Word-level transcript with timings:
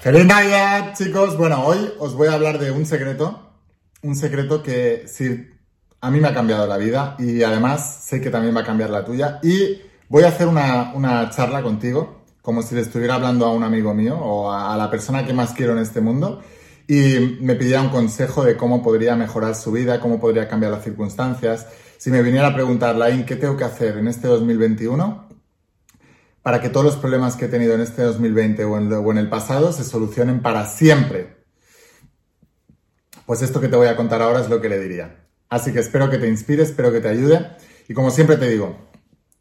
¡Feliz 0.00 0.26
Navidad, 0.26 0.94
chicos! 0.96 1.36
Bueno, 1.36 1.66
hoy 1.66 1.92
os 1.98 2.14
voy 2.14 2.28
a 2.28 2.34
hablar 2.34 2.60
de 2.60 2.70
un 2.70 2.86
secreto, 2.86 3.50
un 4.02 4.14
secreto 4.14 4.62
que 4.62 5.08
sí, 5.08 5.48
a 6.00 6.08
mí 6.12 6.20
me 6.20 6.28
ha 6.28 6.34
cambiado 6.34 6.68
la 6.68 6.76
vida 6.76 7.16
y 7.18 7.42
además 7.42 8.04
sé 8.04 8.20
que 8.20 8.30
también 8.30 8.54
va 8.56 8.60
a 8.60 8.64
cambiar 8.64 8.90
la 8.90 9.04
tuya 9.04 9.40
y 9.42 9.82
voy 10.08 10.22
a 10.22 10.28
hacer 10.28 10.46
una, 10.46 10.92
una 10.94 11.28
charla 11.30 11.62
contigo, 11.62 12.22
como 12.42 12.62
si 12.62 12.76
le 12.76 12.82
estuviera 12.82 13.16
hablando 13.16 13.44
a 13.44 13.52
un 13.52 13.64
amigo 13.64 13.92
mío 13.92 14.16
o 14.16 14.52
a, 14.52 14.72
a 14.72 14.76
la 14.76 14.88
persona 14.88 15.26
que 15.26 15.32
más 15.32 15.52
quiero 15.52 15.72
en 15.72 15.80
este 15.80 16.00
mundo 16.00 16.44
y 16.86 17.36
me 17.40 17.56
pidiera 17.56 17.82
un 17.82 17.88
consejo 17.88 18.44
de 18.44 18.56
cómo 18.56 18.84
podría 18.84 19.16
mejorar 19.16 19.56
su 19.56 19.72
vida, 19.72 19.98
cómo 19.98 20.20
podría 20.20 20.46
cambiar 20.46 20.70
las 20.70 20.84
circunstancias. 20.84 21.66
Si 21.96 22.12
me 22.12 22.22
viniera 22.22 22.46
a 22.46 22.54
preguntar, 22.54 22.94
Lain, 22.94 23.26
¿qué 23.26 23.34
tengo 23.34 23.56
que 23.56 23.64
hacer 23.64 23.98
en 23.98 24.06
este 24.06 24.28
2021 24.28 25.27
para 26.48 26.62
que 26.62 26.70
todos 26.70 26.86
los 26.86 26.96
problemas 26.96 27.36
que 27.36 27.44
he 27.44 27.48
tenido 27.48 27.74
en 27.74 27.82
este 27.82 28.00
2020 28.00 28.64
o 28.64 28.78
en, 28.78 29.18
el 29.18 29.28
pasado 29.28 29.70
se 29.70 29.84
solucionen 29.84 30.40
para 30.40 30.64
siempre? 30.64 31.36
Pues 33.26 33.42
esto 33.42 33.60
que 33.60 33.68
te 33.68 33.76
voy 33.76 33.88
a 33.88 33.96
contar 33.96 34.22
ahora 34.22 34.40
es 34.40 34.48
lo 34.48 34.58
que 34.58 34.70
le 34.70 34.80
diría. 34.80 35.26
Así 35.50 35.74
que 35.74 35.80
espero 35.80 36.08
que 36.08 36.16
te 36.16 36.26
inspire, 36.26 36.62
espero 36.62 36.90
que 36.90 37.02
te 37.02 37.08
ayude. 37.08 37.50
Y 37.86 37.92
como 37.92 38.10
siempre 38.10 38.38
te 38.38 38.48
digo, 38.48 38.88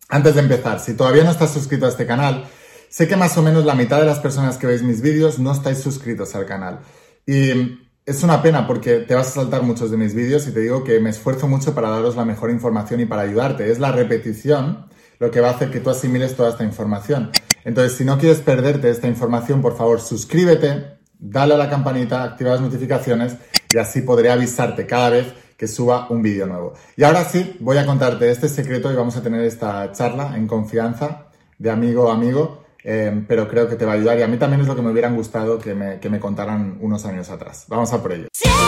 antes 0.10 0.36
de 0.36 0.42
empezar, 0.42 0.82
si 0.82 0.96
todavía 0.96 1.24
no 1.24 1.32
estás 1.32 1.54
suscrito 1.54 1.86
a 1.86 1.90
este 1.90 2.06
canal, 2.06 2.50
sé 2.90 3.08
que 3.08 3.16
más 3.16 3.38
o 3.38 3.42
menos 3.42 3.64
la 3.64 3.76
mitad 3.76 4.02
de 4.02 4.06
las 4.06 4.20
personas 4.20 4.58
que 4.58 4.68
veis 4.68 4.84
mis 4.84 5.02
vídeos 5.02 5.40
no 5.40 5.54
estáis 5.54 5.78
suscritos 5.78 6.36
al 6.36 6.46
canal. 6.46 6.82
Y 7.26 7.88
es 8.06 8.22
una 8.22 8.42
pena 8.42 8.68
porque 8.68 8.98
te 8.98 9.16
vas 9.16 9.30
a 9.30 9.32
saltar 9.32 9.64
muchos 9.64 9.92
de 9.92 9.96
mis 9.96 10.14
vídeos 10.14 10.46
y 10.46 10.52
te 10.52 10.60
digo 10.60 10.84
que 10.84 11.00
me 11.00 11.12
esfuerzo 11.12 11.48
mucho 11.48 11.74
para 11.74 11.90
daros 11.90 12.18
la 12.18 12.26
mejor 12.26 12.50
información 12.50 13.00
y 13.00 13.06
para 13.06 13.22
ayudarte. 13.22 13.72
Es 13.72 13.80
la 13.80 13.94
repetición 13.94 14.88
lo 15.20 15.32
que 15.32 15.42
va 15.42 15.50
a 15.50 15.52
hacer 15.52 15.72
que 15.72 15.80
tú 15.80 15.90
asimiles 15.90 16.36
toda 16.36 16.50
esta 16.50 16.64
información. 16.64 17.32
Entonces, 17.64 17.98
si 17.98 18.06
no 18.06 18.18
quieres 18.18 18.40
perderte 18.40 18.90
esta 18.90 19.08
información, 19.08 19.62
por 19.62 19.76
favor, 19.76 20.00
suscríbete, 20.00 20.98
dale 21.20 21.54
a 21.54 21.58
la 21.58 21.70
campanita, 21.70 22.24
activa 22.24 22.52
las 22.52 22.62
notificaciones 22.62 23.36
y 23.70 23.78
así 23.78 24.02
podré 24.02 24.30
avisarte 24.30 24.86
cada 24.86 25.10
vez 25.10 25.34
que 25.58 25.68
suba 25.68 26.08
un 26.10 26.22
vídeo 26.22 26.46
nuevo. 26.46 26.74
Y 26.96 27.04
ahora 27.04 27.24
sí, 27.26 27.58
voy 27.60 27.78
a 27.78 27.86
contarte 27.86 28.30
este 28.30 28.48
secreto 28.48 28.92
y 28.92 28.96
vamos 28.96 29.18
a 29.18 29.24
tener 29.24 29.42
esta 29.42 29.92
charla 29.92 30.36
en 30.36 30.48
confianza 30.48 31.28
de 31.58 31.72
amigo 31.72 32.10
a 32.10 32.14
amigo 32.14 32.68
eh, 32.90 33.26
pero 33.28 33.50
creo 33.50 33.68
que 33.68 33.76
te 33.76 33.84
va 33.84 33.92
a 33.92 33.96
ayudar 33.96 34.18
y 34.18 34.22
a 34.22 34.28
mí 34.28 34.38
también 34.38 34.62
es 34.62 34.68
lo 34.68 34.74
que 34.74 34.82
me 34.82 34.92
hubieran 34.92 35.14
gustado 35.14 35.60
que 35.60 35.76
me, 35.76 36.00
que 36.00 36.10
me 36.10 36.22
contaran 36.22 36.78
unos 36.80 37.06
años 37.06 37.30
atrás. 37.30 37.66
Vamos 37.68 37.92
a 37.92 38.02
por 38.02 38.14
ello. 38.14 38.28
Siente 38.32 38.67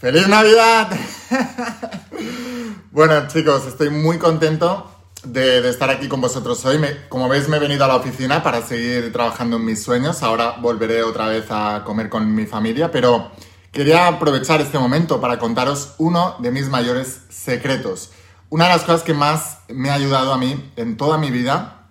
¡Feliz 0.00 0.26
Navidad! 0.28 0.88
bueno, 2.90 3.28
chicos, 3.28 3.66
estoy 3.66 3.90
muy 3.90 4.16
contento 4.16 4.90
de, 5.24 5.68
estar 5.68 5.90
aquí 5.90 6.08
con 6.08 6.22
vosotros 6.22 6.64
hoy. 6.64 6.78
Me- 6.78 7.06
como 7.10 7.28
veis, 7.28 7.50
me 7.50 7.58
he 7.58 7.60
venido 7.60 7.84
a 7.84 7.88
la 7.88 7.96
oficina 7.96 8.42
para 8.42 8.62
seguir 8.62 9.12
trabajando 9.12 9.58
en 9.58 9.66
mis 9.66 9.82
sueños. 9.82 10.22
Ahora 10.22 10.56
volveré 10.58 11.02
otra 11.02 11.28
vez 11.28 11.44
a 11.50 11.82
comer 11.84 12.08
con 12.08 12.34
mi 12.34 12.46
familia, 12.46 12.90
pero 12.90 13.30
quería 13.72 14.06
aprovechar 14.06 14.62
este 14.62 14.78
momento 14.78 15.20
para 15.20 15.38
contaros 15.38 15.92
uno 15.98 16.36
de 16.38 16.50
mis 16.50 16.70
mayores 16.70 17.24
secretos. 17.28 18.10
Una 18.48 18.64
de 18.68 18.70
las 18.70 18.84
cosas 18.84 19.02
que 19.02 19.12
más 19.12 19.58
me 19.68 19.90
ha 19.90 19.94
ayudado 19.94 20.32
a 20.32 20.38
mí 20.38 20.72
en 20.76 20.96
toda 20.96 21.18
mi 21.18 21.30
vida 21.30 21.82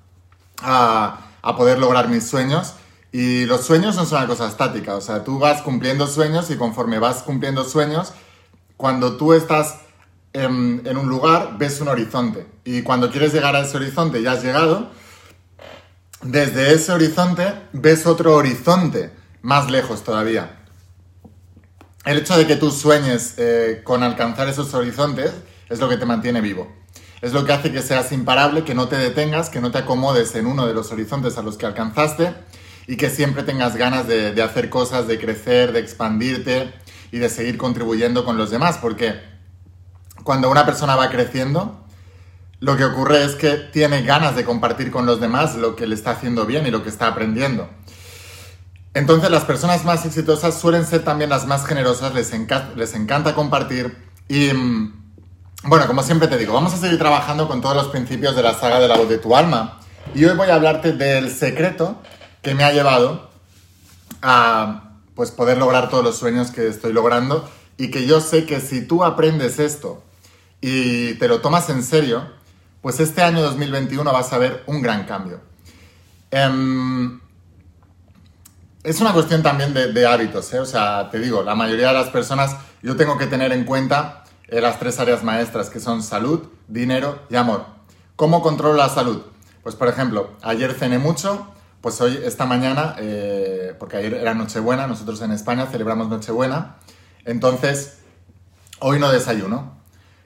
a, 0.63 1.27
a 1.43 1.55
poder 1.55 1.77
lograr 1.77 2.09
mis 2.09 2.27
sueños. 2.27 2.73
Y 3.11 3.45
los 3.45 3.65
sueños 3.65 3.95
no 3.95 4.05
son 4.05 4.19
una 4.19 4.27
cosa 4.27 4.47
estática, 4.47 4.95
o 4.95 5.01
sea, 5.01 5.23
tú 5.23 5.39
vas 5.39 5.61
cumpliendo 5.63 6.05
sueños 6.05 6.51
y 6.51 6.57
conforme 6.57 6.99
vas 6.99 7.23
cumpliendo 7.23 7.63
sueños, 7.63 8.13
cuando 8.77 9.17
tú 9.17 9.33
estás 9.33 9.77
en, 10.33 10.97
un 10.97 11.09
lugar, 11.09 11.57
ves 11.57 11.81
un 11.81 11.87
horizonte. 11.87 12.45
Y 12.63 12.83
cuando 12.83 13.09
quieres 13.09 13.33
llegar 13.33 13.55
a 13.55 13.61
ese 13.61 13.77
horizonte 13.77 14.21
y 14.21 14.27
has 14.27 14.43
llegado, 14.43 14.91
desde 16.21 16.73
ese 16.73 16.91
horizonte 16.91 17.51
ves 17.73 18.05
otro 18.05 18.35
horizonte 18.35 19.11
más 19.41 19.71
lejos 19.71 20.03
todavía. 20.03 20.57
El 22.05 22.19
hecho 22.19 22.37
de 22.37 22.45
que 22.45 22.55
tú 22.55 22.69
sueñes 22.69 23.35
eh, 23.37 23.81
con 23.83 24.03
alcanzar 24.03 24.47
esos 24.47 24.73
horizontes 24.73 25.33
es 25.67 25.79
lo 25.79 25.89
que 25.89 25.97
te 25.97 26.05
mantiene 26.05 26.41
vivo. 26.41 26.71
Es 27.21 27.33
lo 27.33 27.43
que 27.43 27.51
hace 27.51 27.71
que 27.71 27.81
seas 27.81 28.11
imparable, 28.11 28.63
que 28.63 28.75
no 28.75 28.87
te 28.87 28.97
detengas, 28.97 29.49
que 29.49 29.59
no 29.59 29.71
te 29.71 29.79
acomodes 29.79 30.35
en 30.35 30.45
uno 30.45 30.67
de 30.67 30.73
los 30.73 30.91
horizontes 30.91 31.37
a 31.37 31.41
los 31.41 31.57
que 31.57 31.65
alcanzaste 31.65 32.33
y 32.89 32.97
que 32.97 33.11
siempre 33.11 33.43
tengas 33.43 33.75
ganas 33.75 34.07
de, 34.07 34.41
hacer 34.41 34.71
cosas, 34.71 35.05
de 35.07 35.19
crecer, 35.19 35.73
de 35.73 35.79
expandirte 35.79 36.73
y 37.11 37.19
de 37.19 37.29
seguir 37.29 37.55
contribuyendo 37.55 38.25
con 38.25 38.35
los 38.35 38.49
demás. 38.49 38.79
Porque 38.79 39.13
cuando 40.23 40.49
una 40.49 40.65
persona 40.65 40.95
va 40.95 41.11
creciendo, 41.11 41.85
lo 42.59 42.77
que 42.77 42.85
ocurre 42.85 43.23
es 43.23 43.35
que 43.35 43.57
tiene 43.57 44.01
ganas 44.01 44.35
de 44.35 44.43
compartir 44.43 44.89
con 44.89 45.05
los 45.05 45.21
demás 45.21 45.53
lo 45.53 45.75
que 45.75 45.85
le 45.85 45.93
está 45.93 46.11
haciendo 46.11 46.47
bien 46.47 46.65
y 46.65 46.71
lo 46.71 46.81
que 46.81 46.89
está 46.89 47.05
aprendiendo. 47.05 47.69
Entonces 48.95 49.29
las 49.29 49.45
personas 49.45 49.85
más 49.85 50.03
exitosas 50.07 50.59
suelen 50.59 50.83
ser 50.83 51.03
también 51.03 51.29
las 51.29 51.45
más 51.45 51.67
generosas, 51.67 52.15
les, 52.15 52.33
les 52.75 52.95
encanta 52.95 53.35
compartir 53.35 53.95
y 54.27 54.51
mm, 54.51 54.93
bueno, 55.65 55.85
como 55.85 56.01
siempre 56.01 56.27
te 56.27 56.39
digo, 56.39 56.53
vamos 56.53 56.73
a 56.73 56.77
seguir 56.77 56.97
trabajando 56.97 57.47
con 57.47 57.61
todos 57.61 57.75
los 57.75 57.89
principios 57.89 58.35
de 58.35 58.41
la 58.41 58.55
saga 58.55 58.79
de 58.79 58.87
la 58.87 58.97
voz 58.97 59.09
de 59.09 59.19
tu 59.19 59.35
alma 59.35 59.79
y 60.15 60.25
hoy 60.25 60.35
voy 60.35 60.49
a 60.49 60.55
hablarte 60.55 60.93
del 60.93 61.29
secreto 61.29 62.01
que 62.41 62.55
me 62.55 62.63
ha 62.63 62.71
llevado 62.71 63.29
a 64.21 64.93
pues 65.15 65.31
poder 65.31 65.57
lograr 65.57 65.89
todos 65.89 66.03
los 66.03 66.17
sueños 66.17 66.51
que 66.51 66.67
estoy 66.67 66.93
logrando 66.93 67.49
y 67.77 67.91
que 67.91 68.05
yo 68.05 68.21
sé 68.21 68.45
que 68.45 68.59
si 68.59 68.81
tú 68.81 69.03
aprendes 69.03 69.59
esto 69.59 70.03
y 70.61 71.13
te 71.15 71.27
lo 71.27 71.41
tomas 71.41 71.69
en 71.69 71.83
serio, 71.83 72.27
pues 72.81 72.99
este 72.99 73.21
año 73.21 73.41
2021 73.41 74.11
vas 74.11 74.31
a 74.33 74.37
ver 74.37 74.63
un 74.67 74.81
gran 74.81 75.05
cambio. 75.05 75.41
Em, 76.31 77.19
es 78.83 79.01
una 79.01 79.13
cuestión 79.13 79.43
también 79.43 79.73
de, 79.73 80.07
hábitos, 80.07 80.53
¿eh? 80.53 80.59
O 80.59 80.65
sea, 80.65 81.09
te 81.09 81.19
digo, 81.19 81.43
la 81.43 81.55
mayoría 81.55 81.89
de 81.89 81.93
las 81.93 82.09
personas, 82.09 82.55
yo 82.81 82.95
tengo 82.95 83.17
que 83.17 83.27
tener 83.27 83.51
en 83.51 83.65
cuenta 83.65 84.23
eh, 84.47 84.61
las 84.61 84.79
tres 84.79 84.99
áreas 84.99 85.23
maestras, 85.23 85.69
que 85.69 85.79
son 85.79 86.01
salud, 86.01 86.47
dinero 86.67 87.23
y 87.29 87.35
amor. 87.35 87.65
¿Cómo 88.15 88.41
controlo 88.41 88.75
la 88.75 88.89
salud? 88.89 89.21
Pues, 89.63 89.75
por 89.75 89.89
ejemplo, 89.89 90.31
ayer 90.41 90.73
cené 90.73 90.97
mucho, 90.97 91.47
pues 91.81 91.99
hoy, 92.01 92.19
esta 92.23 92.45
mañana, 92.45 92.95
eh, 92.99 93.75
porque 93.79 93.97
ayer 93.97 94.13
era 94.15 94.33
Nochebuena, 94.33 94.87
nosotros 94.87 95.21
en 95.21 95.31
España 95.31 95.67
celebramos 95.67 96.09
Nochebuena, 96.09 96.75
entonces, 97.25 97.99
hoy 98.79 98.99
no 98.99 99.11
desayuno. 99.11 99.77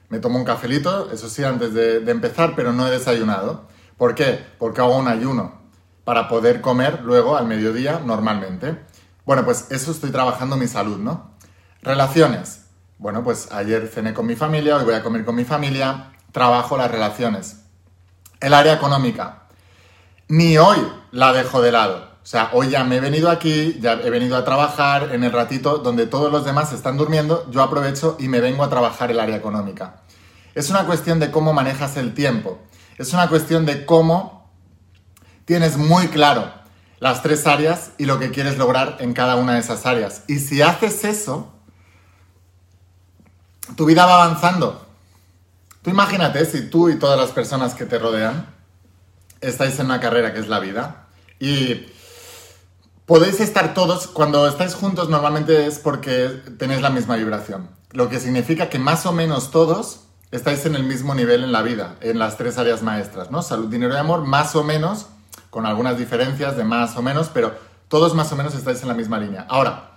Me 0.08 0.18
tomo 0.18 0.38
un 0.38 0.44
cafelito, 0.44 1.10
eso 1.10 1.28
sí, 1.28 1.44
antes 1.44 1.74
de, 1.74 2.00
de 2.00 2.12
empezar, 2.12 2.54
pero 2.54 2.72
no 2.72 2.86
he 2.86 2.90
desayunado. 2.90 3.66
¿Por 3.96 4.14
qué? 4.14 4.44
Porque 4.58 4.80
hago 4.80 4.96
un 4.96 5.08
ayuno 5.08 5.60
para 6.04 6.28
poder 6.28 6.60
comer 6.60 7.00
luego 7.02 7.36
al 7.36 7.46
mediodía 7.46 8.00
normalmente. 8.04 8.78
Bueno, 9.24 9.44
pues 9.44 9.70
eso 9.70 9.90
estoy 9.90 10.10
trabajando 10.10 10.56
mi 10.56 10.68
salud, 10.68 10.98
¿no? 10.98 11.30
Relaciones. 11.82 12.66
Bueno, 12.98 13.24
pues 13.24 13.50
ayer 13.52 13.88
cené 13.88 14.14
con 14.14 14.26
mi 14.26 14.36
familia, 14.36 14.76
hoy 14.76 14.84
voy 14.84 14.94
a 14.94 15.02
comer 15.02 15.24
con 15.24 15.34
mi 15.34 15.44
familia, 15.44 16.12
trabajo 16.32 16.76
las 16.76 16.90
relaciones. 16.90 17.62
El 18.40 18.54
área 18.54 18.74
económica. 18.74 19.43
Ni 20.28 20.56
hoy 20.58 20.78
la 21.12 21.32
dejo 21.32 21.60
de 21.60 21.72
lado. 21.72 22.14
O 22.22 22.26
sea, 22.26 22.50
hoy 22.54 22.70
ya 22.70 22.84
me 22.84 22.96
he 22.96 23.00
venido 23.00 23.28
aquí, 23.30 23.78
ya 23.80 23.92
he 23.92 24.08
venido 24.08 24.36
a 24.36 24.44
trabajar 24.44 25.10
en 25.12 25.24
el 25.24 25.32
ratito 25.32 25.78
donde 25.78 26.06
todos 26.06 26.32
los 26.32 26.46
demás 26.46 26.72
están 26.72 26.96
durmiendo, 26.96 27.46
yo 27.50 27.62
aprovecho 27.62 28.16
y 28.18 28.28
me 28.28 28.40
vengo 28.40 28.64
a 28.64 28.70
trabajar 28.70 29.10
el 29.10 29.20
área 29.20 29.36
económica. 29.36 29.96
Es 30.54 30.70
una 30.70 30.86
cuestión 30.86 31.20
de 31.20 31.30
cómo 31.30 31.52
manejas 31.52 31.98
el 31.98 32.14
tiempo. 32.14 32.58
Es 32.96 33.12
una 33.12 33.28
cuestión 33.28 33.66
de 33.66 33.84
cómo 33.84 34.50
tienes 35.44 35.76
muy 35.76 36.08
claro 36.08 36.50
las 36.98 37.22
tres 37.22 37.46
áreas 37.46 37.90
y 37.98 38.06
lo 38.06 38.18
que 38.18 38.30
quieres 38.30 38.56
lograr 38.56 38.96
en 39.00 39.12
cada 39.12 39.36
una 39.36 39.54
de 39.54 39.60
esas 39.60 39.84
áreas. 39.84 40.22
Y 40.26 40.38
si 40.38 40.62
haces 40.62 41.04
eso, 41.04 41.52
tu 43.76 43.84
vida 43.84 44.06
va 44.06 44.24
avanzando. 44.24 44.86
Tú 45.82 45.90
imagínate 45.90 46.46
si 46.46 46.70
tú 46.70 46.88
y 46.88 46.98
todas 46.98 47.18
las 47.18 47.32
personas 47.32 47.74
que 47.74 47.84
te 47.84 47.98
rodean 47.98 48.53
estáis 49.46 49.78
en 49.78 49.86
una 49.86 50.00
carrera 50.00 50.32
que 50.32 50.40
es 50.40 50.48
la 50.48 50.60
vida 50.60 51.06
y 51.38 51.86
podéis 53.06 53.40
estar 53.40 53.74
todos, 53.74 54.06
cuando 54.06 54.46
estáis 54.46 54.74
juntos 54.74 55.08
normalmente 55.08 55.66
es 55.66 55.78
porque 55.78 56.28
tenéis 56.58 56.80
la 56.80 56.90
misma 56.90 57.16
vibración, 57.16 57.68
lo 57.92 58.08
que 58.08 58.20
significa 58.20 58.68
que 58.68 58.78
más 58.78 59.06
o 59.06 59.12
menos 59.12 59.50
todos 59.50 60.00
estáis 60.30 60.66
en 60.66 60.74
el 60.74 60.84
mismo 60.84 61.14
nivel 61.14 61.44
en 61.44 61.52
la 61.52 61.62
vida, 61.62 61.96
en 62.00 62.18
las 62.18 62.36
tres 62.36 62.58
áreas 62.58 62.82
maestras, 62.82 63.30
¿no? 63.30 63.42
Salud, 63.42 63.68
dinero 63.68 63.94
y 63.94 63.98
amor, 63.98 64.24
más 64.24 64.56
o 64.56 64.64
menos, 64.64 65.06
con 65.50 65.66
algunas 65.66 65.98
diferencias 65.98 66.56
de 66.56 66.64
más 66.64 66.96
o 66.96 67.02
menos, 67.02 67.30
pero 67.32 67.54
todos 67.88 68.14
más 68.14 68.32
o 68.32 68.36
menos 68.36 68.54
estáis 68.54 68.82
en 68.82 68.88
la 68.88 68.94
misma 68.94 69.18
línea. 69.18 69.46
Ahora, 69.48 69.90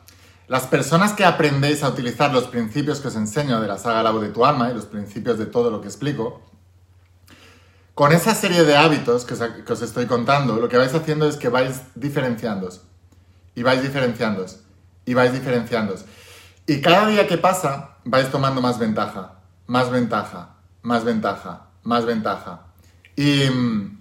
Las 0.48 0.66
personas 0.66 1.12
que 1.12 1.26
aprendéis 1.26 1.84
a 1.84 1.90
utilizar 1.90 2.32
los 2.32 2.46
principios 2.46 3.02
que 3.02 3.10
os 3.10 3.18
enseño 3.18 3.60
de 3.60 3.68
la 3.68 3.78
saga 3.78 4.02
La 4.02 4.12
voz 4.12 4.22
de 4.22 4.30
tu 4.30 4.46
alma 4.46 4.72
y 4.72 4.74
los 4.74 4.86
principios 4.86 5.38
de 5.38 5.46
todo 5.46 5.70
lo 5.70 5.82
que 5.82 5.90
explico, 5.90 6.42
con 7.98 8.12
esa 8.12 8.36
serie 8.36 8.64
de 8.64 8.78
hábitos 8.78 9.26
que 9.26 9.34
os, 9.74 9.82
estoy 9.82 10.06
contando, 10.06 10.58
lo 10.58 10.70
que 10.70 10.78
vais 10.78 10.94
haciendo 10.94 11.28
es 11.28 11.36
que 11.36 11.50
vais 11.50 11.82
diferenciándoos. 11.96 12.82
Y 13.56 13.64
vais 13.64 13.82
diferenciándoos. 13.82 14.60
Y 15.04 15.16
vais 15.16 15.34
diferenciándoos. 15.34 16.06
Y 16.68 16.80
cada 16.80 17.08
día 17.08 17.26
que 17.26 17.40
pasa, 17.40 17.98
vais 18.06 18.30
tomando 18.30 18.62
más 18.62 18.78
ventaja. 18.78 19.40
Más 19.66 19.90
ventaja. 19.90 20.58
Más 20.84 21.06
ventaja. 21.06 21.70
Más 21.82 22.06
ventaja. 22.06 22.68
Y 23.16 23.50
mm, 23.50 23.98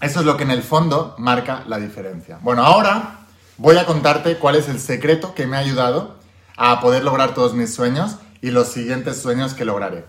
eso 0.00 0.18
es 0.18 0.26
lo 0.26 0.36
que 0.36 0.42
en 0.42 0.50
el 0.50 0.64
fondo 0.64 1.14
marca 1.16 1.62
la 1.68 1.78
diferencia. 1.78 2.40
Bueno, 2.42 2.64
ahora 2.64 3.20
voy 3.56 3.76
a 3.76 3.86
contarte 3.86 4.36
cuál 4.38 4.56
es 4.56 4.68
el 4.68 4.80
secreto 4.80 5.32
que 5.32 5.46
me 5.46 5.56
ha 5.56 5.60
ayudado 5.60 6.16
a 6.56 6.80
poder 6.80 7.04
lograr 7.04 7.34
todos 7.34 7.54
mis 7.54 7.72
sueños 7.72 8.16
y 8.40 8.50
los 8.50 8.66
siguientes 8.66 9.22
sueños 9.22 9.54
que 9.54 9.64
lograré. 9.64 10.06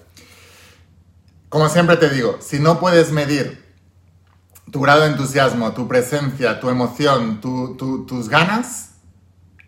Como 1.53 1.69
siempre 1.69 1.97
te 1.97 2.09
digo, 2.09 2.39
si 2.41 2.57
no 2.57 2.79
puedes 2.79 3.11
medir 3.11 3.63
tu 4.71 4.81
grado 4.81 5.01
de 5.01 5.09
entusiasmo, 5.09 5.71
tu 5.73 5.88
presencia, 5.88 6.59
tu 6.59 6.67
emoción, 6.71 7.41
tu- 7.41 7.77
tu- 7.77 8.07
tus 8.07 8.27
ganas, 8.27 8.94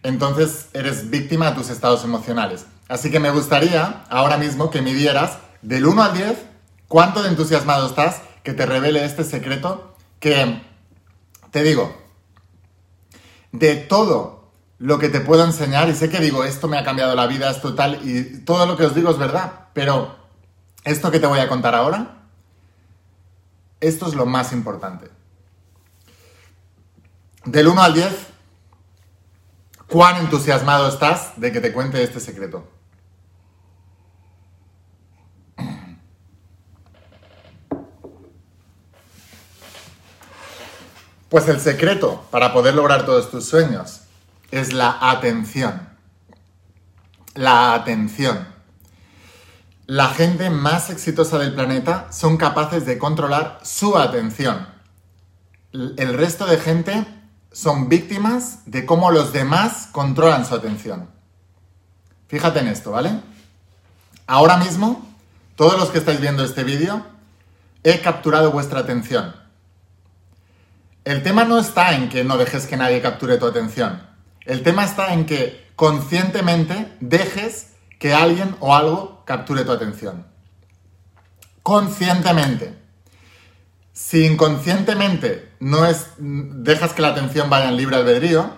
entonces 0.01 0.69
eres 0.73 1.11
víctima 1.11 1.51
de 1.51 1.57
tus 1.57 1.69
estados 1.69 2.03
emocionales. 2.03 2.65
Así 2.89 3.11
que 3.11 3.19
me 3.19 3.29
gustaría 3.29 4.03
ahora 4.09 4.37
mismo 4.37 4.71
que 4.71 4.81
midieras 4.81 5.37
del 5.61 5.85
1 5.85 6.01
al 6.01 6.13
10 6.15 6.47
cuánto 6.87 7.21
de 7.21 7.29
entusiasmado 7.29 7.85
estás 7.85 8.19
que 8.41 8.53
te 8.53 8.65
revele 8.65 9.05
este 9.05 9.23
secreto 9.23 9.95
que, 10.19 10.63
te 11.51 11.61
digo, 11.61 11.95
de 13.51 13.75
todo 13.75 14.49
lo 14.79 14.97
que 14.97 15.09
te 15.09 15.19
puedo 15.19 15.45
enseñar, 15.45 15.87
y 15.89 15.93
sé 15.93 16.09
que 16.09 16.19
digo, 16.19 16.45
esto 16.45 16.67
me 16.67 16.79
ha 16.79 16.83
cambiado 16.83 17.13
la 17.13 17.27
vida, 17.27 17.51
esto 17.51 17.75
tal, 17.75 17.99
y 18.09 18.39
todo 18.43 18.65
lo 18.65 18.75
que 18.75 18.85
os 18.87 18.95
digo 18.95 19.11
es 19.11 19.19
verdad, 19.19 19.67
pero 19.75 20.25
esto 20.85 21.11
que 21.11 21.19
te 21.19 21.27
voy 21.27 21.39
a 21.39 21.49
contar 21.49 21.75
ahora, 21.75 22.19
esto 23.81 24.07
es 24.07 24.13
lo 24.13 24.25
más 24.25 24.53
importante. 24.53 25.09
Del 27.43 27.67
1 27.67 27.81
al 27.81 27.93
10, 27.93 28.27
¿cuán 29.89 30.17
entusiasmado 30.17 30.87
estás 30.87 31.39
de 31.39 31.51
que 31.51 31.59
te 31.59 31.73
cuente 31.73 32.01
este 32.01 32.19
secreto? 32.19 32.67
Pues 41.29 41.47
el 41.49 41.59
secreto 41.59 42.25
para 42.31 42.53
poder 42.53 42.75
lograr 42.75 43.05
todos 43.05 43.29
tus 43.29 43.45
sueños 43.45 44.01
es 44.51 44.71
la 44.71 44.97
atención. 45.01 45.89
La 47.33 47.73
atención. 47.73 48.55
La 49.87 50.09
gente 50.09 50.49
más 50.49 50.89
exitosa 50.89 51.37
del 51.37 51.53
planeta 51.53 52.07
son 52.11 52.37
capaces 52.37 52.87
de 52.87 52.97
controlar 52.97 53.59
su 53.61 53.97
atención. 53.97 54.67
El 55.71 56.15
resto 56.15 56.47
de 56.47 56.57
gente 56.57 57.05
son 57.51 57.87
víctimas 57.87 58.59
de 58.65 58.85
cómo 58.87 59.11
los 59.11 59.31
demás 59.31 59.89
controlan 59.91 60.45
su 60.45 60.55
atención. 60.55 61.09
Fíjate 62.27 62.61
en 62.61 62.67
esto, 62.67 62.91
¿vale? 62.91 63.19
Ahora 64.25 64.57
mismo, 64.57 65.07
todos 65.55 65.77
los 65.77 65.91
que 65.91 65.99
estáis 65.99 66.19
viendo 66.19 66.43
este 66.43 66.63
vídeo, 66.63 67.05
he 67.83 68.01
capturado 68.01 68.51
vuestra 68.51 68.79
atención. 68.79 69.35
El 71.03 71.21
tema 71.21 71.43
no 71.43 71.59
está 71.59 71.93
en 71.95 72.09
que 72.09 72.23
no 72.23 72.37
dejes 72.37 72.65
que 72.65 72.75
nadie 72.75 73.03
capture 73.03 73.37
tu 73.37 73.45
atención. 73.45 74.01
El 74.45 74.63
tema 74.63 74.83
está 74.83 75.13
en 75.13 75.27
que 75.27 75.71
conscientemente 75.75 76.91
dejes 76.99 77.75
que 78.06 78.13
alguien 78.13 78.56
o 78.60 78.75
algo 78.75 79.24
capture 79.25 79.66
tu 79.66 79.72
atención. 79.72 80.28
Conscientemente. 81.63 82.78
Si 83.94 84.28
inconscientemente 84.28 85.56
no 85.60 85.88
es, 85.88 86.10
dejas 86.19 86.94
que 86.94 87.02
la 87.02 87.07
atención 87.07 87.50
vaya 87.50 87.68
en 87.68 87.78
libre 87.78 87.96
albedrío, 87.96 88.52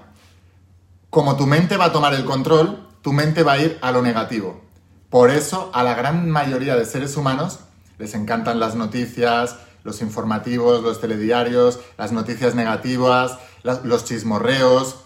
como 1.10 1.38
tu 1.38 1.48
mente 1.48 1.78
va 1.78 1.86
a 1.86 1.92
tomar 1.94 2.14
el 2.14 2.26
control, 2.26 2.90
tu 3.02 3.14
mente 3.14 3.44
va 3.44 3.54
a 3.54 3.60
ir 3.60 3.78
a 3.82 3.94
lo 3.94 4.02
negativo. 4.02 4.66
Por 5.10 5.30
eso 5.30 5.72
a 5.74 5.82
la 5.82 5.94
gran 5.94 6.30
mayoría 6.30 6.76
de 6.76 6.84
seres 6.84 7.16
humanos 7.16 7.60
les 8.00 8.16
encantan 8.16 8.60
las 8.60 8.76
noticias, 8.76 9.56
los 9.86 10.02
informativos, 10.02 10.84
los 10.84 11.00
telediarios, 11.00 11.80
las 11.98 12.12
noticias 12.12 12.54
negativas, 12.54 13.38
los 13.64 14.04
chismorreos, 14.04 14.98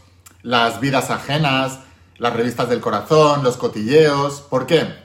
las 0.41 0.79
vidas 0.79 1.11
ajenas, 1.11 1.77
las 2.21 2.33
revistas 2.33 2.69
del 2.69 2.81
corazón, 2.81 3.43
los 3.43 3.57
cotilleos. 3.57 4.41
¿Por 4.41 4.67
qué? 4.67 4.95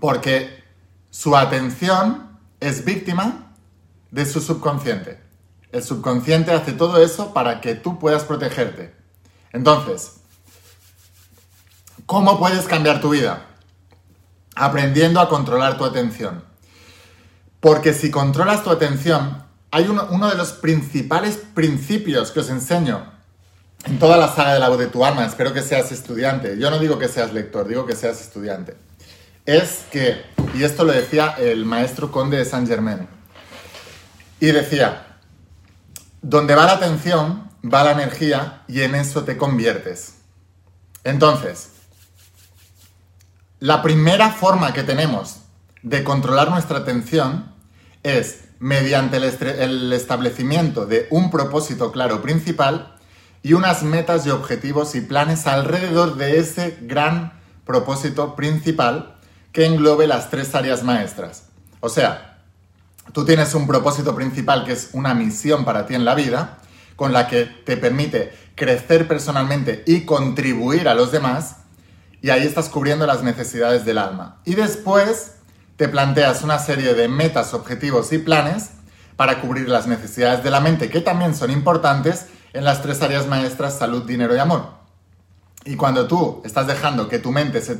Porque 0.00 0.64
su 1.10 1.36
atención 1.36 2.38
es 2.58 2.86
víctima 2.86 3.52
de 4.10 4.24
su 4.24 4.40
subconsciente. 4.40 5.22
El 5.72 5.82
subconsciente 5.82 6.50
hace 6.52 6.72
todo 6.72 7.02
eso 7.04 7.34
para 7.34 7.60
que 7.60 7.74
tú 7.74 7.98
puedas 7.98 8.24
protegerte. 8.24 8.96
Entonces, 9.52 10.20
¿cómo 12.06 12.38
puedes 12.38 12.64
cambiar 12.64 13.02
tu 13.02 13.10
vida? 13.10 13.48
Aprendiendo 14.54 15.20
a 15.20 15.28
controlar 15.28 15.76
tu 15.76 15.84
atención. 15.84 16.42
Porque 17.60 17.92
si 17.92 18.10
controlas 18.10 18.64
tu 18.64 18.70
atención, 18.70 19.44
hay 19.70 19.86
uno, 19.86 20.08
uno 20.10 20.30
de 20.30 20.36
los 20.36 20.52
principales 20.52 21.36
principios 21.36 22.30
que 22.30 22.40
os 22.40 22.48
enseño 22.48 23.12
en 23.84 23.98
toda 23.98 24.16
la 24.16 24.28
saga 24.28 24.54
de 24.54 24.60
la 24.60 24.68
voz 24.68 24.78
de 24.78 24.86
tu 24.86 25.04
alma, 25.04 25.26
espero 25.26 25.52
que 25.52 25.62
seas 25.62 25.90
estudiante, 25.92 26.58
yo 26.58 26.70
no 26.70 26.78
digo 26.78 26.98
que 26.98 27.08
seas 27.08 27.32
lector, 27.32 27.66
digo 27.66 27.86
que 27.86 27.96
seas 27.96 28.20
estudiante, 28.20 28.76
es 29.44 29.84
que, 29.90 30.22
y 30.54 30.62
esto 30.62 30.84
lo 30.84 30.92
decía 30.92 31.34
el 31.38 31.64
maestro 31.64 32.12
conde 32.12 32.36
de 32.36 32.44
Saint 32.44 32.68
Germain, 32.68 33.08
y 34.38 34.46
decía, 34.46 35.18
donde 36.20 36.54
va 36.54 36.66
la 36.66 36.72
atención, 36.72 37.50
va 37.62 37.84
la 37.84 37.92
energía 37.92 38.62
y 38.66 38.82
en 38.82 38.94
eso 38.94 39.24
te 39.24 39.36
conviertes. 39.36 40.14
Entonces, 41.04 41.68
la 43.60 43.82
primera 43.82 44.30
forma 44.30 44.72
que 44.72 44.82
tenemos 44.82 45.42
de 45.82 46.02
controlar 46.02 46.50
nuestra 46.50 46.78
atención 46.78 47.54
es 48.02 48.40
mediante 48.58 49.16
el, 49.16 49.24
el 49.24 49.92
establecimiento 49.92 50.86
de 50.86 51.06
un 51.10 51.30
propósito 51.30 51.92
claro 51.92 52.22
principal 52.22 52.91
y 53.42 53.54
unas 53.54 53.82
metas 53.82 54.26
y 54.26 54.30
objetivos 54.30 54.94
y 54.94 55.00
planes 55.00 55.46
alrededor 55.46 56.16
de 56.16 56.38
ese 56.38 56.78
gran 56.82 57.32
propósito 57.64 58.36
principal 58.36 59.16
que 59.52 59.66
englobe 59.66 60.06
las 60.06 60.30
tres 60.30 60.54
áreas 60.54 60.82
maestras. 60.82 61.44
O 61.80 61.88
sea, 61.88 62.38
tú 63.12 63.24
tienes 63.24 63.54
un 63.54 63.66
propósito 63.66 64.14
principal 64.14 64.64
que 64.64 64.72
es 64.72 64.90
una 64.92 65.14
misión 65.14 65.64
para 65.64 65.86
ti 65.86 65.94
en 65.94 66.04
la 66.04 66.14
vida, 66.14 66.58
con 66.96 67.12
la 67.12 67.26
que 67.26 67.44
te 67.44 67.76
permite 67.76 68.32
crecer 68.54 69.08
personalmente 69.08 69.82
y 69.86 70.02
contribuir 70.02 70.88
a 70.88 70.94
los 70.94 71.10
demás, 71.10 71.56
y 72.20 72.30
ahí 72.30 72.46
estás 72.46 72.68
cubriendo 72.68 73.06
las 73.06 73.24
necesidades 73.24 73.84
del 73.84 73.98
alma. 73.98 74.36
Y 74.44 74.54
después 74.54 75.32
te 75.76 75.88
planteas 75.88 76.42
una 76.42 76.60
serie 76.60 76.94
de 76.94 77.08
metas, 77.08 77.54
objetivos 77.54 78.12
y 78.12 78.18
planes 78.18 78.70
para 79.16 79.40
cubrir 79.40 79.68
las 79.68 79.88
necesidades 79.88 80.44
de 80.44 80.50
la 80.50 80.60
mente, 80.60 80.88
que 80.88 81.00
también 81.00 81.34
son 81.34 81.50
importantes 81.50 82.26
en 82.52 82.64
las 82.64 82.82
tres 82.82 83.00
áreas 83.02 83.26
maestras, 83.26 83.78
salud, 83.78 84.04
dinero 84.04 84.34
y 84.34 84.38
amor. 84.38 84.68
Y 85.64 85.76
cuando 85.76 86.06
tú 86.06 86.42
estás 86.44 86.66
dejando 86.66 87.08
que 87.08 87.18
tu 87.18 87.30
mente 87.30 87.60
se, 87.60 87.78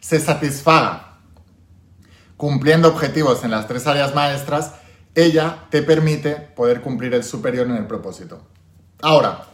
se 0.00 0.20
satisfaga 0.20 1.10
cumpliendo 2.36 2.88
objetivos 2.88 3.44
en 3.44 3.50
las 3.50 3.68
tres 3.68 3.86
áreas 3.86 4.14
maestras, 4.14 4.72
ella 5.14 5.66
te 5.70 5.82
permite 5.82 6.36
poder 6.36 6.80
cumplir 6.80 7.14
el 7.14 7.24
superior 7.24 7.66
en 7.66 7.76
el 7.76 7.86
propósito. 7.86 8.40
Ahora, 9.02 9.44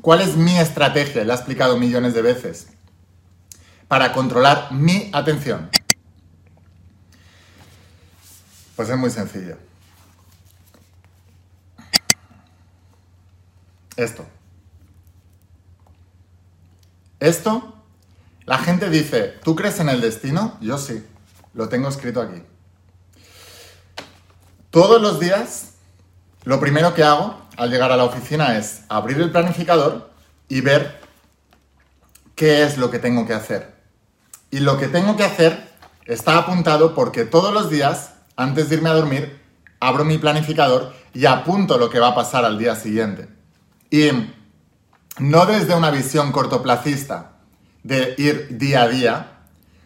¿cuál 0.00 0.20
es 0.20 0.36
mi 0.36 0.56
estrategia? 0.58 1.24
La 1.24 1.34
he 1.34 1.36
explicado 1.36 1.76
millones 1.76 2.14
de 2.14 2.22
veces. 2.22 2.68
Para 3.88 4.12
controlar 4.12 4.70
mi 4.70 5.10
atención. 5.12 5.70
Pues 8.76 8.88
es 8.88 8.96
muy 8.96 9.10
sencillo. 9.10 9.56
Esto. 14.00 14.24
Esto, 17.18 17.74
la 18.46 18.56
gente 18.56 18.88
dice, 18.88 19.34
¿tú 19.44 19.54
crees 19.54 19.78
en 19.78 19.90
el 19.90 20.00
destino? 20.00 20.56
Yo 20.62 20.78
sí, 20.78 21.04
lo 21.52 21.68
tengo 21.68 21.90
escrito 21.90 22.22
aquí. 22.22 22.42
Todos 24.70 25.02
los 25.02 25.20
días, 25.20 25.74
lo 26.44 26.58
primero 26.60 26.94
que 26.94 27.04
hago 27.04 27.42
al 27.58 27.70
llegar 27.70 27.92
a 27.92 27.98
la 27.98 28.04
oficina 28.04 28.56
es 28.56 28.84
abrir 28.88 29.20
el 29.20 29.32
planificador 29.32 30.10
y 30.48 30.62
ver 30.62 30.98
qué 32.36 32.62
es 32.62 32.78
lo 32.78 32.90
que 32.90 33.00
tengo 33.00 33.26
que 33.26 33.34
hacer. 33.34 33.74
Y 34.50 34.60
lo 34.60 34.78
que 34.78 34.88
tengo 34.88 35.14
que 35.14 35.24
hacer 35.24 35.74
está 36.06 36.38
apuntado 36.38 36.94
porque 36.94 37.26
todos 37.26 37.52
los 37.52 37.68
días, 37.68 38.14
antes 38.34 38.70
de 38.70 38.76
irme 38.76 38.88
a 38.88 38.94
dormir, 38.94 39.42
abro 39.78 40.06
mi 40.06 40.16
planificador 40.16 40.94
y 41.12 41.26
apunto 41.26 41.76
lo 41.76 41.90
que 41.90 42.00
va 42.00 42.08
a 42.08 42.14
pasar 42.14 42.46
al 42.46 42.56
día 42.56 42.74
siguiente. 42.76 43.39
Y 43.90 44.10
no 45.18 45.46
desde 45.46 45.74
una 45.74 45.90
visión 45.90 46.32
cortoplacista 46.32 47.32
de 47.82 48.14
ir 48.18 48.58
día 48.58 48.82
a 48.82 48.88
día, 48.88 49.32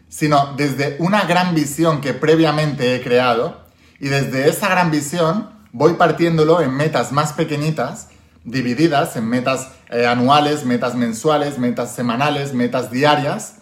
sino 0.09 0.55
desde 0.57 0.97
una 1.01 1.25
gran 1.25 1.55
visión 1.55 2.01
que 2.01 2.15
previamente 2.15 2.95
he 2.95 3.03
creado 3.03 3.65
y 3.99 4.09
desde 4.09 4.49
esa 4.49 4.69
gran 4.69 4.91
visión 4.91 5.51
voy 5.73 5.95
partiéndolo 5.95 6.61
en 6.61 6.73
metas 6.73 7.11
más 7.11 7.33
pequeñitas, 7.33 8.09
divididas 8.45 9.17
en 9.17 9.27
metas 9.27 9.73
eh, 9.91 10.07
anuales, 10.07 10.65
metas 10.65 10.95
mensuales, 10.95 11.59
metas 11.59 11.95
semanales, 11.95 12.55
metas 12.55 12.91
diarias 12.91 13.57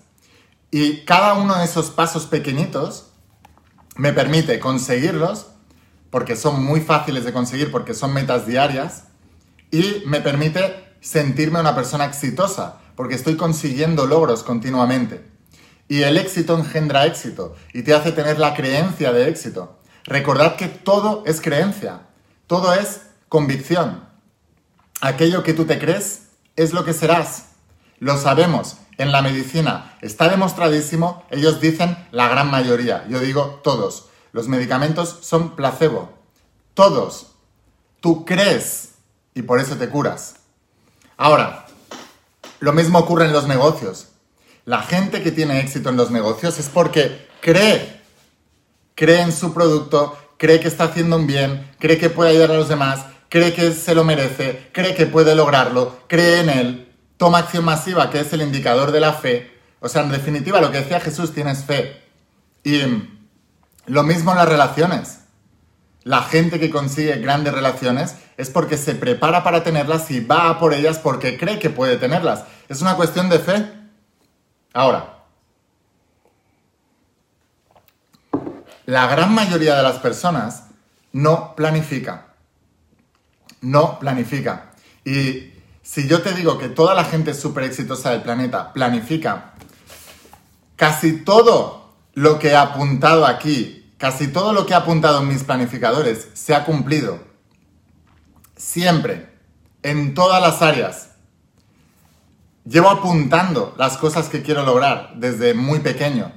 y 0.70 1.04
cada 1.04 1.34
uno 1.34 1.56
de 1.56 1.64
esos 1.64 1.90
pasos 1.90 2.26
pequeñitos 2.26 3.12
me 3.96 4.12
permite 4.12 4.58
conseguirlos 4.58 5.46
porque 6.10 6.36
son 6.36 6.62
muy 6.62 6.80
fáciles 6.80 7.24
de 7.24 7.32
conseguir 7.32 7.70
porque 7.70 7.94
son 7.94 8.12
metas 8.12 8.46
diarias 8.46 9.04
y 9.72 10.02
me 10.06 10.20
permite 10.20 10.94
sentirme 11.00 11.58
una 11.58 11.74
persona 11.74 12.04
exitosa 12.04 12.78
porque 12.94 13.16
estoy 13.16 13.36
consiguiendo 13.36 14.06
logros 14.06 14.44
continuamente. 14.44 15.26
Y 15.88 16.02
el 16.02 16.16
éxito 16.16 16.56
engendra 16.56 17.06
éxito 17.06 17.56
y 17.72 17.82
te 17.82 17.94
hace 17.94 18.12
tener 18.12 18.38
la 18.38 18.54
creencia 18.54 19.12
de 19.12 19.28
éxito. 19.28 19.80
Recordad 20.04 20.56
que 20.56 20.68
todo 20.68 21.24
es 21.26 21.40
creencia, 21.40 22.02
todo 22.46 22.72
es 22.74 23.00
convicción. 23.28 24.04
Aquello 25.00 25.42
que 25.42 25.54
tú 25.54 25.64
te 25.64 25.78
crees 25.78 26.28
es 26.54 26.72
lo 26.72 26.84
que 26.84 26.92
serás. 26.92 27.46
Lo 27.98 28.18
sabemos, 28.18 28.76
en 28.98 29.10
la 29.10 29.22
medicina 29.22 29.96
está 30.02 30.28
demostradísimo, 30.28 31.24
ellos 31.30 31.60
dicen 31.60 31.96
la 32.10 32.28
gran 32.28 32.50
mayoría, 32.50 33.06
yo 33.08 33.20
digo 33.20 33.60
todos. 33.64 34.08
Los 34.32 34.48
medicamentos 34.48 35.18
son 35.22 35.56
placebo. 35.56 36.12
Todos. 36.74 37.32
Tú 38.00 38.24
crees 38.24 38.91
y 39.34 39.42
por 39.42 39.60
eso 39.60 39.76
te 39.76 39.88
curas. 39.88 40.36
Ahora, 41.16 41.66
lo 42.60 42.72
mismo 42.72 42.98
ocurre 42.98 43.26
en 43.26 43.32
los 43.32 43.46
negocios. 43.46 44.08
La 44.64 44.82
gente 44.82 45.22
que 45.22 45.32
tiene 45.32 45.60
éxito 45.60 45.88
en 45.88 45.96
los 45.96 46.10
negocios 46.10 46.58
es 46.58 46.68
porque 46.68 47.28
cree. 47.40 48.00
Cree 48.94 49.22
en 49.22 49.32
su 49.32 49.52
producto, 49.52 50.16
cree 50.38 50.60
que 50.60 50.68
está 50.68 50.84
haciendo 50.84 51.16
un 51.16 51.26
bien, 51.26 51.70
cree 51.78 51.98
que 51.98 52.10
puede 52.10 52.30
ayudar 52.30 52.50
a 52.52 52.56
los 52.56 52.68
demás, 52.68 53.06
cree 53.28 53.54
que 53.54 53.72
se 53.72 53.94
lo 53.94 54.04
merece, 54.04 54.68
cree 54.72 54.94
que 54.94 55.06
puede 55.06 55.34
lograrlo, 55.34 55.96
cree 56.06 56.40
en 56.40 56.50
él, 56.50 56.92
toma 57.16 57.38
acción 57.38 57.64
masiva, 57.64 58.10
que 58.10 58.20
es 58.20 58.32
el 58.32 58.42
indicador 58.42 58.92
de 58.92 59.00
la 59.00 59.14
fe. 59.14 59.50
O 59.80 59.88
sea, 59.88 60.02
en 60.02 60.10
definitiva, 60.10 60.60
lo 60.60 60.70
que 60.70 60.78
decía 60.78 61.00
Jesús, 61.00 61.32
tienes 61.32 61.64
fe. 61.64 62.02
Y 62.62 62.82
lo 63.86 64.02
mismo 64.02 64.32
en 64.32 64.38
las 64.38 64.48
relaciones. 64.48 65.21
La 66.04 66.22
gente 66.22 66.58
que 66.58 66.70
consigue 66.70 67.16
grandes 67.16 67.52
relaciones 67.52 68.16
es 68.36 68.50
porque 68.50 68.76
se 68.76 68.94
prepara 68.94 69.44
para 69.44 69.62
tenerlas 69.62 70.10
y 70.10 70.20
va 70.20 70.48
a 70.48 70.58
por 70.58 70.74
ellas 70.74 70.98
porque 70.98 71.38
cree 71.38 71.58
que 71.58 71.70
puede 71.70 71.96
tenerlas. 71.96 72.44
Es 72.68 72.82
una 72.82 72.96
cuestión 72.96 73.28
de 73.28 73.38
fe. 73.38 73.72
Ahora, 74.72 75.18
la 78.86 79.06
gran 79.06 79.32
mayoría 79.32 79.76
de 79.76 79.82
las 79.82 79.98
personas 79.98 80.64
no 81.12 81.54
planifica. 81.54 82.34
No 83.60 84.00
planifica. 84.00 84.72
Y 85.04 85.52
si 85.82 86.08
yo 86.08 86.22
te 86.22 86.32
digo 86.32 86.58
que 86.58 86.68
toda 86.68 86.94
la 86.94 87.04
gente 87.04 87.34
súper 87.34 87.64
exitosa 87.64 88.10
del 88.10 88.22
planeta 88.22 88.72
planifica, 88.72 89.52
casi 90.74 91.24
todo 91.24 91.94
lo 92.14 92.38
que 92.38 92.48
he 92.48 92.56
apuntado 92.56 93.24
aquí, 93.24 93.81
casi 94.02 94.26
todo 94.26 94.52
lo 94.52 94.66
que 94.66 94.72
he 94.72 94.74
apuntado 94.74 95.20
en 95.20 95.28
mis 95.28 95.44
planificadores 95.44 96.26
se 96.32 96.56
ha 96.56 96.64
cumplido. 96.64 97.20
Siempre, 98.56 99.32
en 99.84 100.12
todas 100.14 100.42
las 100.42 100.60
áreas. 100.60 101.10
Llevo 102.64 102.90
apuntando 102.90 103.76
las 103.78 103.96
cosas 103.98 104.28
que 104.28 104.42
quiero 104.42 104.64
lograr 104.64 105.12
desde 105.18 105.54
muy 105.54 105.78
pequeño. 105.78 106.32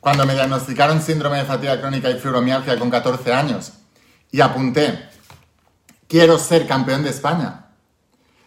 Cuando 0.00 0.26
me 0.26 0.34
diagnosticaron 0.34 1.00
síndrome 1.00 1.38
de 1.38 1.44
fatiga 1.44 1.80
crónica 1.80 2.10
y 2.10 2.18
fibromialgia 2.18 2.76
con 2.76 2.90
14 2.90 3.32
años 3.32 3.74
y 4.32 4.40
apunté, 4.40 5.08
quiero 6.08 6.40
ser 6.40 6.66
campeón 6.66 7.04
de 7.04 7.10
España. 7.10 7.66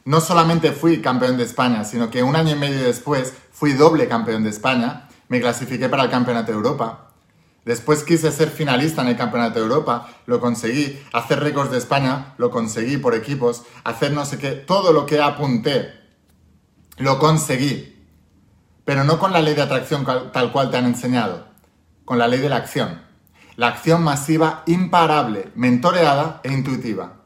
No 0.03 0.19
solamente 0.19 0.73
fui 0.73 1.01
campeón 1.01 1.37
de 1.37 1.45
España, 1.45 1.85
sino 1.85 2.09
que 2.09 2.23
un 2.23 2.35
año 2.35 2.57
y 2.57 2.59
medio 2.59 2.83
después 2.83 3.33
fui 3.53 3.71
doble 3.71 4.09
campeón 4.09 4.43
de 4.43 4.49
España, 4.49 5.07
me 5.29 5.39
clasifiqué 5.39 5.87
para 5.87 6.03
el 6.03 6.09
Campeonato 6.09 6.51
de 6.51 6.57
Europa. 6.57 7.08
Después 7.65 8.03
quise 8.03 8.31
ser 8.31 8.49
finalista 8.49 9.01
en 9.01 9.09
el 9.09 9.17
Campeonato 9.17 9.59
de 9.59 9.65
Europa, 9.65 10.09
lo 10.25 10.39
conseguí. 10.39 11.01
Hacer 11.13 11.39
récords 11.39 11.71
de 11.71 11.77
España, 11.77 12.33
lo 12.37 12.49
conseguí 12.49 12.97
por 12.97 13.15
equipos. 13.15 13.63
Hacer 13.83 14.11
no 14.11 14.25
sé 14.25 14.37
qué, 14.37 14.51
todo 14.51 14.93
lo 14.93 15.05
que 15.05 15.21
apunté, 15.21 15.93
lo 16.97 17.19
conseguí. 17.19 18.07
Pero 18.85 19.03
no 19.03 19.19
con 19.19 19.33
la 19.33 19.41
ley 19.41 19.53
de 19.53 19.61
atracción 19.61 20.05
tal 20.31 20.51
cual 20.51 20.71
te 20.71 20.77
han 20.77 20.85
enseñado, 20.85 21.47
con 22.05 22.17
la 22.17 22.27
ley 22.27 22.39
de 22.39 22.49
la 22.49 22.55
acción. 22.55 23.01
La 23.55 23.67
acción 23.67 24.03
masiva 24.03 24.63
imparable, 24.65 25.51
mentoreada 25.53 26.39
e 26.43 26.51
intuitiva. 26.51 27.25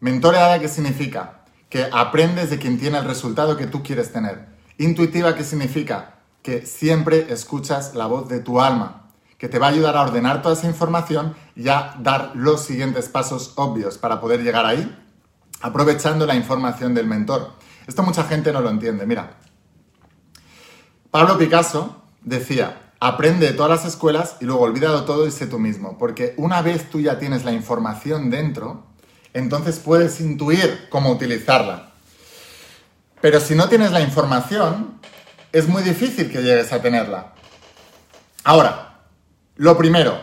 Mentoreada, 0.00 0.60
¿qué 0.60 0.68
significa? 0.68 1.44
Que 1.70 1.88
aprendes 1.90 2.50
de 2.50 2.58
quien 2.58 2.78
tiene 2.78 2.98
el 2.98 3.04
resultado 3.04 3.56
que 3.56 3.66
tú 3.66 3.82
quieres 3.82 4.12
tener. 4.12 4.46
Intuitiva, 4.78 5.34
¿qué 5.34 5.42
significa? 5.42 6.18
Que 6.42 6.66
siempre 6.66 7.32
escuchas 7.32 7.94
la 7.94 8.06
voz 8.06 8.28
de 8.28 8.40
tu 8.40 8.60
alma, 8.60 9.05
que 9.38 9.48
te 9.48 9.58
va 9.58 9.66
a 9.66 9.70
ayudar 9.70 9.96
a 9.96 10.02
ordenar 10.02 10.42
toda 10.42 10.54
esa 10.54 10.66
información 10.66 11.34
y 11.54 11.68
a 11.68 11.94
dar 11.98 12.32
los 12.34 12.62
siguientes 12.62 13.08
pasos 13.08 13.52
obvios 13.56 13.98
para 13.98 14.20
poder 14.20 14.42
llegar 14.42 14.64
ahí, 14.64 14.96
aprovechando 15.60 16.26
la 16.26 16.34
información 16.34 16.94
del 16.94 17.06
mentor. 17.06 17.52
Esto 17.86 18.02
mucha 18.02 18.24
gente 18.24 18.52
no 18.52 18.60
lo 18.60 18.70
entiende. 18.70 19.06
Mira, 19.06 19.36
Pablo 21.10 21.38
Picasso 21.38 22.02
decía, 22.22 22.92
aprende 22.98 23.46
de 23.46 23.52
todas 23.52 23.70
las 23.70 23.84
escuelas 23.92 24.36
y 24.40 24.44
luego 24.46 24.62
olvídalo 24.62 25.04
todo 25.04 25.26
y 25.26 25.30
sé 25.30 25.46
tú 25.46 25.58
mismo, 25.58 25.98
porque 25.98 26.34
una 26.36 26.62
vez 26.62 26.90
tú 26.90 27.00
ya 27.00 27.18
tienes 27.18 27.44
la 27.44 27.52
información 27.52 28.30
dentro, 28.30 28.84
entonces 29.32 29.78
puedes 29.78 30.20
intuir 30.20 30.88
cómo 30.90 31.10
utilizarla. 31.10 31.92
Pero 33.20 33.40
si 33.40 33.54
no 33.54 33.68
tienes 33.68 33.92
la 33.92 34.00
información, 34.00 34.98
es 35.52 35.68
muy 35.68 35.82
difícil 35.82 36.30
que 36.30 36.42
llegues 36.42 36.72
a 36.72 36.82
tenerla. 36.82 37.32
Ahora, 38.44 38.85
lo 39.56 39.76
primero, 39.78 40.20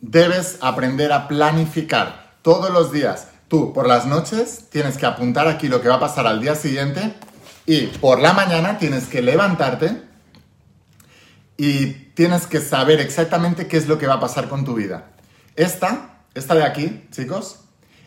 debes 0.00 0.58
aprender 0.60 1.12
a 1.12 1.28
planificar 1.28 2.34
todos 2.42 2.70
los 2.70 2.92
días. 2.92 3.28
Tú, 3.48 3.72
por 3.72 3.88
las 3.88 4.06
noches, 4.06 4.66
tienes 4.70 4.96
que 4.96 5.06
apuntar 5.06 5.48
aquí 5.48 5.68
lo 5.68 5.82
que 5.82 5.88
va 5.88 5.96
a 5.96 6.00
pasar 6.00 6.26
al 6.26 6.40
día 6.40 6.54
siguiente 6.54 7.14
y 7.66 7.86
por 7.86 8.20
la 8.20 8.32
mañana 8.32 8.78
tienes 8.78 9.06
que 9.06 9.22
levantarte 9.22 10.02
y 11.56 11.86
tienes 12.14 12.46
que 12.46 12.60
saber 12.60 13.00
exactamente 13.00 13.66
qué 13.66 13.76
es 13.76 13.88
lo 13.88 13.98
que 13.98 14.06
va 14.06 14.14
a 14.14 14.20
pasar 14.20 14.48
con 14.48 14.64
tu 14.64 14.74
vida. 14.74 15.10
Esta, 15.56 16.20
esta 16.34 16.54
de 16.54 16.64
aquí, 16.64 17.06
chicos, 17.10 17.60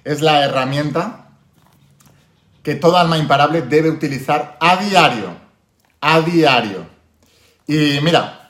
es 0.06 0.22
la 0.22 0.44
herramienta 0.44 1.28
que 2.64 2.76
todo 2.76 2.98
alma 2.98 3.18
imparable 3.18 3.62
debe 3.62 3.90
utilizar 3.90 4.58
a 4.62 4.78
diario. 4.78 5.36
A 6.00 6.22
diario. 6.22 6.88
Y 7.68 8.00
mira, 8.02 8.43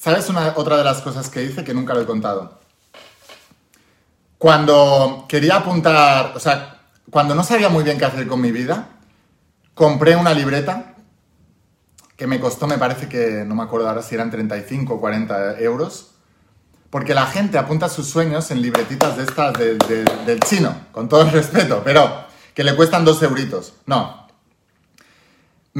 ¿sabes 0.00 0.28
una, 0.30 0.54
otra 0.56 0.76
de 0.78 0.84
las 0.84 1.00
cosas 1.02 1.28
que 1.28 1.42
hice 1.42 1.62
que 1.62 1.74
nunca 1.74 1.92
lo 1.94 2.00
he 2.00 2.06
contado? 2.06 2.58
Cuando 4.38 5.26
quería 5.28 5.56
apuntar, 5.56 6.32
o 6.34 6.40
sea, 6.40 6.80
cuando 7.10 7.34
no 7.34 7.42
sabía 7.44 7.68
muy 7.68 7.84
bien 7.84 7.98
qué 7.98 8.06
hacer 8.06 8.26
con 8.26 8.40
mi 8.40 8.50
vida, 8.52 8.88
compré 9.74 10.16
una 10.16 10.32
libreta 10.32 10.94
que 12.16 12.26
me 12.26 12.40
costó, 12.40 12.66
me 12.66 12.78
parece 12.78 13.08
que, 13.08 13.44
no 13.46 13.54
me 13.54 13.62
acuerdo 13.62 13.88
ahora 13.88 14.02
si 14.02 14.14
eran 14.14 14.30
35 14.30 14.94
o 14.94 15.00
40 15.00 15.58
euros, 15.60 16.12
porque 16.88 17.14
la 17.14 17.26
gente 17.26 17.58
apunta 17.58 17.88
sus 17.88 18.08
sueños 18.08 18.50
en 18.50 18.62
libretitas 18.62 19.16
de 19.16 19.24
estas 19.24 19.52
de- 19.54 19.76
de- 19.76 20.04
del 20.26 20.40
chino, 20.40 20.74
con 20.92 21.08
todo 21.08 21.22
el 21.22 21.30
respeto, 21.30 21.82
pero 21.84 22.24
que 22.54 22.64
le 22.64 22.74
cuestan 22.74 23.04
dos 23.04 23.22
euritos. 23.22 23.74
No. 23.86 24.19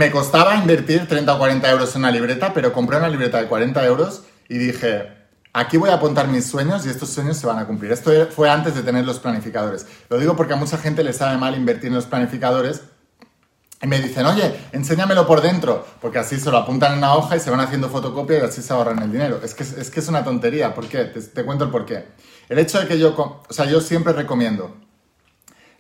Me 0.01 0.11
costaba 0.11 0.57
invertir 0.57 1.07
30 1.07 1.35
o 1.35 1.39
40 1.39 1.71
euros 1.71 1.95
en 1.95 2.01
una 2.01 2.11
libreta, 2.11 2.55
pero 2.55 2.73
compré 2.73 2.97
una 2.97 3.11
libreta 3.11 3.37
de 3.37 3.49
40 3.49 3.85
euros 3.85 4.23
y 4.49 4.57
dije, 4.57 5.13
aquí 5.53 5.77
voy 5.77 5.91
a 5.91 5.97
apuntar 5.97 6.27
mis 6.27 6.47
sueños 6.47 6.87
y 6.87 6.89
estos 6.89 7.11
sueños 7.11 7.37
se 7.37 7.47
van 7.47 7.59
a 7.59 7.67
cumplir. 7.67 7.93
Esto 7.93 8.11
fue 8.35 8.49
antes 8.49 8.75
de 8.75 8.83
tener 8.83 9.05
los 9.05 9.19
planificadores. 9.19 9.87
Lo 10.09 10.19
digo 10.19 10.37
porque 10.37 10.55
a 10.55 10.57
mucha 10.57 10.79
gente 10.79 11.05
le 11.05 11.13
sabe 11.13 11.37
mal 11.37 11.55
invertir 11.55 11.89
en 11.89 11.97
los 11.97 12.07
planificadores 12.07 12.81
y 13.83 13.87
me 13.87 14.01
dicen, 14.01 14.25
oye, 14.25 14.59
enséñamelo 14.73 15.27
por 15.27 15.43
dentro, 15.43 15.87
porque 16.01 16.19
así 16.19 16.41
se 16.41 16.51
lo 16.51 16.57
apuntan 16.57 16.93
en 16.93 16.99
una 17.01 17.15
hoja 17.15 17.37
y 17.37 17.41
se 17.41 17.51
van 17.51 17.61
haciendo 17.61 17.91
fotocopia 17.91 18.39
y 18.39 18.41
así 18.41 18.63
se 18.63 18.73
ahorran 18.73 19.03
el 19.03 19.13
dinero. 19.13 19.43
Es 19.45 19.53
que 19.53 20.01
es, 20.01 20.09
una 20.09 20.25
tontería, 20.25 20.75
¿por 20.75 20.89
qué? 20.89 21.05
Te, 21.05 21.45
cuento 21.45 21.65
el 21.65 21.71
por 21.71 21.85
qué. 21.85 22.07
El 22.49 22.59
hecho 22.59 22.81
de 22.81 22.89
que 22.89 22.99
yo, 22.99 23.15
o 23.47 23.53
sea, 23.53 23.67
yo 23.67 23.83
siempre 23.83 24.15
recomiendo 24.15 24.79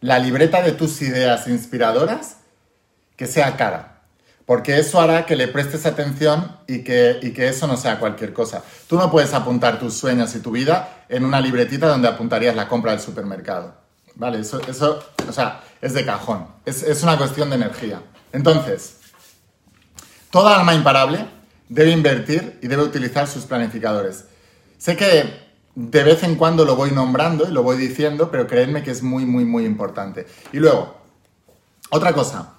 la 0.02 0.18
libreta 0.18 0.60
de 0.60 0.72
tus 0.72 1.00
ideas 1.00 1.48
inspiradoras 1.48 2.36
que 3.16 3.26
sea 3.26 3.56
cara, 3.56 3.89
porque 4.50 4.80
eso 4.80 5.00
hará 5.00 5.26
que 5.26 5.36
le 5.36 5.46
prestes 5.46 5.86
atención 5.86 6.56
y 6.66 6.82
que, 6.82 7.20
y 7.22 7.30
que 7.30 7.46
eso 7.46 7.68
no 7.68 7.76
sea 7.76 8.00
cualquier 8.00 8.32
cosa. 8.32 8.64
Tú 8.88 8.96
no 8.96 9.08
puedes 9.08 9.32
apuntar 9.32 9.78
tus 9.78 9.94
sueños 9.94 10.34
y 10.34 10.40
tu 10.40 10.50
vida 10.50 11.04
en 11.08 11.24
una 11.24 11.40
libretita 11.40 11.86
donde 11.86 12.08
apuntarías 12.08 12.56
la 12.56 12.66
compra 12.66 12.90
del 12.90 13.00
supermercado. 13.00 13.76
¿vale? 14.16 14.40
Eso, 14.40 14.60
eso 14.66 15.04
o 15.28 15.32
sea, 15.32 15.60
es 15.80 15.94
de 15.94 16.04
cajón. 16.04 16.48
Es, 16.64 16.82
es 16.82 17.04
una 17.04 17.16
cuestión 17.16 17.48
de 17.48 17.54
energía. 17.54 18.02
Entonces, 18.32 18.96
toda 20.30 20.58
alma 20.58 20.74
imparable 20.74 21.26
debe 21.68 21.92
invertir 21.92 22.58
y 22.60 22.66
debe 22.66 22.82
utilizar 22.82 23.28
sus 23.28 23.44
planificadores. 23.44 24.24
Sé 24.78 24.96
que 24.96 25.32
de 25.76 26.02
vez 26.02 26.24
en 26.24 26.34
cuando 26.34 26.64
lo 26.64 26.74
voy 26.74 26.90
nombrando 26.90 27.48
y 27.48 27.52
lo 27.52 27.62
voy 27.62 27.76
diciendo, 27.76 28.32
pero 28.32 28.48
creedme 28.48 28.82
que 28.82 28.90
es 28.90 29.04
muy, 29.04 29.24
muy, 29.26 29.44
muy 29.44 29.64
importante. 29.64 30.26
Y 30.52 30.56
luego, 30.56 30.96
otra 31.90 32.12
cosa, 32.12 32.54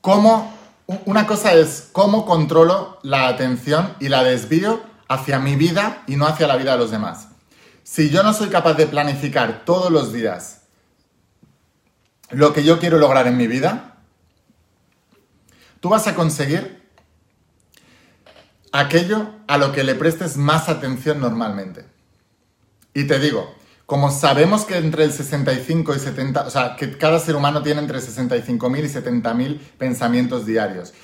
¿cómo, 0.00 0.61
una 1.06 1.26
cosa 1.26 1.54
es 1.54 1.88
cómo 1.92 2.26
controlo 2.26 2.98
la 3.02 3.28
atención 3.28 3.94
y 4.00 4.08
la 4.08 4.24
desvío 4.24 4.82
hacia 5.08 5.38
mi 5.38 5.56
vida 5.56 6.02
y 6.06 6.16
no 6.16 6.26
hacia 6.26 6.46
la 6.46 6.56
vida 6.56 6.72
de 6.72 6.78
los 6.78 6.90
demás. 6.90 7.28
Si 7.82 8.10
yo 8.10 8.22
no 8.22 8.32
soy 8.32 8.48
capaz 8.48 8.74
de 8.74 8.86
planificar 8.86 9.64
todos 9.64 9.90
los 9.90 10.12
días 10.12 10.62
lo 12.30 12.52
que 12.52 12.64
yo 12.64 12.78
quiero 12.78 12.98
lograr 12.98 13.26
en 13.26 13.36
mi 13.36 13.46
vida, 13.46 13.96
tú 15.80 15.90
vas 15.90 16.06
a 16.06 16.14
conseguir 16.14 16.82
aquello 18.72 19.30
a 19.46 19.58
lo 19.58 19.72
que 19.72 19.84
le 19.84 19.94
prestes 19.94 20.36
más 20.36 20.68
atención 20.68 21.20
normalmente. 21.20 21.84
Y 22.94 23.04
te 23.04 23.18
digo, 23.18 23.54
como 23.92 24.10
sabemos 24.10 24.64
que 24.64 24.78
entre 24.78 25.04
el 25.04 25.12
65 25.12 25.94
y 25.94 25.98
70, 25.98 26.46
o 26.46 26.50
sea, 26.50 26.76
que 26.76 26.96
cada 26.96 27.18
ser 27.18 27.36
humano 27.36 27.62
tiene 27.62 27.82
entre 27.82 27.98
65.000 27.98 28.78
y 28.78 28.88
70.000 28.88 29.58
pensamientos 29.76 30.46
diarios. 30.46 30.94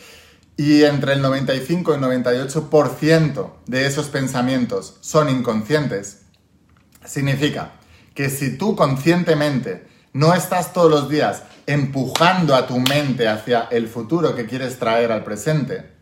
Y 0.56 0.84
entre 0.84 1.12
el 1.12 1.20
95 1.20 1.92
y 1.92 1.94
el 1.96 2.00
98% 2.00 3.50
de 3.66 3.86
esos 3.86 4.08
pensamientos 4.08 4.96
son 5.02 5.28
inconscientes, 5.28 6.22
significa 7.04 7.72
que 8.14 8.30
si 8.30 8.56
tú 8.56 8.74
conscientemente 8.74 9.86
no 10.14 10.32
estás 10.32 10.72
todos 10.72 10.90
los 10.90 11.10
días 11.10 11.42
empujando 11.66 12.54
a 12.54 12.66
tu 12.66 12.78
mente 12.78 13.28
hacia 13.28 13.68
el 13.70 13.88
futuro 13.88 14.34
que 14.34 14.46
quieres 14.46 14.78
traer 14.78 15.12
al 15.12 15.24
presente, 15.24 15.97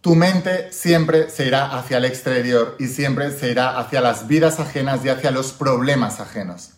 tu 0.00 0.14
mente 0.14 0.72
siempre 0.72 1.28
se 1.30 1.46
irá 1.46 1.76
hacia 1.76 1.98
el 1.98 2.04
exterior 2.04 2.76
y 2.78 2.86
siempre 2.86 3.30
se 3.32 3.50
irá 3.50 3.78
hacia 3.78 4.00
las 4.00 4.28
vidas 4.28 4.60
ajenas 4.60 5.04
y 5.04 5.08
hacia 5.08 5.30
los 5.30 5.52
problemas 5.52 6.20
ajenos. 6.20 6.70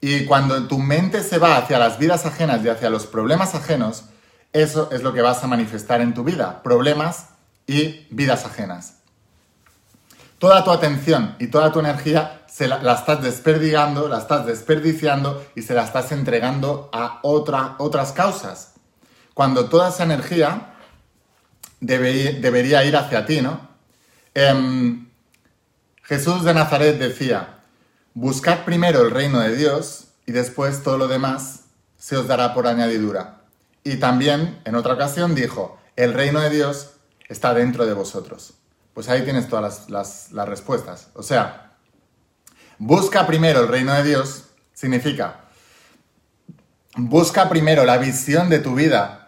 Y 0.00 0.24
cuando 0.24 0.66
tu 0.66 0.78
mente 0.78 1.22
se 1.22 1.38
va 1.38 1.56
hacia 1.56 1.78
las 1.78 1.98
vidas 1.98 2.26
ajenas 2.26 2.64
y 2.64 2.68
hacia 2.68 2.90
los 2.90 3.06
problemas 3.06 3.54
ajenos, 3.54 4.04
eso 4.52 4.90
es 4.92 5.02
lo 5.02 5.12
que 5.12 5.22
vas 5.22 5.42
a 5.42 5.46
manifestar 5.46 6.00
en 6.00 6.14
tu 6.14 6.24
vida, 6.24 6.62
problemas 6.62 7.26
y 7.66 8.06
vidas 8.10 8.44
ajenas. 8.44 8.94
Toda 10.38 10.64
tu 10.64 10.72
atención 10.72 11.36
y 11.38 11.46
toda 11.46 11.72
tu 11.72 11.80
energía 11.80 12.42
se 12.48 12.68
la, 12.68 12.78
estás 12.92 13.22
desperdigando, 13.22 14.08
la 14.08 14.18
estás 14.18 14.44
desperdiciando 14.44 15.44
y 15.54 15.62
se 15.62 15.72
la 15.72 15.84
estás 15.84 16.10
entregando 16.12 16.90
a 16.92 17.20
otra, 17.22 17.76
otras 17.78 18.12
causas. 18.12 18.72
Cuando 19.34 19.66
toda 19.66 19.88
esa 19.88 20.02
energía 20.02 20.71
debe- 21.82 22.38
debería 22.40 22.84
ir 22.84 22.96
hacia 22.96 23.26
ti, 23.26 23.42
¿no? 23.42 23.68
Em, 24.34 25.08
Jesús 26.04 26.44
de 26.44 26.54
Nazaret 26.54 26.98
decía, 26.98 27.58
buscad 28.14 28.64
primero 28.64 29.02
el 29.02 29.10
reino 29.10 29.40
de 29.40 29.54
Dios 29.56 30.06
y 30.26 30.32
después 30.32 30.82
todo 30.82 30.96
lo 30.96 31.08
demás 31.08 31.64
se 31.98 32.16
os 32.16 32.26
dará 32.26 32.54
por 32.54 32.66
añadidura. 32.66 33.40
Y 33.84 33.96
también, 33.96 34.60
en 34.64 34.74
otra 34.76 34.94
ocasión, 34.94 35.34
dijo, 35.34 35.78
el 35.96 36.14
reino 36.14 36.40
de 36.40 36.50
Dios 36.50 36.92
está 37.28 37.52
dentro 37.52 37.84
de 37.84 37.92
vosotros. 37.94 38.54
Pues 38.94 39.08
ahí 39.08 39.22
tienes 39.22 39.48
todas 39.48 39.88
las- 39.90 40.30
las 40.32 40.48
respuestas. 40.48 41.08
O 41.14 41.22
sea, 41.22 41.72
busca 42.78 43.26
primero 43.26 43.60
el 43.60 43.68
reino 43.68 43.92
de 43.94 44.04
Dios 44.04 44.44
significa, 44.72 45.40
busca 46.96 47.48
primero 47.48 47.84
la 47.84 47.98
visión 47.98 48.48
de 48.50 48.58
tu 48.58 48.74
vida 48.74 49.21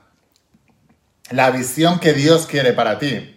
la 1.31 1.51
visión 1.51 1.99
que 1.99 2.13
Dios 2.13 2.47
quiere 2.47 2.73
para 2.73 2.99
ti. 2.99 3.31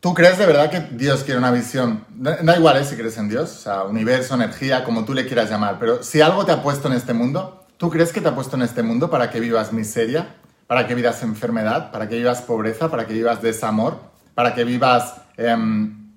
¿Tú 0.00 0.12
crees 0.12 0.38
de 0.38 0.46
verdad 0.46 0.70
que 0.70 0.80
Dios 0.80 1.24
quiere 1.24 1.38
una 1.38 1.50
visión? 1.50 2.04
Da, 2.10 2.56
igual 2.56 2.76
¿eh? 2.76 2.84
si 2.84 2.94
crees 2.94 3.16
en 3.16 3.28
Dios, 3.28 3.50
o 3.50 3.58
sea, 3.58 3.82
universo, 3.84 4.34
energía, 4.34 4.84
como 4.84 5.04
tú 5.04 5.14
le 5.14 5.26
quieras 5.26 5.48
llamar, 5.48 5.78
pero 5.80 6.02
si 6.02 6.20
algo 6.20 6.44
te 6.44 6.52
ha 6.52 6.62
puesto 6.62 6.88
en 6.88 6.94
este 6.94 7.14
mundo, 7.14 7.64
¿tú 7.78 7.88
crees 7.90 8.12
que 8.12 8.20
te 8.20 8.28
ha 8.28 8.34
puesto 8.34 8.56
en 8.56 8.62
este 8.62 8.82
mundo 8.82 9.08
para 9.08 9.30
que 9.30 9.40
vivas 9.40 9.72
miseria, 9.72 10.34
para 10.66 10.86
que 10.86 10.94
vivas 10.94 11.22
enfermedad, 11.22 11.90
para 11.90 12.08
que 12.08 12.16
vivas 12.16 12.42
pobreza, 12.42 12.90
para 12.90 13.06
que 13.06 13.14
vivas 13.14 13.40
desamor, 13.40 13.98
para 14.34 14.54
que 14.54 14.64
vivas 14.64 15.14
em, 15.38 16.10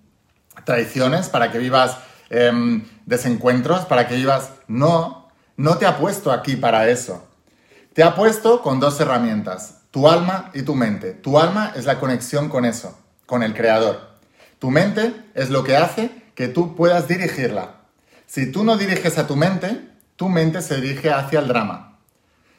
traiciones, 0.66 1.30
para 1.30 1.52
que 1.52 1.58
vivas 1.58 1.98
em, 2.30 2.86
desencuentros, 3.06 3.86
para 3.86 4.08
que 4.08 4.16
vivas... 4.16 4.52
No, 4.68 5.30
no 5.56 5.78
te 5.78 5.86
ha 5.86 5.98
puesto 5.98 6.32
aquí 6.32 6.56
para 6.56 6.90
eso. 6.90 7.27
Te 7.98 8.04
ha 8.04 8.14
puesto 8.14 8.62
con 8.62 8.80
dos 8.80 9.00
herramientas, 9.00 9.80
tu 9.90 10.08
alma 10.08 10.52
y 10.54 10.62
tu 10.62 10.76
mente. 10.76 11.14
Tu 11.14 11.40
alma 11.40 11.74
es 11.76 11.86
la 11.86 12.00
conexión 12.00 12.48
con 12.48 12.64
eso, 12.64 12.96
con 13.26 13.42
el 13.42 13.56
creador. 13.56 14.20
Tu 14.60 14.70
mente 14.70 15.16
es 15.34 15.50
lo 15.50 15.64
que 15.64 15.78
hace 15.78 16.12
que 16.36 16.48
tú 16.48 16.76
puedas 16.76 17.08
dirigirla. 17.08 17.78
Si 18.28 18.52
tú 18.52 18.64
no 18.64 18.78
diriges 18.78 19.18
a 19.18 19.26
tu 19.26 19.36
mente, 19.36 19.90
tu 20.16 20.30
mente 20.30 20.62
se 20.62 20.80
dirige 20.80 21.10
hacia 21.10 21.40
el 21.40 21.48
drama. 21.48 21.98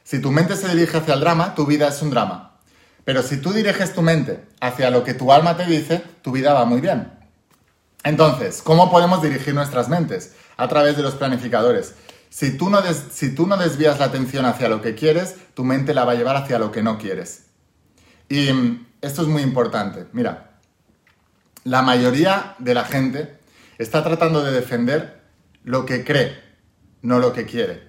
Si 0.03 0.21
tu 0.21 0.33
mente 0.33 0.57
se 0.57 0.75
dirige 0.75 0.97
hacia 0.97 1.15
el 1.15 1.21
drama, 1.21 1.55
tu 1.55 1.67
vida 1.67 1.87
es 1.87 2.03
un 2.03 2.11
drama. 2.11 2.57
Pero 3.05 3.23
si 3.23 3.37
tú 3.37 3.53
diriges 3.53 3.95
tu 3.95 4.03
mente 4.03 4.45
hacia 4.61 4.91
lo 4.91 5.05
que 5.05 5.15
tu 5.15 5.31
alma 5.31 5.57
te 5.57 5.67
dice, 5.67 6.03
tu 6.21 6.33
vida 6.33 6.53
va 6.53 6.65
muy 6.65 6.81
bien. 6.81 7.13
Entonces, 8.03 8.61
¿cómo 8.61 8.91
podemos 8.91 9.23
dirigir 9.23 9.55
nuestras 9.55 9.89
mentes? 9.89 10.35
A 10.57 10.67
través 10.67 10.97
de 10.97 11.05
los 11.05 11.15
planificadores. 11.15 11.95
Si 12.31 12.57
tú, 12.57 12.71
no 12.71 12.81
des- 12.83 13.05
si 13.13 13.35
tú 13.35 13.47
no 13.47 13.57
desvías 13.57 13.99
la 13.99 14.07
atención 14.07 14.45
hacia 14.45 14.69
lo 14.69 14.83
que 14.83 14.95
quieres, 14.95 15.35
tu 15.55 15.65
mente 15.65 15.95
la 15.95 16.05
va 16.05 16.13
a 16.13 16.15
llevar 16.15 16.37
hacia 16.37 16.59
lo 16.59 16.71
que 16.73 16.83
no 16.83 16.99
quieres. 16.99 17.45
Y 18.29 18.53
mm, 18.53 18.87
esto 19.01 19.23
es 19.23 19.29
muy 19.29 19.43
importante. 19.43 20.07
Mira, 20.13 20.59
la 21.65 21.83
mayoría 21.83 22.55
de 22.59 22.75
la 22.75 22.85
gente 22.85 23.39
está 23.79 24.03
tratando 24.05 24.43
de 24.45 24.53
defender 24.53 25.21
lo 25.65 25.87
que 25.87 26.05
cree, 26.05 26.39
no 27.03 27.19
lo 27.19 27.33
que 27.33 27.47
quiere. 27.47 27.89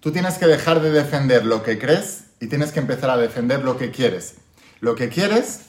Tú 0.00 0.12
tienes 0.12 0.38
que 0.38 0.46
dejar 0.46 0.80
de 0.80 0.90
defender 0.90 1.44
lo 1.44 1.62
que 1.62 1.78
crees 1.78 2.24
y 2.40 2.46
tienes 2.46 2.72
que 2.72 2.80
empezar 2.80 3.10
a 3.10 3.16
defender 3.16 3.62
lo 3.64 3.76
que 3.76 3.90
quieres. 3.90 4.36
Lo 4.80 4.94
que 4.94 5.08
quieres 5.08 5.60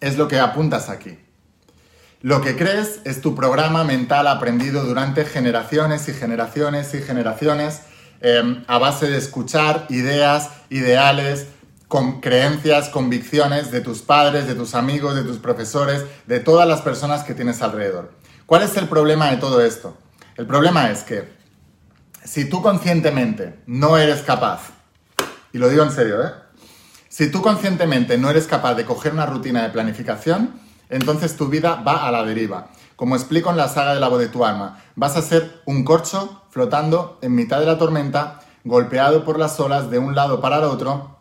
es 0.00 0.16
lo 0.18 0.26
que 0.26 0.40
apuntas 0.40 0.88
aquí. 0.88 1.18
Lo 2.22 2.42
que 2.42 2.54
crees 2.54 3.00
es 3.04 3.22
tu 3.22 3.34
programa 3.34 3.82
mental 3.82 4.26
aprendido 4.26 4.84
durante 4.84 5.24
generaciones 5.24 6.06
y 6.06 6.12
generaciones 6.12 6.92
y 6.92 7.00
generaciones 7.00 7.80
eh, 8.20 8.62
a 8.66 8.76
base 8.76 9.08
de 9.08 9.16
escuchar 9.16 9.86
ideas, 9.88 10.50
ideales, 10.68 11.46
con 11.88 12.20
creencias, 12.20 12.90
convicciones 12.90 13.70
de 13.70 13.80
tus 13.80 14.02
padres, 14.02 14.46
de 14.46 14.54
tus 14.54 14.74
amigos, 14.74 15.14
de 15.14 15.22
tus 15.22 15.38
profesores, 15.38 16.04
de 16.26 16.40
todas 16.40 16.68
las 16.68 16.82
personas 16.82 17.24
que 17.24 17.32
tienes 17.32 17.62
alrededor. 17.62 18.12
¿Cuál 18.44 18.64
es 18.64 18.76
el 18.76 18.86
problema 18.86 19.30
de 19.30 19.38
todo 19.38 19.62
esto? 19.64 19.96
El 20.36 20.46
problema 20.46 20.90
es 20.90 21.02
que 21.04 21.26
si 22.22 22.44
tú 22.44 22.60
conscientemente 22.60 23.60
no 23.66 23.96
eres 23.96 24.20
capaz, 24.20 24.72
y 25.54 25.58
lo 25.58 25.70
digo 25.70 25.82
en 25.82 25.90
serio, 25.90 26.22
¿eh? 26.22 26.32
Si 27.08 27.30
tú 27.30 27.40
conscientemente 27.40 28.18
no 28.18 28.28
eres 28.28 28.46
capaz 28.46 28.74
de 28.74 28.84
coger 28.84 29.14
una 29.14 29.26
rutina 29.26 29.62
de 29.62 29.70
planificación, 29.70 30.60
entonces 30.90 31.36
tu 31.36 31.48
vida 31.48 31.82
va 31.86 32.06
a 32.06 32.10
la 32.10 32.24
deriva. 32.24 32.68
Como 32.96 33.16
explico 33.16 33.50
en 33.50 33.56
la 33.56 33.68
saga 33.68 33.94
de 33.94 34.00
la 34.00 34.08
voz 34.08 34.18
de 34.18 34.28
tu 34.28 34.44
alma, 34.44 34.82
vas 34.94 35.16
a 35.16 35.22
ser 35.22 35.62
un 35.64 35.84
corcho 35.84 36.42
flotando 36.50 37.18
en 37.22 37.34
mitad 37.34 37.58
de 37.60 37.66
la 37.66 37.78
tormenta, 37.78 38.40
golpeado 38.64 39.24
por 39.24 39.38
las 39.38 39.58
olas 39.58 39.90
de 39.90 39.98
un 39.98 40.14
lado 40.14 40.40
para 40.40 40.58
el 40.58 40.64
otro, 40.64 41.18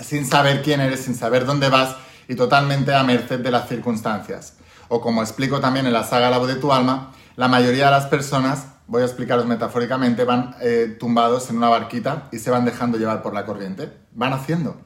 sin 0.00 0.26
saber 0.26 0.62
quién 0.62 0.80
eres, 0.80 1.04
sin 1.04 1.14
saber 1.14 1.44
dónde 1.44 1.68
vas 1.68 1.94
y 2.26 2.34
totalmente 2.34 2.92
a 2.92 3.04
merced 3.04 3.40
de 3.40 3.50
las 3.50 3.68
circunstancias. 3.68 4.56
O 4.88 5.00
como 5.00 5.22
explico 5.22 5.60
también 5.60 5.86
en 5.86 5.92
la 5.92 6.04
saga 6.04 6.30
La 6.30 6.38
voz 6.38 6.48
de 6.48 6.56
tu 6.56 6.72
alma, 6.72 7.12
la 7.36 7.48
mayoría 7.48 7.86
de 7.86 7.90
las 7.92 8.06
personas, 8.06 8.66
voy 8.86 9.02
a 9.02 9.06
explicaros 9.06 9.46
metafóricamente, 9.46 10.24
van 10.24 10.56
eh, 10.60 10.96
tumbados 10.98 11.48
en 11.50 11.58
una 11.58 11.68
barquita 11.68 12.28
y 12.32 12.38
se 12.38 12.50
van 12.50 12.64
dejando 12.64 12.98
llevar 12.98 13.22
por 13.22 13.34
la 13.34 13.46
corriente. 13.46 13.92
Van 14.12 14.32
haciendo. 14.32 14.80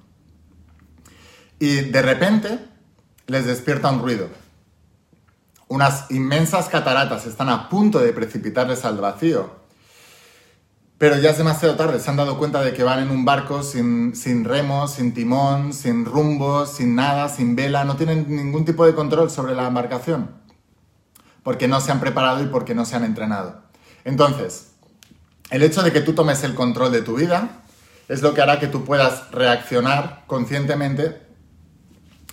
Y 1.59 1.77
de 1.91 2.03
repente 2.03 2.68
les 3.29 3.45
despierta 3.45 3.91
un 3.91 4.01
ruido. 4.01 4.29
Unas 5.69 6.11
inmensas 6.11 6.69
cataratas 6.69 7.27
están 7.27 7.51
a 7.51 7.69
punto 7.69 7.99
de 7.99 8.13
precipitarles 8.13 8.85
al 8.87 8.97
vacío. 8.97 9.59
Pero 10.97 11.17
ya 11.19 11.31
es 11.31 11.39
demasiado 11.39 11.77
tarde, 11.77 12.01
se 12.01 12.11
han 12.11 12.17
dado 12.17 12.39
cuenta 12.39 12.63
de 12.63 12.73
que 12.73 12.83
van 12.83 13.01
en 13.01 13.11
un 13.11 13.25
barco 13.25 13.63
sin, 13.63 14.17
sin 14.17 14.45
remos, 14.45 14.95
sin 14.95 15.15
timón, 15.15 15.73
sin 15.73 16.05
rumbo, 16.07 16.67
sin 16.67 16.97
nada, 16.97 17.29
sin 17.29 17.55
vela, 17.55 17.85
no 17.85 17.97
tienen 17.97 18.27
ningún 18.35 18.65
tipo 18.65 18.85
de 18.85 18.95
control 18.95 19.31
sobre 19.31 19.55
la 19.55 19.69
embarcación, 19.69 20.31
porque 21.45 21.69
no 21.69 21.81
se 21.81 21.93
han 21.93 22.01
preparado 22.01 22.43
y 22.43 22.47
porque 22.47 22.75
no 22.75 22.85
se 22.85 22.97
han 22.97 23.05
entrenado. 23.05 23.63
Entonces, 24.05 24.73
el 25.51 25.63
hecho 25.63 25.83
de 25.83 25.93
que 25.93 26.01
tú 26.01 26.15
tomes 26.15 26.43
el 26.43 26.55
control 26.55 26.91
de 26.91 27.03
tu 27.03 27.17
vida 27.17 27.63
es 28.09 28.23
lo 28.23 28.35
que 28.35 28.41
hará 28.41 28.59
que 28.59 28.67
tú 28.67 28.85
puedas 28.85 29.31
reaccionar 29.31 30.25
conscientemente 30.27 31.28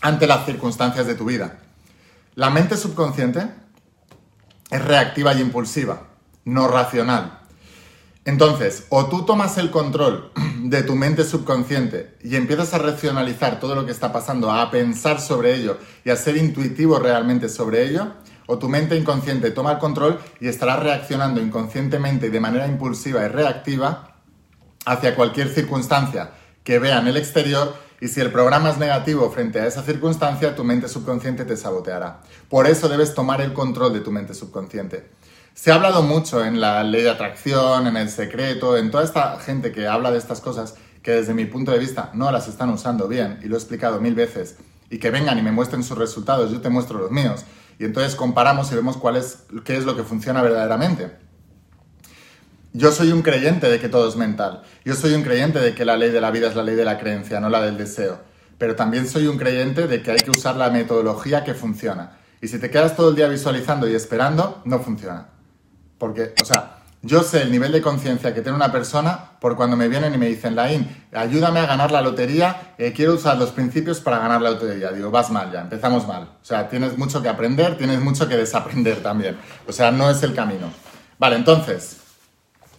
ante 0.05 0.27
las 0.27 0.45
circunstancias 0.45 1.07
de 1.07 1.15
tu 1.15 1.25
vida. 1.25 1.57
La 2.35 2.51
mente 2.51 2.77
subconsciente 2.77 3.47
es 4.69 4.85
reactiva 4.85 5.33
y 5.33 5.41
impulsiva, 5.41 6.09
no 6.43 6.67
racional. 6.67 7.39
Entonces, 8.23 8.85
o 8.89 9.07
tú 9.07 9.25
tomas 9.25 9.57
el 9.57 9.71
control 9.71 10.31
de 10.59 10.83
tu 10.83 10.95
mente 10.95 11.23
subconsciente 11.23 12.17
y 12.23 12.35
empiezas 12.35 12.75
a 12.75 12.77
racionalizar 12.77 13.59
todo 13.59 13.73
lo 13.73 13.87
que 13.87 13.91
está 13.91 14.13
pasando, 14.13 14.51
a 14.51 14.69
pensar 14.69 15.19
sobre 15.19 15.55
ello 15.55 15.79
y 16.03 16.11
a 16.11 16.15
ser 16.15 16.37
intuitivo 16.37 16.99
realmente 16.99 17.49
sobre 17.49 17.83
ello, 17.89 18.13
o 18.45 18.59
tu 18.59 18.69
mente 18.69 18.95
inconsciente 18.95 19.49
toma 19.49 19.71
el 19.71 19.79
control 19.79 20.19
y 20.39 20.49
estarás 20.49 20.83
reaccionando 20.83 21.41
inconscientemente 21.41 22.27
y 22.27 22.29
de 22.29 22.39
manera 22.39 22.67
impulsiva 22.67 23.25
y 23.25 23.27
reactiva 23.27 24.17
hacia 24.85 25.15
cualquier 25.15 25.49
circunstancia 25.49 26.29
que 26.63 26.77
vea 26.77 26.99
en 26.99 27.07
el 27.07 27.17
exterior 27.17 27.84
y 28.01 28.07
si 28.07 28.19
el 28.21 28.31
programa 28.31 28.69
es 28.69 28.77
negativo 28.77 29.31
frente 29.31 29.59
a 29.59 29.67
esa 29.67 29.83
circunstancia, 29.83 30.55
tu 30.55 30.63
mente 30.63 30.87
subconsciente 30.87 31.45
te 31.45 31.55
saboteará. 31.55 32.21
Por 32.49 32.67
eso 32.67 32.89
debes 32.89 33.13
tomar 33.13 33.41
el 33.41 33.53
control 33.53 33.93
de 33.93 34.01
tu 34.01 34.11
mente 34.11 34.33
subconsciente. 34.33 35.09
Se 35.53 35.71
ha 35.71 35.75
hablado 35.75 36.03
mucho 36.03 36.43
en 36.43 36.59
la 36.59 36.83
ley 36.83 37.03
de 37.03 37.09
atracción, 37.09 37.87
en 37.87 37.95
el 37.95 38.09
secreto, 38.09 38.75
en 38.75 38.91
toda 38.91 39.05
esta 39.05 39.39
gente 39.39 39.71
que 39.71 39.87
habla 39.87 40.11
de 40.11 40.17
estas 40.17 40.41
cosas 40.41 40.75
que 41.01 41.11
desde 41.11 41.33
mi 41.33 41.45
punto 41.45 41.71
de 41.71 41.79
vista 41.79 42.09
no 42.13 42.31
las 42.31 42.47
están 42.47 42.69
usando 42.69 43.07
bien, 43.07 43.39
y 43.43 43.47
lo 43.47 43.55
he 43.55 43.59
explicado 43.59 44.01
mil 44.01 44.15
veces, 44.15 44.57
y 44.89 44.97
que 44.97 45.11
vengan 45.11 45.37
y 45.37 45.41
me 45.41 45.51
muestren 45.51 45.83
sus 45.83 45.97
resultados, 45.97 46.51
yo 46.51 46.61
te 46.61 46.69
muestro 46.69 46.99
los 46.99 47.11
míos, 47.11 47.45
y 47.79 47.85
entonces 47.85 48.15
comparamos 48.15 48.71
y 48.71 48.75
vemos 48.75 48.97
cuál 48.97 49.15
es, 49.15 49.43
qué 49.63 49.77
es 49.77 49.85
lo 49.85 49.95
que 49.95 50.03
funciona 50.03 50.41
verdaderamente. 50.41 51.24
Yo 52.77 52.91
soy 52.91 53.13
un 53.13 53.21
creyente 53.21 53.69
de 53.69 53.79
que 53.79 53.87
todo 53.87 54.09
es 54.09 54.17
mental. 54.17 54.61
Yo 54.83 54.95
soy 54.95 55.13
un 55.13 55.23
creyente 55.23 55.59
de 55.59 55.73
que 55.73 55.85
la 55.85 55.95
ley 55.95 56.09
de 56.09 56.19
la 56.19 56.29
vida 56.29 56.49
es 56.49 56.57
la 56.57 56.61
ley 56.61 56.75
de 56.75 56.83
la 56.83 56.99
creencia, 56.99 57.39
no 57.39 57.47
la 57.47 57.61
del 57.61 57.77
deseo. 57.77 58.19
Pero 58.57 58.75
también 58.75 59.07
soy 59.07 59.27
un 59.27 59.37
creyente 59.37 59.87
de 59.87 60.03
que 60.03 60.11
hay 60.11 60.17
que 60.17 60.31
usar 60.31 60.57
la 60.57 60.69
metodología 60.69 61.45
que 61.45 61.53
funciona. 61.53 62.17
Y 62.41 62.49
si 62.49 62.59
te 62.59 62.69
quedas 62.69 62.97
todo 62.97 63.11
el 63.11 63.15
día 63.15 63.29
visualizando 63.29 63.87
y 63.87 63.95
esperando, 63.95 64.61
no 64.65 64.81
funciona. 64.81 65.27
Porque, 65.97 66.33
o 66.41 66.43
sea, 66.43 66.79
yo 67.01 67.23
sé 67.23 67.43
el 67.43 67.51
nivel 67.53 67.71
de 67.71 67.81
conciencia 67.81 68.33
que 68.33 68.41
tiene 68.41 68.57
una 68.57 68.73
persona 68.73 69.39
por 69.39 69.55
cuando 69.55 69.77
me 69.77 69.87
vienen 69.87 70.13
y 70.13 70.17
me 70.17 70.27
dicen, 70.27 70.53
Laín, 70.53 70.85
ayúdame 71.13 71.61
a 71.61 71.67
ganar 71.67 71.93
la 71.93 72.01
lotería, 72.01 72.73
eh, 72.77 72.91
quiero 72.91 73.13
usar 73.13 73.37
los 73.37 73.51
principios 73.51 74.01
para 74.01 74.19
ganar 74.19 74.41
la 74.41 74.51
lotería. 74.51 74.91
Digo, 74.91 75.11
vas 75.11 75.31
mal 75.31 75.49
ya, 75.49 75.61
empezamos 75.61 76.05
mal. 76.05 76.23
O 76.41 76.45
sea, 76.45 76.67
tienes 76.67 76.97
mucho 76.97 77.21
que 77.21 77.29
aprender, 77.29 77.77
tienes 77.77 78.01
mucho 78.01 78.27
que 78.27 78.35
desaprender 78.35 79.01
también. 79.01 79.37
O 79.65 79.71
sea, 79.71 79.91
no 79.91 80.09
es 80.09 80.21
el 80.23 80.33
camino. 80.33 80.69
Vale, 81.17 81.37
entonces, 81.37 82.01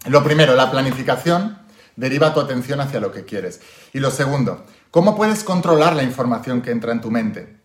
lo 0.08 0.22
primero, 0.22 0.54
la 0.54 0.70
planificación 0.70 1.58
deriva 1.96 2.34
tu 2.34 2.40
atención 2.40 2.80
hacia 2.80 3.00
lo 3.00 3.12
que 3.12 3.24
quieres. 3.24 3.60
Y 3.92 4.00
lo 4.00 4.10
segundo, 4.10 4.64
¿cómo 4.90 5.16
puedes 5.16 5.44
controlar 5.44 5.96
la 5.96 6.02
información 6.02 6.62
que 6.62 6.70
entra 6.70 6.92
en 6.92 7.00
tu 7.00 7.10
mente? 7.10 7.56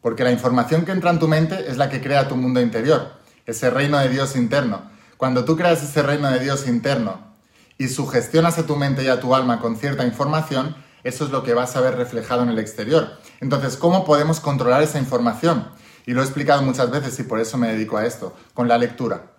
Porque 0.00 0.24
la 0.24 0.32
información 0.32 0.84
que 0.84 0.92
entra 0.92 1.10
en 1.10 1.18
tu 1.18 1.28
mente 1.28 1.68
es 1.68 1.76
la 1.76 1.88
que 1.88 2.00
crea 2.00 2.28
tu 2.28 2.36
mundo 2.36 2.60
interior, 2.60 3.12
ese 3.46 3.70
reino 3.70 3.98
de 3.98 4.08
Dios 4.08 4.36
interno. 4.36 4.82
Cuando 5.16 5.44
tú 5.44 5.56
creas 5.56 5.82
ese 5.82 6.02
reino 6.02 6.30
de 6.30 6.40
Dios 6.40 6.66
interno 6.66 7.34
y 7.78 7.88
sugestionas 7.88 8.58
a 8.58 8.66
tu 8.66 8.76
mente 8.76 9.04
y 9.04 9.08
a 9.08 9.20
tu 9.20 9.34
alma 9.34 9.60
con 9.60 9.76
cierta 9.76 10.04
información, 10.04 10.76
eso 11.04 11.24
es 11.24 11.30
lo 11.30 11.42
que 11.42 11.54
vas 11.54 11.76
a 11.76 11.80
ver 11.80 11.96
reflejado 11.96 12.42
en 12.42 12.48
el 12.48 12.58
exterior. 12.58 13.18
Entonces, 13.40 13.76
¿cómo 13.76 14.04
podemos 14.04 14.40
controlar 14.40 14.82
esa 14.82 14.98
información? 14.98 15.68
Y 16.06 16.12
lo 16.12 16.22
he 16.22 16.24
explicado 16.24 16.62
muchas 16.62 16.90
veces 16.90 17.18
y 17.20 17.22
por 17.22 17.40
eso 17.40 17.56
me 17.56 17.68
dedico 17.68 17.96
a 17.96 18.06
esto, 18.06 18.34
con 18.52 18.68
la 18.68 18.78
lectura. 18.78 19.33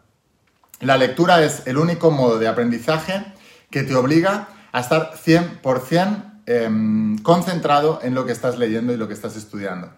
La 0.82 0.98
lectura 0.98 1.42
es 1.44 1.64
el 1.68 1.78
único 1.78 2.12
modo 2.12 2.38
de 2.38 2.48
aprendizaje 2.48 3.26
que 3.72 3.84
te 3.84 3.96
obliga 3.96 4.50
a 4.74 4.82
estar 4.82 5.14
100% 5.14 6.34
eh, 6.48 7.16
concentrado 7.24 8.00
en 8.04 8.14
lo 8.14 8.26
que 8.26 8.34
estás 8.34 8.58
leyendo 8.58 8.92
y 8.92 8.98
lo 8.98 9.08
que 9.08 9.14
estás 9.14 9.38
estudiando. 9.38 9.90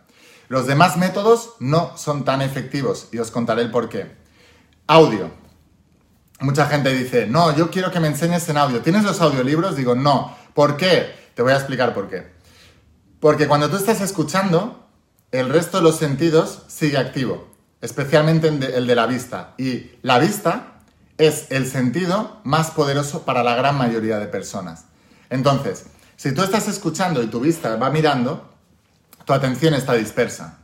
Los 0.50 0.68
demás 0.68 0.96
métodos 0.96 1.56
no 1.60 1.98
son 1.98 2.24
tan 2.24 2.42
efectivos 2.42 3.10
y 3.12 3.18
os 3.18 3.32
contaré 3.32 3.64
el 3.64 3.72
por 3.72 3.90
qué. 3.90 4.16
Audio. 4.86 5.32
Mucha 6.40 6.68
gente 6.68 6.94
dice, 6.94 7.26
no, 7.26 7.56
yo 7.56 7.72
quiero 7.72 7.92
que 7.92 8.00
me 8.00 8.08
enseñes 8.08 8.48
en 8.48 8.58
audio. 8.58 8.82
¿Tienes 8.82 9.04
los 9.04 9.20
audiolibros? 9.20 9.76
Digo, 9.76 9.96
no. 9.96 10.38
¿Por 10.54 10.78
qué? 10.78 11.12
Te 11.34 11.42
voy 11.42 11.54
a 11.54 11.58
explicar 11.58 11.96
por 11.96 12.08
qué. 12.08 12.32
Porque 13.20 13.48
cuando 13.48 13.70
tú 13.70 13.78
estás 13.78 14.00
escuchando, 14.00 14.88
el 15.32 15.50
resto 15.50 15.78
de 15.78 15.84
los 15.84 15.98
sentidos 15.98 16.64
sigue 16.68 16.98
activo 16.98 17.57
especialmente 17.88 18.50
el 18.50 18.86
de 18.86 18.96
la 18.96 19.08
vista. 19.08 19.54
Y 19.58 19.92
la 20.02 20.20
vista 20.20 20.74
es 21.18 21.48
el 21.52 21.66
sentido 21.66 22.42
más 22.44 22.72
poderoso 22.72 23.24
para 23.24 23.44
la 23.44 23.56
gran 23.56 23.78
mayoría 23.78 24.20
de 24.20 24.28
personas. 24.28 24.86
Entonces, 25.30 25.86
si 26.18 26.34
tú 26.34 26.44
estás 26.44 26.68
escuchando 26.68 27.24
y 27.24 27.28
tu 27.28 27.40
vista 27.40 27.78
va 27.78 27.90
mirando, 27.90 28.54
tu 29.24 29.32
atención 29.32 29.74
está 29.74 29.94
dispersa. 29.94 30.60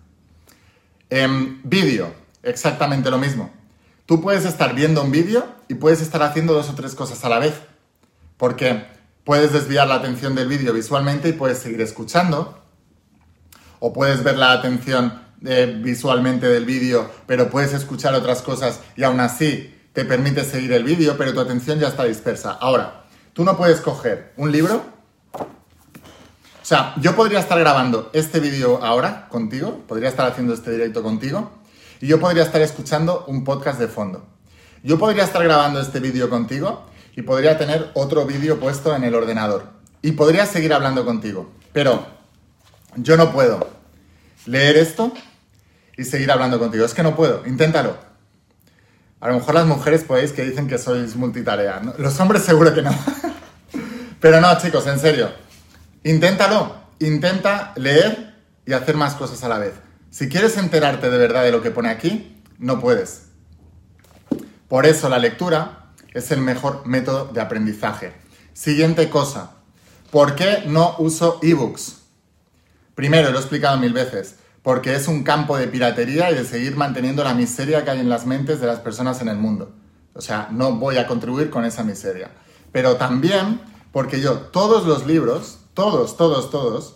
En 1.10 1.62
vídeo, 1.64 2.14
exactamente 2.44 3.10
lo 3.10 3.18
mismo. 3.18 3.52
Tú 4.06 4.22
puedes 4.22 4.44
estar 4.44 4.76
viendo 4.76 5.02
un 5.02 5.12
vídeo 5.12 5.48
y 5.70 5.76
puedes 5.76 6.02
estar 6.02 6.22
haciendo 6.24 6.54
dos 6.54 6.70
o 6.70 6.76
tres 6.76 6.94
cosas 6.94 7.24
a 7.24 7.30
la 7.30 7.40
vez. 7.40 7.54
Porque 8.36 8.86
puedes 9.24 9.54
desviar 9.54 9.88
la 9.88 9.96
atención 9.96 10.36
del 10.36 10.50
vídeo 10.50 10.74
visualmente 10.74 11.30
y 11.30 11.34
puedes 11.34 11.60
seguir 11.60 11.80
escuchando. 11.80 12.60
O 13.80 13.94
puedes 13.94 14.24
ver 14.24 14.38
la 14.38 14.52
atención 14.52 15.23
eh, 15.45 15.79
visualmente 15.82 16.47
del 16.47 16.65
vídeo, 16.65 17.10
pero 17.25 17.49
puedes 17.49 17.73
escuchar 17.73 18.13
otras 18.13 18.41
cosas 18.41 18.79
y 18.95 19.03
aún 19.03 19.19
así 19.19 19.73
te 19.93 20.06
permite 20.06 20.43
seguir 20.43 20.73
el 20.73 20.84
vídeo, 20.84 21.15
pero 21.17 21.34
tu 21.34 21.39
atención 21.39 21.79
ya 21.79 21.89
está 21.89 22.06
dispersa. 22.06 22.51
Ahora, 22.51 23.03
tú 23.34 23.43
no 23.43 23.58
puedes 23.58 23.82
coger 23.82 24.34
un 24.38 24.51
libro. 24.51 24.84
O 25.36 26.65
sea, 26.65 26.93
yo 27.01 27.15
podría 27.15 27.39
estar 27.39 27.60
grabando 27.60 28.10
este 28.13 28.39
vídeo 28.39 28.82
ahora 28.82 29.27
contigo, 29.27 29.82
podría 29.88 30.10
estar 30.10 30.32
haciendo 30.32 30.53
este 30.53 30.71
directo 30.71 31.03
contigo, 31.03 31.51
y 31.99 32.08
yo 32.08 32.19
podría 32.19 32.43
estar 32.43 32.62
escuchando 32.62 33.25
un 33.27 33.43
podcast 33.43 33.79
de 33.79 33.88
fondo. 33.88 34.25
Yo 34.82 34.97
podría 34.97 35.23
estar 35.23 35.43
grabando 35.43 35.79
este 35.79 35.99
vídeo 35.99 36.29
contigo 36.29 36.86
y 37.15 37.21
podría 37.21 37.58
tener 37.58 37.91
otro 37.93 38.25
vídeo 38.25 38.60
puesto 38.60 38.95
en 38.95 39.03
el 39.03 39.15
ordenador. 39.15 39.71
Y 40.01 40.13
podría 40.13 40.45
seguir 40.45 40.73
hablando 40.73 41.06
contigo. 41.06 41.51
Pero 41.71 42.06
yo 42.95 43.15
no 43.15 43.32
puedo 43.32 43.69
leer 44.45 44.77
esto 44.77 45.13
y 45.97 46.03
seguir 46.03 46.32
hablando 46.32 46.60
contigo. 46.60 46.86
Es 46.86 46.93
que 46.93 47.03
no 47.03 47.15
puedo, 47.15 47.45
inténtalo. 47.45 47.97
A 49.19 49.29
lo 49.29 49.36
mejor 49.36 49.56
las 49.56 49.65
mujeres 49.65 50.03
podéis 50.03 50.34
que 50.34 50.43
dicen 50.43 50.67
que 50.67 50.77
sois 50.77 51.15
multitarea. 51.15 51.82
Los 51.97 52.19
hombres 52.19 52.43
seguro 52.43 52.73
que 52.73 52.82
no. 52.82 52.91
Pero 54.19 54.41
no, 54.41 54.58
chicos, 54.58 54.86
en 54.88 54.99
serio. 54.99 55.32
Inténtalo. 56.03 56.75
Intenta 56.99 57.73
leer 57.75 58.36
y 58.65 58.73
hacer 58.73 58.95
más 58.95 59.15
cosas 59.15 59.43
a 59.43 59.49
la 59.49 59.60
vez. 59.60 59.73
Si 60.10 60.29
quieres 60.29 60.58
enterarte 60.58 61.10
de 61.10 61.17
verdad 61.17 61.43
de 61.43 61.51
lo 61.51 61.62
que 61.62 61.71
pone 61.71 61.89
aquí, 61.89 62.41
no 62.60 62.79
puedes. 62.79 63.27
Por 64.67 64.86
eso 64.86 65.10
la 65.10 65.19
lectura 65.19 65.91
es 66.13 66.32
el 66.32 66.41
mejor 66.41 66.86
método 66.86 67.25
de 67.25 67.41
aprendizaje. 67.41 68.13
Siguiente 68.53 69.10
cosa. 69.10 69.51
¿Por 70.12 70.36
qué 70.36 70.63
no 70.67 70.95
uso 70.99 71.39
ebooks? 71.41 72.01
Primero, 72.93 73.32
lo 73.32 73.38
he 73.38 73.41
explicado 73.41 73.77
mil 73.77 73.93
veces 73.93 74.36
porque 74.63 74.95
es 74.95 75.08
un 75.10 75.23
campo 75.23 75.58
de 75.58 75.67
piratería 75.67 76.32
y 76.32 76.36
de 76.36 76.45
seguir 76.45 76.78
manteniendo 76.78 77.23
la 77.23 77.34
miseria 77.34 77.84
que 77.84 77.91
hay 77.91 77.99
en 77.99 78.10
las 78.10 78.26
mentes 78.26 78.62
de 78.62 78.67
las 78.67 78.80
personas 78.80 79.21
en 79.21 79.28
el 79.28 79.38
mundo. 79.38 79.73
O 80.13 80.21
sea, 80.21 80.47
no 80.52 80.73
voy 80.78 80.97
a 80.97 81.06
contribuir 81.06 81.49
con 81.49 81.65
esa 81.65 81.84
miseria. 81.84 82.32
Pero 82.71 82.95
también 82.95 83.60
porque 83.91 84.21
yo 84.21 84.38
todos 84.38 84.88
los 84.88 85.06
libros, 85.06 85.60
todos, 85.73 86.15
todos, 86.15 86.49
todos, 86.49 86.95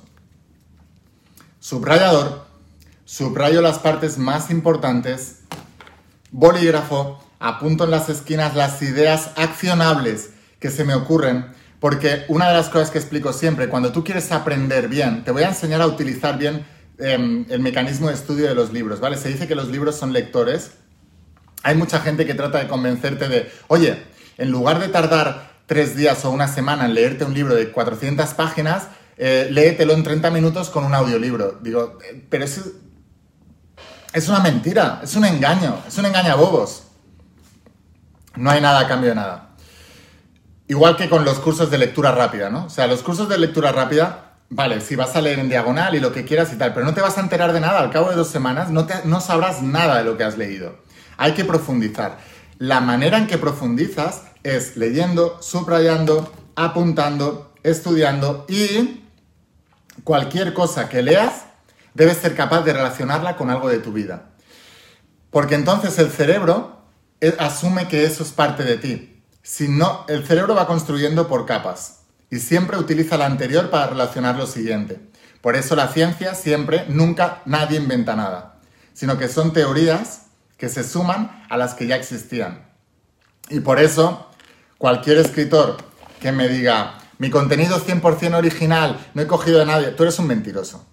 subrayador, 1.60 2.46
subrayo 3.06 3.62
las 3.62 3.80
partes 3.80 4.18
más 4.18 4.50
importantes, 4.50 5.42
bolígrafo, 6.32 7.20
apunto 7.40 7.84
en 7.84 7.92
las 7.92 8.10
esquinas 8.10 8.56
las 8.56 8.82
ideas 8.82 9.32
accionables 9.36 10.32
que 10.60 10.72
se 10.72 10.86
me 10.86 10.96
ocurren, 10.96 11.46
porque 11.80 12.26
una 12.30 12.48
de 12.48 12.54
las 12.54 12.70
cosas 12.70 12.90
que 12.90 12.98
explico 12.98 13.34
siempre, 13.34 13.70
cuando 13.70 13.92
tú 13.92 14.04
quieres 14.04 14.32
aprender 14.32 14.88
bien, 14.88 15.24
te 15.24 15.32
voy 15.32 15.44
a 15.44 15.50
enseñar 15.50 15.82
a 15.82 15.88
utilizar 15.88 16.38
bien 16.38 16.66
Em, 17.00 17.46
el 17.50 17.60
mecanismo 17.60 18.08
de 18.08 18.16
estudio 18.16 18.48
de 18.48 18.56
los 18.56 18.74
libros, 18.74 19.00
¿vale? 19.00 19.18
Se 19.18 19.30
dice 19.30 19.48
que 19.48 19.54
los 19.54 19.68
libros 19.68 19.96
son 19.96 20.14
lectores. 20.14 20.72
Hay 21.62 21.76
mucha 21.76 22.00
gente 22.00 22.26
que 22.26 22.34
trata 22.34 22.58
de 22.58 22.68
convencerte 22.68 23.30
de, 23.30 23.52
oye, 23.68 24.04
en 24.38 24.50
lugar 24.50 24.80
de 24.80 24.88
tardar 24.88 25.52
tres 25.68 25.96
días 25.96 26.26
o 26.26 26.32
una 26.32 26.48
semana 26.48 26.86
en 26.86 26.96
leerte 26.96 27.24
un 27.24 27.36
libro 27.36 27.54
de 27.54 27.72
400 27.72 28.34
páginas, 28.34 28.88
eh, 29.18 29.48
léetelo 29.52 29.94
en 29.94 30.04
30 30.04 30.32
minutos 30.32 30.70
con 30.70 30.86
un 30.86 30.96
audiolibro. 30.96 31.60
Digo, 31.62 32.00
eh, 32.04 32.26
pero 32.30 32.46
es, 32.46 32.62
es 34.14 34.28
una 34.28 34.40
mentira, 34.40 35.02
es 35.04 35.16
un 35.16 35.26
engaño, 35.26 35.80
es 35.88 35.98
un 36.00 36.06
engaño 36.06 36.34
a 36.34 36.36
bobos. 36.36 36.84
No 38.36 38.50
hay 38.50 38.62
nada 38.62 38.80
a 38.80 38.88
cambio 38.88 39.10
de 39.10 39.16
nada. 39.16 39.50
Igual 40.68 40.98
que 40.98 41.10
con 41.10 41.24
los 41.26 41.40
cursos 41.40 41.70
de 41.70 41.78
lectura 41.78 42.12
rápida, 42.12 42.50
¿no? 42.50 42.66
O 42.66 42.70
sea, 42.70 42.88
los 42.88 43.04
cursos 43.04 43.30
de 43.30 43.38
lectura 43.38 43.72
rápida 43.72 44.27
Vale, 44.50 44.80
si 44.80 44.96
vas 44.96 45.16
a 45.16 45.22
leer 45.22 45.40
en 45.40 45.50
diagonal 45.50 45.96
y 45.96 46.00
lo 46.00 46.14
que 46.14 46.24
quieras 46.24 46.54
y 46.54 46.56
tal, 46.56 46.74
pero 46.74 46.86
no 46.86 46.94
te 46.94 47.02
vas 47.02 47.18
a 47.18 47.22
enterar 47.22 47.52
de 47.52 47.60
nada. 47.60 47.80
Al 47.80 47.92
cabo 47.92 48.10
de 48.10 48.16
dos 48.16 48.30
semanas 48.30 48.70
no, 48.70 48.86
te, 48.86 48.94
no 49.04 49.20
sabrás 49.20 49.62
nada 49.62 49.98
de 49.98 50.06
lo 50.06 50.18
que 50.18 50.24
has 50.24 50.38
leído. 50.38 50.78
Hay 51.18 51.34
que 51.34 51.44
profundizar. 51.44 52.18
La 52.58 52.80
manera 52.80 53.18
en 53.18 53.28
que 53.28 53.38
profundizas 53.38 54.24
es 54.44 54.78
leyendo, 54.78 55.42
subrayando, 55.42 56.32
apuntando, 56.56 57.54
estudiando 57.64 58.46
y 58.48 59.04
cualquier 60.04 60.54
cosa 60.54 60.88
que 60.88 61.02
leas 61.02 61.46
debes 61.94 62.18
ser 62.18 62.36
capaz 62.36 62.62
de 62.62 62.74
relacionarla 62.74 63.36
con 63.36 63.50
algo 63.50 63.68
de 63.68 63.80
tu 63.80 63.92
vida. 63.92 64.30
Porque 65.30 65.56
entonces 65.56 66.00
el 66.00 66.10
cerebro 66.10 66.84
eh, 67.20 67.36
asume 67.38 67.90
que 67.90 68.06
eso 68.06 68.24
es 68.24 68.30
parte 68.30 68.64
de 68.64 68.78
ti. 68.78 69.24
Si 69.44 69.68
no, 69.68 70.06
el 70.08 70.26
cerebro 70.26 70.56
va 70.56 70.68
construyendo 70.68 71.28
por 71.28 71.46
capas 71.46 71.98
y 72.30 72.40
siempre 72.40 72.78
utiliza 72.78 73.18
la 73.18 73.26
anterior 73.26 73.70
para 73.70 73.88
relacionar 73.88 74.36
lo 74.36 74.48
siguiente. 74.48 75.00
Por 75.42 75.56
eso 75.56 75.76
la 75.76 75.88
ciencia 75.90 76.36
siempre, 76.36 76.86
nunca, 76.90 77.42
nadie 77.46 77.78
inventa 77.78 78.16
nada, 78.16 78.60
sino 78.94 79.18
que 79.18 79.28
son 79.28 79.54
teorías 79.54 80.24
que 80.58 80.70
se 80.70 80.84
suman 80.84 81.46
a 81.50 81.58
las 81.58 81.74
que 81.74 81.88
ya 81.88 81.96
existían. 81.96 82.66
Y 83.50 83.60
por 83.62 83.80
eso, 83.80 84.28
cualquier 84.78 85.18
escritor 85.18 85.78
que 86.20 86.32
me 86.32 86.50
diga, 86.50 86.98
mi 87.20 87.30
contenido 87.30 87.78
es 87.78 87.86
100% 87.88 88.36
original, 88.36 88.98
no 89.14 89.22
he 89.22 89.28
cogido 89.28 89.60
de 89.60 89.66
nadie, 89.66 89.88
tú 89.90 90.04
eres 90.04 90.20
un 90.20 90.28
mentiroso. 90.28 90.86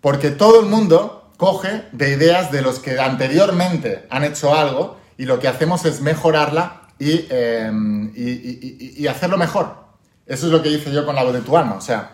Porque 0.00 0.30
todo 0.30 0.60
el 0.60 0.66
mundo 0.66 1.32
coge 1.36 1.84
de 1.92 2.10
ideas 2.12 2.50
de 2.52 2.62
los 2.62 2.78
que 2.80 2.98
anteriormente 2.98 4.06
han 4.10 4.24
hecho 4.24 4.54
algo 4.54 4.98
y 5.16 5.24
lo 5.24 5.38
que 5.38 5.48
hacemos 5.48 5.84
es 5.84 6.00
mejorarla 6.00 6.82
y, 6.98 7.26
eh, 7.30 7.70
y- 8.14 9.06
hacerlo 9.06 9.38
mejor. 9.38 9.85
Eso 10.26 10.46
es 10.46 10.52
lo 10.52 10.62
que 10.62 10.70
hice 10.70 10.92
yo 10.92 11.06
con 11.06 11.14
la 11.14 11.22
voz 11.22 11.32
de 11.32 11.40
tu 11.40 11.56
alma. 11.56 11.76
O 11.76 11.80
sea, 11.80 12.10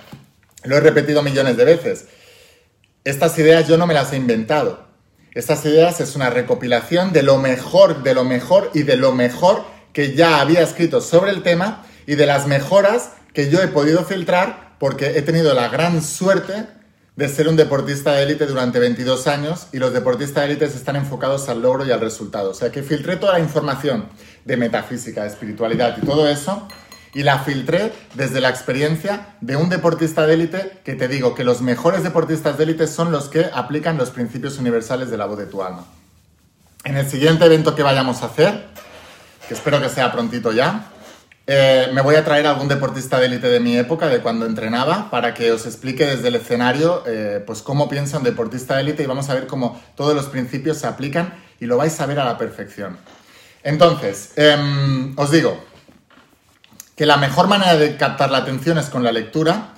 lo 0.65 0.77
he 0.77 0.81
repetido 0.81 1.23
millones 1.23 1.57
de 1.57 1.65
veces. 1.65 2.07
Estas 3.05 3.39
ideas 3.39 3.67
yo 3.67 3.79
no 3.79 3.87
me 3.87 3.95
las 3.95 4.13
he 4.13 4.17
inventado. 4.17 4.87
Estas 5.35 5.65
ideas 5.65 6.01
es 6.01 6.15
una 6.15 6.29
recopilación 6.29 7.13
de 7.13 7.23
lo 7.23 7.39
mejor, 7.39 8.03
de 8.03 8.15
lo 8.15 8.25
mejor 8.25 8.71
y 8.75 8.83
de 8.83 8.97
lo 8.97 9.13
mejor 9.13 9.65
que 9.93 10.15
ya 10.15 10.41
había 10.41 10.61
escrito 10.61 11.01
sobre 11.01 11.31
el 11.31 11.43
tema 11.43 11.85
y 12.07 12.17
de 12.17 12.27
las 12.27 12.47
mejoras 12.47 13.13
que 13.33 13.51
yo 13.51 13.63
he 13.63 13.69
podido 13.69 14.05
filtrar 14.05 14.77
porque 14.79 15.19
he 15.19 15.23
tenido 15.23 15.55
la 15.55 15.69
gran 15.69 16.03
suerte 16.03 16.67
de 17.17 17.29
ser 17.29 17.49
un 17.49 17.57
deportista 17.57 18.13
de 18.13 18.23
élite 18.25 18.47
durante 18.47 18.79
22 18.79 19.27
años 19.27 19.69
y 19.73 19.79
los 19.79 19.93
deportistas 19.93 20.45
de 20.45 20.51
élite 20.51 20.65
están 20.67 20.97
enfocados 20.97 21.49
al 21.49 21.63
logro 21.63 21.87
y 21.87 21.91
al 21.91 22.01
resultado. 22.01 22.51
O 22.51 22.55
sea 22.55 22.71
que 22.71 22.83
filtré 22.83 23.17
toda 23.17 23.33
la 23.33 23.41
información 23.41 24.09
de 24.45 24.57
metafísica, 24.57 25.23
de 25.23 25.29
espiritualidad 25.29 25.97
y 26.01 26.07
todo 26.07 26.29
eso 26.29 26.69
y 27.15 27.23
la 27.23 27.41
filtré 27.41 27.93
desde 28.15 28.41
la 28.41 28.49
experiencia 28.49 29.35
de 29.41 29.57
un 29.57 29.69
deportista 29.69 30.27
de 30.27 30.35
élite 30.35 30.81
que 30.85 30.95
te 30.95 31.09
digo 31.09 31.35
que 31.35 31.45
los 31.45 31.61
mejores 31.61 32.03
deportistas 32.03 32.57
de 32.57 32.65
élite 32.65 32.87
son 32.87 33.13
los 33.13 33.29
que 33.29 33.51
aplican 33.53 33.99
los 33.99 34.11
principios 34.11 34.59
universales 34.59 35.11
de 35.11 35.19
la 35.19 35.27
voz 35.27 35.39
de 35.39 35.47
tu 35.47 35.63
alma. 35.63 35.85
En 36.85 36.97
el 36.97 37.09
siguiente 37.09 37.45
evento 37.45 37.75
que 37.75 37.83
vayamos 37.83 38.23
a 38.23 38.27
hacer, 38.27 38.67
que 39.47 39.55
espero 39.55 39.81
que 39.81 39.89
sea 39.89 40.11
prontito 40.11 40.53
ya, 40.53 40.89
eh, 41.47 41.89
me 41.93 42.01
voy 42.01 42.15
a 42.15 42.25
traer 42.25 42.47
a 42.47 42.51
algún 42.51 42.69
deportista 42.69 43.19
de 43.19 43.27
élite 43.27 43.49
de 43.49 43.61
mi 43.61 43.77
época, 43.77 44.07
de 44.07 44.21
cuando 44.21 44.47
entrenaba, 44.47 45.11
para 45.11 45.35
que 45.35 45.51
os 45.51 45.67
explique 45.67 46.07
desde 46.07 46.29
el 46.29 46.37
escenario 46.37 47.03
eh, 47.07 47.43
pues 47.45 47.63
cómo 47.63 47.89
piensa 47.89 48.19
un 48.19 48.25
deportista 48.25 48.77
de 48.77 48.83
élite 48.83 49.03
y 49.03 49.07
vamos 49.07 49.29
a 49.29 49.35
ver 49.35 49.47
cómo 49.47 49.81
todos 49.97 50.15
los 50.15 50.27
principios 50.27 50.79
se 50.79 50.87
aplican 50.87 51.35
y 51.61 51.67
lo 51.67 51.77
vais 51.77 52.01
a 52.01 52.07
ver 52.07 52.21
a 52.21 52.25
la 52.25 52.39
perfección. 52.39 52.97
Entonces, 53.65 54.33
em, 54.37 55.15
os 55.17 55.31
digo, 55.31 55.63
que 56.97 57.07
la 57.07 57.17
mejor 57.17 57.49
manera 57.49 57.77
de 57.77 57.97
captar 57.97 58.31
la 58.31 58.39
atención 58.39 58.79
es 58.79 58.87
con 58.87 59.03
la 59.03 59.13
lectura, 59.13 59.75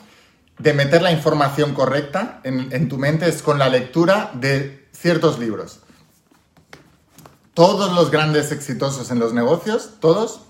de 0.59 0.73
meter 0.73 1.03
la 1.03 1.13
información 1.13 1.75
correcta 1.75 2.41
en, 2.45 2.89
tu 2.89 2.99
mente 2.99 3.29
es 3.29 3.43
con 3.43 3.59
la 3.59 3.69
lectura 3.69 4.31
de 4.35 4.89
ciertos 4.93 5.39
libros. 5.39 5.81
Todos 7.55 7.93
los 7.93 8.11
grandes 8.11 8.53
exitosos 8.53 9.11
en 9.11 9.19
los 9.19 9.33
negocios, 9.33 9.91
todos, 10.01 10.41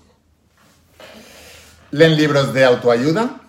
leen 1.91 2.17
libros 2.17 2.53
de 2.53 2.65
autoayuda, 2.65 3.41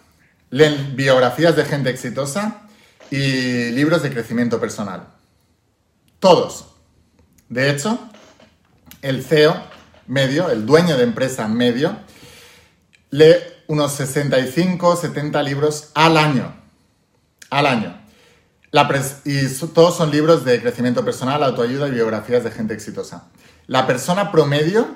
leen 0.50 0.94
biografías 0.94 1.57
de 1.57 1.64
gente 1.64 1.90
exitosa 1.90 2.62
y 3.11 3.70
libros 3.70 4.02
de 4.02 4.11
crecimiento 4.11 4.61
personal. 4.61 5.09
Todos. 6.20 6.66
De 7.48 7.70
hecho, 7.70 7.98
el 9.02 9.22
CEO 9.22 9.62
medio, 10.07 10.50
el 10.50 10.66
dueño 10.66 10.96
de 10.96 11.05
empresa 11.05 11.48
medio, 11.48 11.96
lee 13.16 13.37
unos 13.66 13.92
65, 13.92 14.94
70 14.96 15.42
libros 15.42 15.90
al 15.94 16.18
año. 16.18 16.55
Al 17.48 17.66
año. 17.66 17.98
Y 19.24 19.46
todos 19.72 19.96
son 19.96 20.11
libros 20.11 20.44
de 20.44 20.61
crecimiento 20.61 21.02
personal, 21.02 21.42
autoayuda 21.42 21.88
y 21.88 21.92
biografías 21.92 22.44
de 22.44 22.50
gente 22.50 22.74
exitosa. 22.74 23.29
La 23.66 23.87
persona 23.87 24.31
promedio 24.31 24.87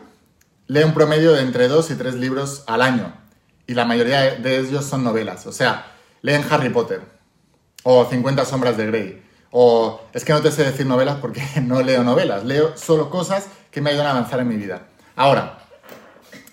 lee 0.66 0.82
un 0.82 0.92
promedio 0.92 1.32
de 1.32 1.40
entre 1.40 1.66
2 1.68 1.92
y 1.92 1.94
3 1.94 2.16
libros 2.16 2.62
al 2.66 2.82
año. 2.82 3.14
Y 3.66 3.72
la 3.72 3.86
mayoría 3.86 4.34
de 4.34 4.58
ellos 4.58 4.84
son 4.84 5.02
novelas. 5.02 5.46
O 5.46 5.52
sea, 5.52 5.86
leen 6.20 6.44
Harry 6.50 6.68
Potter. 6.68 7.00
O 7.84 8.04
50 8.04 8.44
sombras 8.44 8.76
de 8.76 8.86
Grey. 8.86 9.22
O 9.50 10.02
es 10.12 10.26
que 10.26 10.34
no 10.34 10.42
te 10.42 10.52
sé 10.52 10.64
decir 10.64 10.84
novelas 10.84 11.16
porque 11.22 11.42
no 11.62 11.80
leo 11.80 12.04
novelas. 12.04 12.44
Leo 12.44 12.76
solo 12.76 13.08
cosas 13.08 13.46
que 13.70 13.80
me 13.80 13.90
ayudan 13.90 14.08
a 14.08 14.10
avanzar 14.10 14.40
en 14.40 14.48
mi 14.48 14.56
vida. 14.56 14.88
Ahora, 15.16 15.59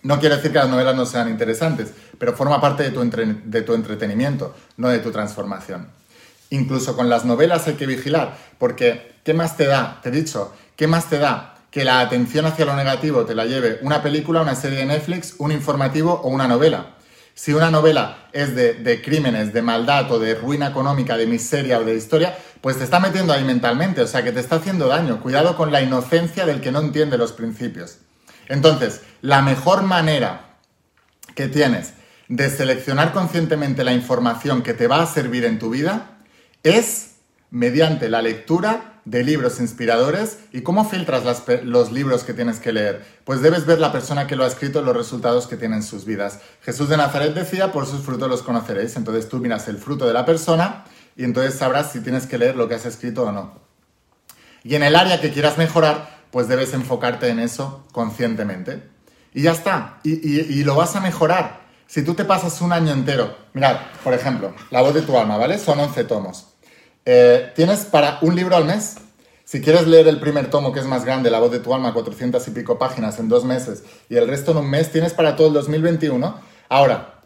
no 0.04 0.20
quiere 0.20 0.36
decir 0.38 0.52
que 0.52 0.60
las 0.60 0.70
novelas 0.70 0.96
no 0.96 1.06
sean 1.06 1.30
interesantes, 1.30 1.92
pero 2.18 2.34
forma 2.36 2.62
parte 2.62 2.84
de 2.84 2.92
tu, 2.92 3.02
entre- 3.02 3.26
de 3.44 3.62
tu 3.62 3.74
entretenimiento, 3.74 4.56
no 4.78 4.90
de 4.90 5.00
tu 5.00 5.12
transformación. 5.12 5.90
Incluso 6.50 6.96
con 6.96 7.10
las 7.10 7.26
novelas 7.26 7.68
hay 7.68 7.74
que 7.74 7.86
vigilar, 7.86 8.38
porque 8.58 9.16
¿qué 9.24 9.34
más 9.34 9.58
te 9.58 9.66
da? 9.66 10.00
Te 10.02 10.10
he 10.10 10.12
dicho, 10.12 10.54
¿qué 10.76 10.88
más 10.88 11.10
te 11.10 11.18
da 11.18 11.56
que 11.72 11.84
la 11.84 12.00
atención 12.00 12.46
hacia 12.46 12.66
lo 12.66 12.76
negativo 12.76 13.26
te 13.26 13.36
la 13.36 13.46
lleve 13.46 13.80
una 13.82 14.02
película, 14.02 14.42
una 14.42 14.56
serie 14.56 14.80
de 14.80 14.86
Netflix, 14.86 15.36
un 15.40 15.52
informativo 15.52 16.14
o 16.14 16.30
una 16.30 16.48
novela? 16.48 16.94
Si 17.36 17.54
una 17.54 17.70
novela 17.70 18.30
es 18.34 18.56
de, 18.56 18.74
de 18.76 19.00
crímenes, 19.02 19.54
de 19.54 19.62
maldad 19.62 20.12
o 20.12 20.18
de 20.18 20.34
ruina 20.34 20.68
económica, 20.70 21.18
de 21.18 21.28
miseria 21.28 21.78
o 21.78 21.84
de 21.84 21.94
historia, 21.94 22.36
pues 22.62 22.78
te 22.80 22.84
está 22.84 23.00
metiendo 23.00 23.32
ahí 23.32 23.44
mentalmente, 23.44 24.02
o 24.02 24.08
sea 24.08 24.24
que 24.24 24.32
te 24.32 24.40
está 24.40 24.56
haciendo 24.56 24.88
daño. 24.88 25.22
Cuidado 25.22 25.56
con 25.56 25.72
la 25.72 25.82
inocencia 25.82 26.48
del 26.48 26.62
que 26.62 26.72
no 26.72 26.80
entiende 26.80 27.16
los 27.18 27.34
principios. 27.34 27.98
Entonces, 28.48 29.02
la 29.22 29.42
mejor 29.42 29.84
manera 29.84 30.58
que 31.36 31.48
tienes 31.48 31.94
de 32.28 32.50
seleccionar 32.50 33.14
conscientemente 33.14 33.84
la 33.84 33.94
información 33.94 34.62
que 34.62 34.74
te 34.74 34.88
va 34.88 35.02
a 35.02 35.06
servir 35.06 35.46
en 35.46 35.60
tu 35.60 35.70
vida 35.70 36.18
es 36.64 37.16
mediante 37.50 38.10
la 38.10 38.22
lectura 38.22 39.02
de 39.06 39.24
libros 39.24 39.60
inspiradores. 39.62 40.40
¿Y 40.52 40.62
cómo 40.62 40.90
filtras 40.90 41.24
los 41.64 41.92
libros 41.92 42.24
que 42.24 42.34
tienes 42.34 42.60
que 42.60 42.74
leer? 42.74 43.06
Pues 43.24 43.42
debes 43.42 43.66
ver 43.66 43.80
la 43.80 43.92
persona 43.92 44.28
que 44.28 44.36
lo 44.36 44.44
ha 44.44 44.48
escrito, 44.48 44.82
los 44.82 44.96
resultados 44.96 45.48
que 45.48 45.56
tiene 45.56 45.78
en 45.78 45.84
sus 45.84 46.04
vidas. 46.04 46.40
Jesús 46.62 46.90
de 46.90 46.98
Nazaret 46.98 47.34
decía, 47.34 47.72
por 47.72 47.86
sus 47.86 48.02
frutos 48.02 48.30
los 48.30 48.44
conoceréis. 48.44 48.98
Entonces 48.98 49.30
tú 49.30 49.38
miras 49.38 49.68
el 49.70 49.78
fruto 49.78 50.06
de 50.06 50.14
la 50.14 50.26
persona 50.26 50.84
y 51.16 51.24
entonces 51.24 51.56
sabrás 51.56 51.92
si 51.92 52.02
tienes 52.02 52.28
que 52.28 52.38
leer 52.38 52.56
lo 52.56 52.68
que 52.68 52.76
has 52.76 52.86
escrito 52.86 53.24
o 53.24 53.32
no. 53.32 53.60
Y 54.64 54.76
en 54.76 54.84
el 54.84 54.96
área 54.96 55.22
que 55.22 55.32
quieras 55.32 55.58
mejorar, 55.58 56.17
pues 56.32 56.48
debes 56.48 56.74
enfocarte 56.74 57.30
en 57.30 57.40
eso 57.40 57.86
conscientemente. 57.92 58.84
Y 59.34 59.44
ya 59.44 59.52
está. 59.52 60.00
Y, 60.04 60.64
lo 60.64 60.76
vas 60.76 60.96
a 60.96 61.02
mejorar. 61.02 61.68
Si 61.86 62.04
tú 62.04 62.14
te 62.14 62.26
pasas 62.26 62.62
un 62.62 62.74
año 62.74 62.92
entero, 62.92 63.36
mirad, 63.54 63.78
por 64.04 64.14
ejemplo, 64.14 64.54
La 64.72 64.82
voz 64.82 64.94
de 64.94 65.02
tu 65.02 65.18
alma, 65.18 65.38
¿vale? 65.38 65.58
Son 65.58 65.80
11 65.80 66.04
tomos. 66.06 66.48
Eh, 67.06 67.52
Tienes 67.56 67.86
para 67.86 68.20
un 68.22 68.36
libro 68.36 68.56
al 68.56 68.66
mes. 68.66 68.96
Si 69.46 69.62
quieres 69.62 69.88
leer 69.88 70.08
el 70.08 70.20
primer 70.20 70.50
tomo, 70.50 70.74
que 70.74 70.80
es 70.80 70.86
más 70.86 71.06
grande, 71.06 71.30
La 71.30 71.40
voz 71.40 71.52
de 71.52 71.60
tu 71.60 71.74
alma, 71.74 71.94
400 71.94 72.46
y 72.48 72.52
pico 72.52 72.78
páginas 72.78 73.20
en 73.20 73.30
dos 73.30 73.46
meses, 73.46 73.84
y 74.10 74.18
el 74.18 74.28
resto 74.28 74.52
en 74.52 74.58
un 74.58 74.70
mes, 74.70 74.92
tienes 74.92 75.14
para 75.14 75.36
todo 75.36 75.48
el 75.48 75.54
2021. 75.54 76.40
Ahora, 76.68 77.18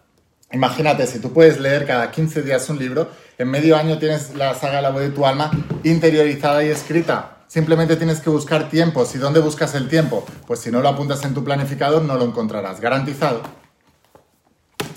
Imagínate, 0.53 1.07
si 1.07 1.19
tú 1.19 1.31
puedes 1.31 1.59
leer 1.59 1.85
cada 1.85 2.11
15 2.11 2.41
días 2.41 2.69
un 2.69 2.77
libro, 2.77 3.09
en 3.37 3.49
medio 3.49 3.77
año 3.77 3.97
tienes 3.99 4.35
la 4.35 4.53
saga 4.53 4.81
La 4.81 4.89
voz 4.89 5.01
de 5.01 5.09
tu 5.09 5.25
alma 5.25 5.49
interiorizada 5.83 6.63
y 6.63 6.67
escrita. 6.67 7.30
Simplemente 7.51 7.97
tienes 7.97 8.21
que 8.21 8.29
buscar 8.29 8.69
tiempos. 8.69 9.13
¿Y 9.13 9.17
dónde 9.17 9.41
buscas 9.41 9.75
el 9.75 9.89
tiempo? 9.89 10.25
Pues 10.47 10.61
si 10.61 10.71
no 10.71 10.79
lo 10.79 10.87
apuntas 10.87 11.25
en 11.25 11.33
tu 11.33 11.43
planificador, 11.43 12.01
no 12.01 12.15
lo 12.15 12.23
encontrarás. 12.23 12.79
Garantizado. 12.79 13.41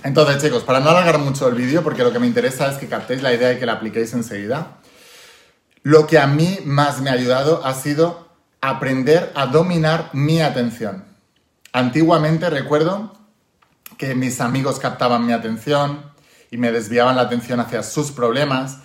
Entonces, 0.04 0.40
chicos, 0.40 0.62
para 0.62 0.78
no 0.78 0.90
alargar 0.90 1.18
mucho 1.18 1.48
el 1.48 1.56
vídeo, 1.56 1.82
porque 1.82 2.04
lo 2.04 2.12
que 2.12 2.20
me 2.20 2.28
interesa 2.28 2.70
es 2.70 2.78
que 2.78 2.86
captéis 2.86 3.22
la 3.22 3.34
idea 3.34 3.52
y 3.52 3.58
que 3.58 3.66
la 3.66 3.72
apliquéis 3.72 4.14
enseguida, 4.14 4.78
lo 5.82 6.06
que 6.06 6.20
a 6.20 6.28
mí 6.28 6.60
más 6.64 7.00
me 7.00 7.10
ha 7.10 7.14
ayudado 7.14 7.66
ha 7.66 7.74
sido 7.74 8.28
aprender 8.60 9.32
a 9.34 9.46
dominar 9.46 10.10
mi 10.12 10.40
atención. 10.40 11.04
Antiguamente 11.72 12.50
recuerdo 12.50 13.14
que 13.98 14.14
mis 14.14 14.40
amigos 14.40 14.78
captaban 14.78 15.26
mi 15.26 15.32
atención 15.32 16.04
y 16.52 16.56
me 16.58 16.70
desviaban 16.70 17.16
la 17.16 17.22
atención 17.22 17.58
hacia 17.58 17.82
sus 17.82 18.12
problemas, 18.12 18.78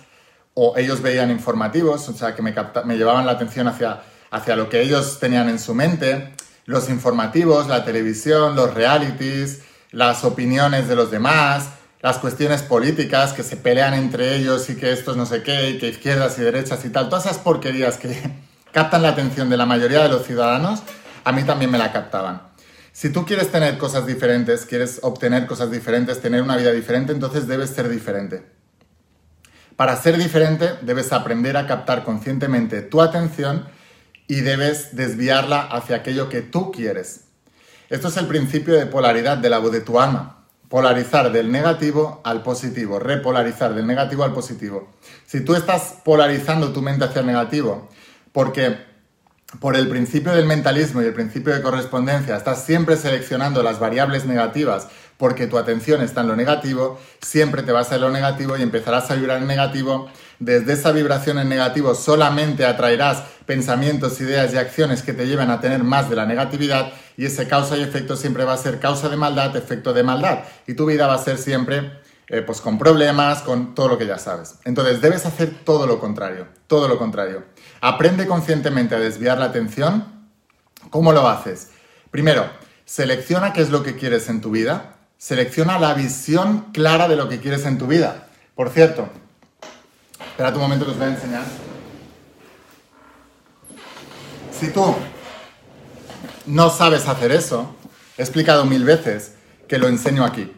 o 0.62 0.76
ellos 0.76 1.00
veían 1.00 1.30
informativos, 1.30 2.06
o 2.10 2.12
sea, 2.12 2.34
que 2.34 2.42
me, 2.42 2.52
capta- 2.52 2.82
me 2.82 2.98
llevaban 2.98 3.24
la 3.24 3.32
atención 3.32 3.66
hacia, 3.66 4.02
hacia 4.30 4.56
lo 4.56 4.68
que 4.68 4.82
ellos 4.82 5.18
tenían 5.18 5.48
en 5.48 5.58
su 5.58 5.74
mente, 5.74 6.34
los 6.66 6.90
informativos, 6.90 7.66
la 7.66 7.82
televisión, 7.82 8.54
los 8.56 8.74
realities, 8.74 9.62
las 9.90 10.22
opiniones 10.22 10.86
de 10.86 10.96
los 10.96 11.10
demás, 11.10 11.70
las 12.02 12.18
cuestiones 12.18 12.60
políticas 12.60 13.32
que 13.32 13.42
se 13.42 13.56
pelean 13.56 13.94
entre 13.94 14.36
ellos 14.36 14.68
y 14.68 14.76
que 14.76 14.92
estos 14.92 15.16
no 15.16 15.24
sé 15.24 15.42
qué, 15.42 15.70
y 15.70 15.78
que 15.78 15.88
izquierdas 15.88 16.38
y 16.38 16.42
derechas 16.42 16.84
y 16.84 16.90
tal, 16.90 17.08
todas 17.08 17.24
esas 17.24 17.38
porquerías 17.38 17.96
que 17.96 18.14
captan 18.70 19.00
la 19.00 19.08
atención 19.08 19.48
de 19.48 19.56
la 19.56 19.64
mayoría 19.64 20.02
de 20.02 20.10
los 20.10 20.26
ciudadanos, 20.26 20.82
a 21.24 21.32
mí 21.32 21.42
también 21.44 21.70
me 21.70 21.78
la 21.78 21.90
captaban. 21.90 22.42
Si 22.92 23.08
tú 23.08 23.24
quieres 23.24 23.50
tener 23.50 23.78
cosas 23.78 24.06
diferentes, 24.06 24.66
quieres 24.66 24.98
obtener 25.02 25.46
cosas 25.46 25.70
diferentes, 25.70 26.20
tener 26.20 26.42
una 26.42 26.58
vida 26.58 26.72
diferente, 26.72 27.12
entonces 27.12 27.46
debes 27.46 27.70
ser 27.70 27.88
diferente. 27.88 28.59
Para 29.80 29.96
ser 29.96 30.18
diferente, 30.18 30.74
debes 30.82 31.10
aprender 31.10 31.56
a 31.56 31.66
captar 31.66 32.04
conscientemente 32.04 32.82
tu 32.82 33.00
atención 33.00 33.64
y 34.28 34.42
debes 34.42 34.94
desviarla 34.94 35.62
hacia 35.62 35.96
aquello 35.96 36.28
que 36.28 36.42
tú 36.42 36.70
quieres. 36.70 37.22
Esto 37.88 38.08
es 38.08 38.18
el 38.18 38.26
principio 38.26 38.74
de 38.74 38.84
polaridad 38.84 39.38
de 39.38 39.48
la 39.48 39.56
voz 39.56 39.72
de 39.72 39.80
tu 39.80 39.98
alma. 39.98 40.44
Polarizar 40.68 41.32
del 41.32 41.50
negativo 41.50 42.20
al 42.24 42.42
positivo, 42.42 42.98
repolarizar 42.98 43.74
del 43.74 43.86
negativo 43.86 44.22
al 44.22 44.34
positivo. 44.34 44.92
Si 45.24 45.40
tú 45.40 45.54
estás 45.54 45.94
polarizando 46.04 46.74
tu 46.74 46.82
mente 46.82 47.06
hacia 47.06 47.20
el 47.20 47.26
negativo, 47.26 47.88
porque 48.32 48.76
por 49.60 49.76
el 49.76 49.88
principio 49.88 50.32
del 50.32 50.44
mentalismo 50.44 51.00
y 51.00 51.06
el 51.06 51.14
principio 51.14 51.54
de 51.54 51.62
correspondencia 51.62 52.36
estás 52.36 52.66
siempre 52.66 52.98
seleccionando 52.98 53.62
las 53.62 53.80
variables 53.80 54.26
negativas 54.26 54.88
porque 55.20 55.46
tu 55.46 55.58
atención 55.58 56.00
está 56.00 56.22
en 56.22 56.28
lo 56.28 56.34
negativo, 56.34 56.98
siempre 57.20 57.62
te 57.62 57.72
vas 57.72 57.92
a 57.92 57.98
lo 57.98 58.08
negativo 58.08 58.56
y 58.56 58.62
empezarás 58.62 59.10
a 59.10 59.16
vibrar 59.16 59.36
en 59.36 59.46
negativo. 59.46 60.08
Desde 60.38 60.72
esa 60.72 60.92
vibración 60.92 61.38
en 61.38 61.50
negativo 61.50 61.94
solamente 61.94 62.64
atraerás 62.64 63.24
pensamientos, 63.44 64.18
ideas 64.22 64.54
y 64.54 64.56
acciones 64.56 65.02
que 65.02 65.12
te 65.12 65.26
lleven 65.26 65.50
a 65.50 65.60
tener 65.60 65.84
más 65.84 66.08
de 66.08 66.16
la 66.16 66.24
negatividad 66.24 66.94
y 67.18 67.26
ese 67.26 67.46
causa 67.46 67.76
y 67.76 67.82
efecto 67.82 68.16
siempre 68.16 68.44
va 68.44 68.54
a 68.54 68.56
ser 68.56 68.80
causa 68.80 69.10
de 69.10 69.18
maldad, 69.18 69.54
efecto 69.56 69.92
de 69.92 70.02
maldad. 70.02 70.38
Y 70.66 70.72
tu 70.72 70.86
vida 70.86 71.06
va 71.06 71.16
a 71.16 71.18
ser 71.18 71.36
siempre 71.36 72.00
eh, 72.28 72.40
pues 72.40 72.62
con 72.62 72.78
problemas, 72.78 73.42
con 73.42 73.74
todo 73.74 73.88
lo 73.88 73.98
que 73.98 74.06
ya 74.06 74.16
sabes. 74.16 74.54
Entonces 74.64 75.02
debes 75.02 75.26
hacer 75.26 75.50
todo 75.64 75.86
lo 75.86 76.00
contrario, 76.00 76.48
todo 76.66 76.88
lo 76.88 76.96
contrario. 76.96 77.44
Aprende 77.82 78.26
conscientemente 78.26 78.94
a 78.94 78.98
desviar 78.98 79.36
la 79.36 79.44
atención. 79.44 80.30
¿Cómo 80.88 81.12
lo 81.12 81.28
haces? 81.28 81.72
Primero, 82.10 82.48
selecciona 82.86 83.52
qué 83.52 83.60
es 83.60 83.68
lo 83.68 83.82
que 83.82 83.96
quieres 83.96 84.30
en 84.30 84.40
tu 84.40 84.52
vida. 84.52 84.96
Selecciona 85.20 85.78
la 85.78 85.92
visión 85.92 86.72
clara 86.72 87.06
de 87.06 87.14
lo 87.14 87.28
que 87.28 87.40
quieres 87.40 87.66
en 87.66 87.76
tu 87.76 87.86
vida. 87.86 88.26
Por 88.54 88.70
cierto, 88.70 89.06
espera 90.30 90.48
un 90.48 90.60
momento 90.60 90.86
que 90.86 90.92
os 90.92 90.96
voy 90.96 91.08
a 91.08 91.10
enseñar. 91.10 91.44
Si 94.58 94.68
tú 94.68 94.96
no 96.46 96.70
sabes 96.70 97.06
hacer 97.06 97.32
eso, 97.32 97.76
he 98.16 98.22
explicado 98.22 98.64
mil 98.64 98.82
veces 98.82 99.34
que 99.68 99.76
lo 99.76 99.88
enseño 99.88 100.24
aquí. 100.24 100.50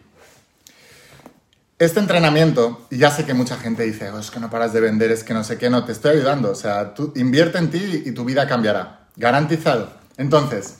Este 1.80 1.98
entrenamiento, 1.98 2.86
y 2.88 2.98
ya 2.98 3.10
sé 3.10 3.24
que 3.24 3.34
mucha 3.34 3.56
gente 3.56 3.82
dice, 3.82 4.12
"Oh, 4.12 4.20
es 4.20 4.30
que 4.30 4.38
no 4.38 4.48
paras 4.48 4.72
de 4.72 4.80
vender, 4.80 5.10
es 5.10 5.24
que 5.24 5.34
no 5.34 5.42
sé 5.42 5.58
qué, 5.58 5.70
no, 5.70 5.84
te 5.84 5.90
estoy 5.90 6.18
ayudando. 6.18 6.52
O 6.52 6.54
sea, 6.54 6.94
tú 6.94 7.12
invierte 7.16 7.58
en 7.58 7.68
ti 7.68 8.04
y 8.06 8.12
tu 8.12 8.24
vida 8.24 8.46
cambiará. 8.46 9.08
Garantizado. 9.16 9.92
Entonces, 10.18 10.76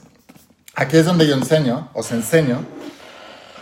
aquí 0.73 0.95
es 0.95 1.05
donde 1.05 1.27
yo 1.27 1.35
enseño, 1.35 1.89
os 1.93 2.13
enseño, 2.13 2.65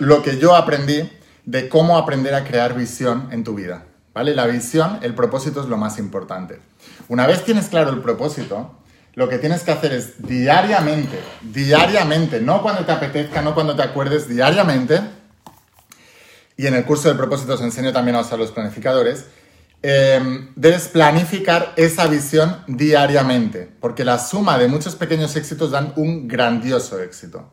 lo 0.02 0.24
que 0.24 0.40
yo 0.40 0.56
aprendí 0.56 1.08
de 1.46 1.70
cómo 1.70 1.96
aprender 1.96 2.34
a 2.34 2.44
crear 2.44 2.74
visión 2.74 3.30
en 3.32 3.44
tu 3.44 3.54
vida. 3.54 3.86
¿Vale? 4.16 4.36
La 4.36 4.48
visión, 4.48 4.98
el 5.04 5.14
propósito 5.14 5.62
es 5.62 5.68
lo 5.68 5.78
más 5.78 6.00
importante. 6.00 6.60
Una 7.08 7.28
vez 7.28 7.46
tienes 7.46 7.68
claro 7.68 7.92
el 7.92 8.02
propósito, 8.02 8.80
lo 9.14 9.30
que 9.30 9.38
tienes 9.38 9.62
que 9.62 9.72
hacer 9.72 9.94
es 9.94 10.28
diariamente, 10.28 11.20
diariamente, 11.42 12.42
no 12.42 12.64
cuando 12.64 12.84
te 12.84 12.92
apetezca, 12.92 13.42
no 13.42 13.54
cuando 13.54 13.76
te 13.76 13.84
acuerdes, 13.84 14.28
diariamente, 14.28 15.02
y 16.58 16.66
en 16.66 16.74
el 16.74 16.84
curso 16.84 17.08
del 17.08 17.18
propósito 17.18 17.54
os 17.54 17.62
enseño 17.62 17.94
también 17.94 18.16
a 18.16 18.22
usar 18.22 18.40
los 18.40 18.52
planificadores, 18.52 19.26
eh, 19.84 20.50
debes 20.56 20.88
planificar 20.88 21.74
esa 21.76 22.08
visión 22.08 22.64
diariamente, 22.68 23.70
porque 23.80 24.04
la 24.04 24.18
suma 24.18 24.58
de 24.58 24.68
muchos 24.68 24.96
pequeños 24.96 25.36
éxitos 25.36 25.72
dan 25.72 25.94
un 25.96 26.28
grandioso 26.28 27.00
éxito. 27.00 27.50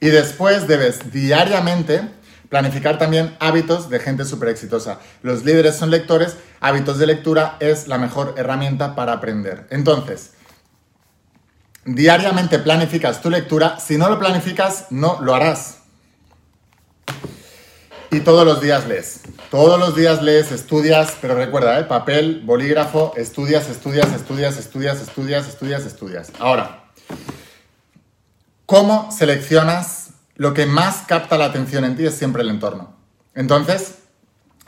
Y 0.00 0.08
después 0.08 0.66
debes 0.66 1.12
diariamente 1.12 2.02
planificar 2.48 2.98
también 2.98 3.36
hábitos 3.40 3.88
de 3.88 3.98
gente 3.98 4.24
súper 4.24 4.50
exitosa. 4.50 5.00
Los 5.22 5.44
líderes 5.44 5.76
son 5.76 5.90
lectores, 5.90 6.36
hábitos 6.60 6.98
de 6.98 7.06
lectura 7.06 7.56
es 7.60 7.88
la 7.88 7.98
mejor 7.98 8.34
herramienta 8.36 8.94
para 8.94 9.12
aprender. 9.14 9.66
Entonces, 9.70 10.32
diariamente 11.84 12.58
planificas 12.58 13.20
tu 13.20 13.30
lectura, 13.30 13.78
si 13.80 13.96
no 13.96 14.08
lo 14.08 14.18
planificas, 14.18 14.86
no 14.90 15.18
lo 15.20 15.34
harás. 15.34 15.78
Y 18.10 18.20
todos 18.20 18.46
los 18.46 18.60
días 18.60 18.86
lees. 18.86 19.20
Todos 19.50 19.78
los 19.80 19.96
días 19.96 20.22
lees, 20.22 20.52
estudias, 20.52 21.16
pero 21.20 21.34
recuerda, 21.34 21.78
¿eh? 21.80 21.84
papel, 21.84 22.42
bolígrafo, 22.44 23.12
estudias, 23.16 23.68
estudias, 23.68 24.12
estudias, 24.12 24.56
estudias, 24.58 25.00
estudias, 25.00 25.48
estudias, 25.48 25.84
estudias. 25.84 26.32
Ahora, 26.38 26.84
¿cómo 28.66 29.10
seleccionas 29.12 30.10
lo 30.34 30.52
que 30.52 30.66
más 30.66 31.04
capta 31.06 31.38
la 31.38 31.46
atención 31.46 31.84
en 31.84 31.96
ti? 31.96 32.04
Es 32.04 32.14
siempre 32.14 32.42
el 32.42 32.50
entorno. 32.50 32.94
Entonces, 33.34 33.94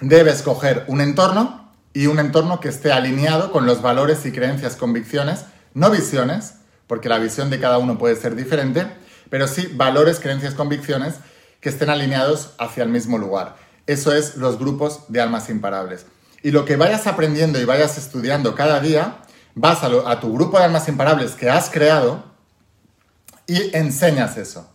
debes 0.00 0.42
coger 0.42 0.84
un 0.86 1.00
entorno 1.00 1.72
y 1.92 2.06
un 2.06 2.20
entorno 2.20 2.60
que 2.60 2.68
esté 2.68 2.92
alineado 2.92 3.50
con 3.50 3.66
los 3.66 3.82
valores 3.82 4.24
y 4.24 4.32
creencias, 4.32 4.76
convicciones, 4.76 5.44
no 5.74 5.90
visiones, 5.90 6.54
porque 6.86 7.08
la 7.08 7.18
visión 7.18 7.50
de 7.50 7.60
cada 7.60 7.78
uno 7.78 7.98
puede 7.98 8.16
ser 8.16 8.34
diferente, 8.36 8.86
pero 9.30 9.48
sí 9.48 9.68
valores, 9.74 10.20
creencias, 10.20 10.54
convicciones 10.54 11.16
que 11.60 11.68
estén 11.68 11.90
alineados 11.90 12.54
hacia 12.58 12.84
el 12.84 12.88
mismo 12.88 13.18
lugar. 13.18 13.56
Eso 13.86 14.14
es 14.14 14.36
los 14.36 14.58
grupos 14.58 15.00
de 15.08 15.20
almas 15.20 15.50
imparables. 15.50 16.06
Y 16.42 16.52
lo 16.52 16.64
que 16.64 16.76
vayas 16.76 17.06
aprendiendo 17.06 17.60
y 17.60 17.64
vayas 17.64 17.98
estudiando 17.98 18.54
cada 18.54 18.80
día, 18.80 19.16
vas 19.54 19.82
a, 19.82 19.88
a 20.10 20.20
tu 20.20 20.32
grupo 20.32 20.58
de 20.58 20.64
almas 20.64 20.88
imparables 20.88 21.32
que 21.32 21.50
has 21.50 21.68
creado 21.68 22.27
y 23.48 23.74
enseñas 23.74 24.36
eso. 24.36 24.70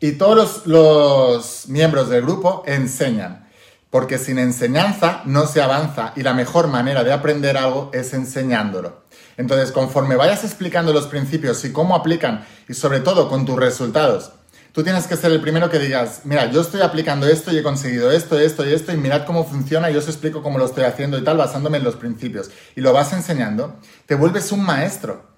Y 0.00 0.12
todos 0.12 0.66
los, 0.66 1.68
miembros 1.68 2.10
del 2.10 2.22
grupo 2.22 2.62
enseñan. 2.66 3.48
Porque 3.88 4.18
sin 4.18 4.38
enseñanza 4.38 5.22
no 5.24 5.46
se 5.46 5.62
avanza 5.62 6.12
y 6.14 6.22
la 6.22 6.34
mejor 6.34 6.68
manera 6.68 7.02
de 7.02 7.12
aprender 7.12 7.56
algo 7.56 7.90
es 7.92 8.12
enseñándolo. 8.12 9.02
Entonces, 9.36 9.72
conforme 9.72 10.16
vayas 10.16 10.44
explicando 10.44 10.92
los 10.92 11.06
principios 11.06 11.64
y 11.64 11.72
cómo 11.72 11.96
aplican 11.96 12.46
y 12.68 12.74
sobre 12.74 13.00
todo 13.00 13.28
con 13.28 13.46
tus 13.46 13.56
resultados, 13.56 14.30
tú 14.72 14.84
tienes 14.84 15.06
que 15.06 15.16
ser 15.16 15.32
el 15.32 15.40
primero 15.40 15.70
que 15.70 15.80
digas, 15.80 16.20
mira, 16.24 16.50
yo 16.52 16.60
estoy 16.60 16.82
aplicando 16.82 17.26
esto 17.26 17.52
y 17.52 17.58
he 17.58 17.62
conseguido 17.62 18.12
esto, 18.12 18.38
esto 18.38 18.64
y 18.68 18.72
esto 18.72 18.92
y 18.92 18.96
mirad 18.96 19.26
cómo 19.26 19.44
funciona 19.44 19.90
y 19.90 19.96
os 19.96 20.06
explico 20.06 20.42
cómo 20.42 20.58
lo 20.58 20.66
estoy 20.66 20.84
haciendo 20.84 21.18
y 21.18 21.24
tal 21.24 21.36
basándome 21.36 21.78
en 21.78 21.84
los 21.84 21.96
principios. 21.96 22.50
Y 22.76 22.80
lo 22.80 22.92
vas 22.92 23.12
enseñando, 23.12 23.76
te 24.06 24.14
vuelves 24.14 24.52
un 24.52 24.62
maestro. 24.62 25.28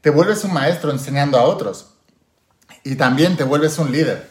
Te 0.00 0.10
vuelves 0.10 0.42
un 0.44 0.52
maestro 0.52 0.90
enseñando 0.90 1.38
a 1.38 1.42
otros 1.42 1.90
y 2.84 2.96
también 2.96 3.36
te 3.36 3.44
vuelves 3.44 3.78
un 3.78 3.92
líder. 3.92 4.28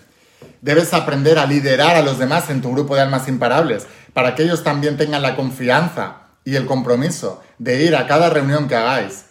Debes 0.61 0.93
aprender 0.93 1.37
a 1.39 1.45
liderar 1.45 1.95
a 1.95 2.01
los 2.01 2.19
demás 2.19 2.49
en 2.49 2.61
tu 2.61 2.71
grupo 2.71 2.95
de 2.95 3.01
almas 3.01 3.27
imparables 3.27 3.87
para 4.13 4.35
que 4.35 4.43
ellos 4.43 4.63
también 4.63 4.97
tengan 4.97 5.21
la 5.21 5.35
confianza 5.35 6.21
y 6.43 6.55
el 6.55 6.65
compromiso 6.65 7.41
de 7.57 7.83
ir 7.83 7.95
a 7.95 8.07
cada 8.07 8.29
reunión 8.29 8.67
que 8.67 8.75
hagáis 8.75 9.25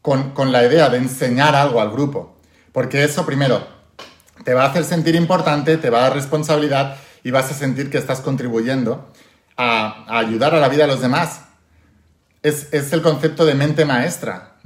con, 0.00 0.30
con 0.30 0.52
la 0.52 0.64
idea 0.64 0.88
de 0.88 0.98
enseñar 0.98 1.54
algo 1.54 1.80
al 1.80 1.90
grupo. 1.90 2.36
Porque 2.72 3.04
eso 3.04 3.26
primero 3.26 3.66
te 4.44 4.54
va 4.54 4.64
a 4.64 4.68
hacer 4.68 4.84
sentir 4.84 5.14
importante, 5.14 5.76
te 5.76 5.90
va 5.90 5.98
a 5.98 6.02
dar 6.02 6.14
responsabilidad 6.14 6.96
y 7.22 7.30
vas 7.30 7.50
a 7.50 7.54
sentir 7.54 7.90
que 7.90 7.98
estás 7.98 8.20
contribuyendo 8.20 9.12
a, 9.56 10.18
ayudar 10.18 10.54
a 10.54 10.60
la 10.60 10.68
vida 10.68 10.82
de 10.82 10.88
los 10.88 11.00
demás. 11.00 11.42
Es, 12.42 12.72
es 12.72 12.92
el 12.92 13.02
concepto 13.02 13.44
de 13.44 13.54
mente 13.54 13.84
maestra. 13.84 14.56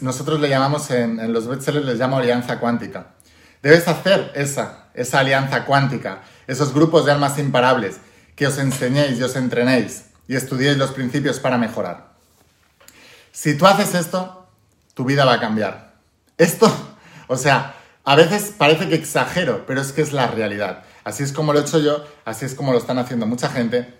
Nosotros 0.00 0.40
le 0.40 0.48
llamamos 0.48 0.90
en, 0.90 1.20
en 1.20 1.32
los 1.32 1.46
bestsellers, 1.46 1.86
les 1.86 1.98
llamo 1.98 2.18
alianza 2.18 2.58
cuántica. 2.58 3.14
Debes 3.62 3.88
hacer 3.88 4.32
esa, 4.34 4.86
esa 4.94 5.20
alianza 5.20 5.64
cuántica, 5.64 6.22
esos 6.46 6.72
grupos 6.72 7.04
de 7.04 7.12
almas 7.12 7.38
imparables, 7.38 7.98
que 8.34 8.46
os 8.46 8.58
enseñéis 8.58 9.18
y 9.18 9.22
os 9.22 9.36
entrenéis 9.36 10.04
y 10.26 10.36
estudiéis 10.36 10.78
los 10.78 10.92
principios 10.92 11.40
para 11.40 11.58
mejorar. 11.58 12.10
Si 13.32 13.56
tú 13.56 13.66
haces 13.66 13.94
esto, 13.94 14.46
tu 14.94 15.04
vida 15.04 15.24
va 15.24 15.34
a 15.34 15.40
cambiar. 15.40 15.94
Esto, 16.38 16.72
o 17.26 17.36
sea, 17.36 17.74
a 18.04 18.16
veces 18.16 18.54
parece 18.56 18.88
que 18.88 18.94
exagero, 18.94 19.64
pero 19.66 19.80
es 19.80 19.92
que 19.92 20.02
es 20.02 20.12
la 20.12 20.26
realidad. 20.26 20.84
Así 21.04 21.22
es 21.22 21.32
como 21.32 21.52
lo 21.52 21.58
he 21.58 21.62
hecho 21.62 21.78
yo, 21.78 22.04
así 22.24 22.44
es 22.44 22.54
como 22.54 22.72
lo 22.72 22.78
están 22.78 22.98
haciendo 22.98 23.26
mucha 23.26 23.48
gente. 23.48 23.92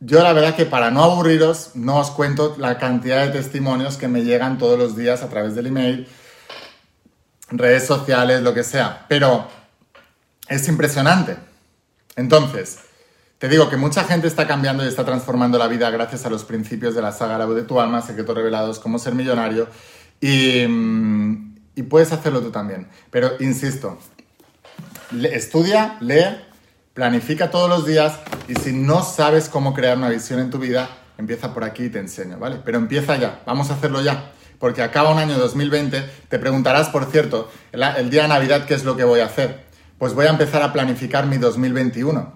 Yo 0.00 0.22
la 0.22 0.32
verdad 0.32 0.56
que 0.56 0.66
para 0.66 0.90
no 0.90 1.04
aburriros, 1.04 1.72
no 1.74 1.98
os 1.98 2.10
cuento 2.10 2.56
la 2.58 2.78
cantidad 2.78 3.26
de 3.26 3.32
testimonios 3.32 3.96
que 3.96 4.08
me 4.08 4.24
llegan 4.24 4.58
todos 4.58 4.78
los 4.78 4.96
días 4.96 5.22
a 5.22 5.28
través 5.28 5.54
del 5.54 5.66
email, 5.66 6.08
redes 7.58 7.86
sociales, 7.86 8.42
lo 8.42 8.54
que 8.54 8.64
sea. 8.64 9.06
Pero 9.08 9.48
es 10.48 10.68
impresionante. 10.68 11.36
Entonces, 12.16 12.78
te 13.38 13.48
digo 13.48 13.68
que 13.68 13.76
mucha 13.76 14.04
gente 14.04 14.28
está 14.28 14.46
cambiando 14.46 14.84
y 14.84 14.88
está 14.88 15.04
transformando 15.04 15.58
la 15.58 15.66
vida 15.66 15.90
gracias 15.90 16.24
a 16.26 16.30
los 16.30 16.44
principios 16.44 16.94
de 16.94 17.02
la 17.02 17.12
saga 17.12 17.38
La 17.38 17.44
voz 17.44 17.56
de 17.56 17.62
tu 17.62 17.80
alma, 17.80 18.00
secretos 18.02 18.36
revelados, 18.36 18.78
cómo 18.78 18.98
ser 18.98 19.14
millonario. 19.14 19.66
Y, 20.20 20.66
mm, 20.66 21.54
puedes 21.88 22.12
hacerlo 22.12 22.40
tú 22.40 22.50
también. 22.50 22.86
Pero 23.10 23.32
insisto, 23.40 23.98
estudia, 25.22 25.96
lee, 26.00 26.36
planifica 26.94 27.50
todos 27.50 27.68
los 27.68 27.86
días 27.86 28.18
y 28.46 28.54
si 28.54 28.72
no 28.72 29.02
sabes 29.02 29.48
cómo 29.48 29.74
crear 29.74 29.96
una 29.96 30.08
visión 30.08 30.38
en 30.38 30.50
tu 30.50 30.58
vida, 30.58 30.88
empieza 31.18 31.52
por 31.52 31.64
aquí 31.64 31.84
y 31.84 31.90
te 31.90 31.98
enseño, 31.98 32.38
¿vale? 32.38 32.60
Pero 32.64 32.78
empieza 32.78 33.16
ya, 33.16 33.42
vamos 33.46 33.70
a 33.70 33.74
hacerlo 33.74 34.02
ya, 34.02 34.30
porque 34.62 34.80
acaba 34.80 35.10
un 35.10 35.18
año 35.18 35.36
2020, 35.38 36.08
te 36.28 36.38
preguntarás, 36.38 36.88
por 36.88 37.06
cierto, 37.06 37.50
el, 37.72 38.10
día 38.10 38.22
de 38.22 38.28
Navidad, 38.28 38.64
¿qué 38.64 38.74
es 38.74 38.84
lo 38.84 38.96
que 38.96 39.02
voy 39.02 39.18
a 39.18 39.24
hacer? 39.24 39.64
Pues 39.98 40.14
voy 40.14 40.26
a 40.26 40.30
empezar 40.30 40.62
a 40.62 40.72
planificar 40.72 41.26
mi 41.26 41.36
2021 41.36 42.32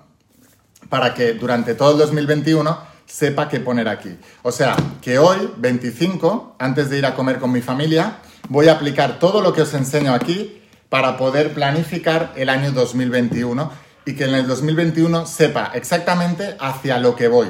para 0.89 1.15
que 1.15 1.35
durante 1.35 1.77
todo 1.77 1.93
el 1.93 1.99
2021 1.99 2.81
sepa 3.07 3.49
qué 3.49 3.61
poner 3.61 3.87
aquí. 3.87 4.19
O 4.43 4.51
sea, 4.51 4.75
que 5.01 5.21
hoy, 5.21 5.53
25, 5.59 6.57
antes 6.59 6.91
de 6.91 6.99
ir 6.99 7.07
a 7.07 7.15
comer 7.15 7.39
con 7.39 7.53
mi 7.53 7.61
familia, 7.61 8.17
voy 8.49 8.67
a 8.67 8.73
aplicar 8.73 9.21
todo 9.21 9.41
lo 9.41 9.53
que 9.53 9.63
os 9.63 9.73
enseño 9.75 10.13
aquí 10.13 10.61
para 10.89 11.19
poder 11.19 11.55
planificar 11.55 12.33
el 12.35 12.49
año 12.49 12.73
2021 12.73 13.71
y 14.05 14.17
que 14.17 14.25
en 14.25 14.35
el 14.35 14.49
2021 14.49 15.27
sepa 15.27 15.71
exactamente 15.75 16.57
hacia 16.59 16.99
lo 16.99 17.15
que 17.15 17.29
voy, 17.29 17.47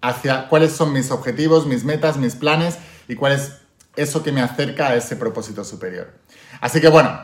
hacia 0.00 0.48
cuáles 0.48 0.72
son 0.72 0.94
mis 0.94 1.10
objetivos, 1.10 1.66
mis 1.66 1.84
metas, 1.84 2.16
mis 2.16 2.36
planes 2.36 2.78
y 3.06 3.16
cuál 3.16 3.32
es 3.32 3.63
eso 3.96 4.22
que 4.22 4.32
me 4.32 4.42
acerca 4.42 4.88
a 4.88 4.96
ese 4.96 5.16
propósito 5.16 5.64
superior. 5.64 6.12
Así 6.60 6.80
que 6.80 6.88
bueno, 6.88 7.18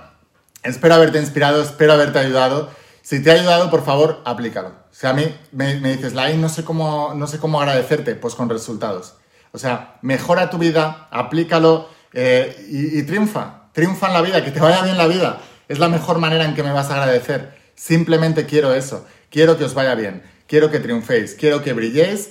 espero 0.62 0.95
haberte 0.95 1.18
inspirado, 1.18 1.62
espero 1.62 1.93
haberte 1.93 2.18
ayudado. 2.18 2.71
Si 3.03 3.23
te 3.23 3.31
ha 3.31 3.35
ayudado, 3.35 3.71
por 3.71 3.85
favor, 3.85 4.21
aplícalo. 4.25 4.73
Si 4.91 5.07
a 5.07 5.12
mí 5.12 5.35
me, 5.53 5.81
me 5.81 5.97
dices, 5.97 6.14
Lai, 6.14 6.37
no 6.37 6.49
sé, 6.49 6.64
cómo, 6.64 7.14
no 7.14 7.27
sé 7.27 7.39
cómo 7.39 7.61
agradecerte, 7.61 8.14
pues 8.14 8.35
con 8.35 8.49
resultados. 8.49 9.14
O 9.53 9.59
sea, 9.59 9.99
mejora 10.03 10.51
tu 10.51 10.59
vida, 10.59 11.09
aplícalo 11.11 11.89
eh, 12.12 12.66
y, 12.68 12.99
y 12.99 13.03
triunfa. 13.05 13.71
Triunfa 13.73 14.09
en 14.09 14.12
la 14.12 14.23
vida, 14.23 14.45
que 14.45 14.51
te 14.51 14.61
vaya 14.61 14.83
bien 14.83 14.99
la 14.99 15.07
vida. 15.07 15.41
Es 15.68 15.79
la 15.79 15.89
mejor 15.89 16.18
manera 16.18 16.45
en 16.45 16.55
que 16.55 16.62
me 16.62 16.73
vas 16.73 16.91
a 16.91 17.01
agradecer. 17.01 17.57
Simplemente 17.75 18.47
quiero 18.47 18.75
eso. 18.75 19.07
Quiero 19.31 19.57
que 19.57 19.64
os 19.64 19.75
vaya 19.75 19.95
bien. 19.95 20.23
Quiero 20.47 20.71
que 20.71 20.81
triunféis. 20.81 21.35
Quiero 21.35 21.62
que 21.62 21.73
brilléis. 21.73 22.31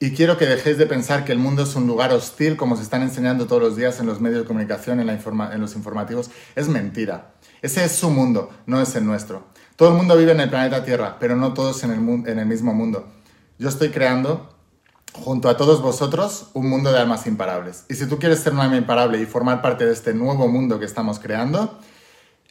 Y 0.00 0.12
quiero 0.12 0.38
que 0.38 0.46
dejéis 0.46 0.78
de 0.78 0.86
pensar 0.86 1.24
que 1.24 1.32
el 1.32 1.38
mundo 1.38 1.64
es 1.64 1.74
un 1.74 1.88
lugar 1.88 2.12
hostil, 2.12 2.56
como 2.56 2.76
se 2.76 2.84
están 2.84 3.02
enseñando 3.02 3.48
todos 3.48 3.60
los 3.60 3.76
días 3.76 3.98
en 3.98 4.06
los 4.06 4.20
medios 4.20 4.42
de 4.42 4.46
comunicación, 4.46 5.00
en, 5.00 5.08
la 5.08 5.14
en 5.52 5.60
los 5.60 5.74
informativos. 5.74 6.30
Es 6.54 6.68
mentira. 6.68 7.32
Ese 7.62 7.84
es 7.84 7.92
su 7.96 8.08
mundo, 8.08 8.50
no 8.66 8.80
es 8.80 8.94
el 8.94 9.04
nuestro. 9.04 9.48
Todo 9.74 9.88
el 9.88 9.96
mundo 9.96 10.16
vive 10.16 10.32
en 10.32 10.40
el 10.40 10.50
planeta 10.50 10.84
Tierra, 10.84 11.16
pero 11.18 11.34
no 11.34 11.52
todos 11.52 11.82
en 11.82 11.90
el, 11.90 12.28
en 12.30 12.38
el 12.38 12.46
mismo 12.46 12.72
mundo. 12.72 13.08
Yo 13.58 13.68
estoy 13.68 13.88
creando 13.88 14.54
junto 15.14 15.48
a 15.48 15.56
todos 15.56 15.82
vosotros 15.82 16.50
un 16.54 16.68
mundo 16.68 16.92
de 16.92 16.98
almas 17.00 17.26
imparables. 17.26 17.84
Y 17.88 17.94
si 17.94 18.06
tú 18.06 18.20
quieres 18.20 18.38
ser 18.38 18.52
un 18.52 18.60
alma 18.60 18.76
imparable 18.76 19.20
y 19.20 19.26
formar 19.26 19.62
parte 19.62 19.84
de 19.84 19.92
este 19.92 20.14
nuevo 20.14 20.46
mundo 20.46 20.78
que 20.78 20.84
estamos 20.84 21.18
creando, 21.18 21.76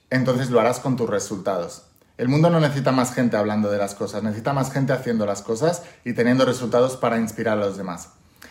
entonces 0.09 0.49
lo 0.49 0.59
harás 0.59 0.81
con 0.81 0.97
tus 0.97 1.09
resultados. 1.09 1.83
El 2.17 2.29
mundo 2.29 2.49
no 2.49 2.59
necesita 2.59 2.91
más 2.91 3.13
gente 3.13 3.37
hablando 3.37 3.69
de 3.69 3.77
las 3.77 3.93
cosas, 3.93 4.23
necesita 4.23 4.51
más 4.51 4.71
gente 4.71 4.91
haciendo 4.91 5.27
las 5.27 5.43
cosas 5.43 5.83
y 6.03 6.13
teniendo 6.13 6.45
resultados 6.45 6.97
para 6.97 7.19
inspirar 7.19 7.59
a 7.59 7.61
los 7.61 7.77
demás. 7.77 8.09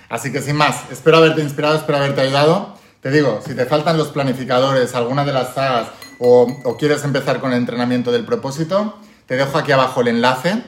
Así 0.09 0.31
que 0.31 0.41
sin 0.41 0.55
más, 0.55 0.85
espero 0.93 1.17
haberte 1.17 1.43
inspirado, 1.43 1.75
espero 1.75 1.99
haberte 1.99 2.21
ayudado. 2.21 2.77
Te 3.01 3.11
digo, 3.11 3.41
si 3.45 3.55
te 3.55 3.67
faltan 3.67 3.99
los 3.99 4.09
planificadores, 4.09 4.95
alguna 4.95 5.25
de 5.25 5.33
las 5.33 5.55
sagas 5.55 5.89
o, 6.21 6.77
quieres 6.79 7.03
empezar 7.03 7.41
con 7.41 7.53
el 7.53 7.59
entrenamiento 7.59 8.13
del 8.13 8.25
propósito, 8.25 9.01
te 9.27 9.37
dejo 9.37 9.59
aquí 9.59 9.73
abajo 9.73 10.01
el 10.01 10.09
enlace. 10.09 10.63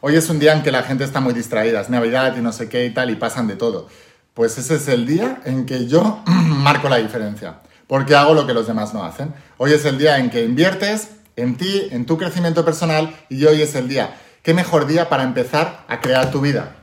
Hoy 0.00 0.16
es 0.16 0.30
un 0.30 0.38
día 0.38 0.54
en 0.54 0.62
que 0.62 0.72
la 0.72 0.82
gente 0.82 1.04
está 1.04 1.20
muy 1.20 1.34
distraída, 1.34 1.82
es 1.82 1.90
Navidad 1.90 2.34
y 2.38 2.40
no 2.40 2.52
sé 2.52 2.70
qué 2.70 2.86
y 2.86 2.94
tal, 2.94 3.10
y 3.10 3.16
pasan 3.16 3.48
de 3.48 3.56
todo. 3.56 3.88
Pues 4.32 4.56
ese 4.56 4.76
es 4.76 4.88
el 4.88 5.06
día 5.06 5.42
en 5.44 5.66
que 5.66 5.86
yo 5.86 6.22
marco 6.26 6.88
la 6.88 6.96
diferencia, 6.96 7.60
porque 7.86 8.14
hago 8.14 8.32
lo 8.32 8.46
que 8.46 8.54
los 8.54 8.66
demás 8.66 8.94
no 8.94 9.04
hacen. 9.04 9.34
Hoy 9.58 9.74
es 9.74 9.84
el 9.84 9.98
día 9.98 10.16
en 10.18 10.30
que 10.30 10.42
inviertes 10.42 11.15
en 11.36 11.56
ti, 11.56 11.88
en 11.90 12.06
tu 12.06 12.16
crecimiento 12.16 12.64
personal, 12.64 13.14
y 13.28 13.44
hoy 13.44 13.62
es 13.62 13.74
el 13.74 13.88
día. 13.88 14.18
¿Qué 14.42 14.54
mejor 14.54 14.86
día 14.86 15.08
para 15.08 15.22
empezar 15.22 15.84
a 15.86 16.00
crear 16.00 16.30
tu 16.30 16.40
vida? 16.40 16.76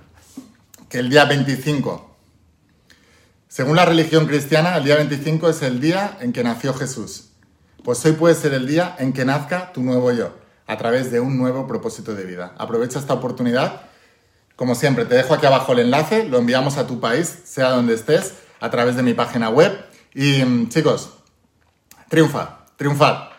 Que 0.89 0.99
el 0.99 1.09
día 1.09 1.25
25. 1.25 2.15
Según 3.47 3.75
la 3.75 3.85
religión 3.85 4.25
cristiana, 4.25 4.77
el 4.77 4.83
día 4.83 4.95
25 4.95 5.49
es 5.49 5.61
el 5.61 5.79
día 5.79 6.17
en 6.21 6.33
que 6.33 6.43
nació 6.43 6.73
Jesús. 6.73 7.29
Pues 7.83 8.03
hoy 8.05 8.13
puede 8.13 8.35
ser 8.35 8.53
el 8.53 8.67
día 8.67 8.95
en 8.99 9.13
que 9.13 9.25
nazca 9.25 9.73
tu 9.73 9.81
nuevo 9.81 10.11
yo, 10.11 10.35
a 10.67 10.77
través 10.77 11.11
de 11.11 11.19
un 11.19 11.37
nuevo 11.37 11.67
propósito 11.67 12.13
de 12.15 12.25
vida. 12.25 12.53
Aprovecha 12.57 12.99
esta 12.99 13.13
oportunidad. 13.13 13.81
Como 14.55 14.75
siempre, 14.75 15.05
te 15.05 15.15
dejo 15.15 15.33
aquí 15.33 15.45
abajo 15.45 15.73
el 15.73 15.79
enlace, 15.79 16.25
lo 16.25 16.37
enviamos 16.37 16.77
a 16.77 16.85
tu 16.85 16.99
país, 16.99 17.41
sea 17.43 17.69
donde 17.69 17.95
estés, 17.95 18.33
a 18.59 18.69
través 18.69 18.95
de 18.95 19.03
mi 19.03 19.13
página 19.13 19.49
web. 19.49 19.85
Y 20.13 20.43
mm, 20.43 20.69
chicos, 20.69 21.11
triunfad, 22.09 22.49
triunfad, 22.77 23.32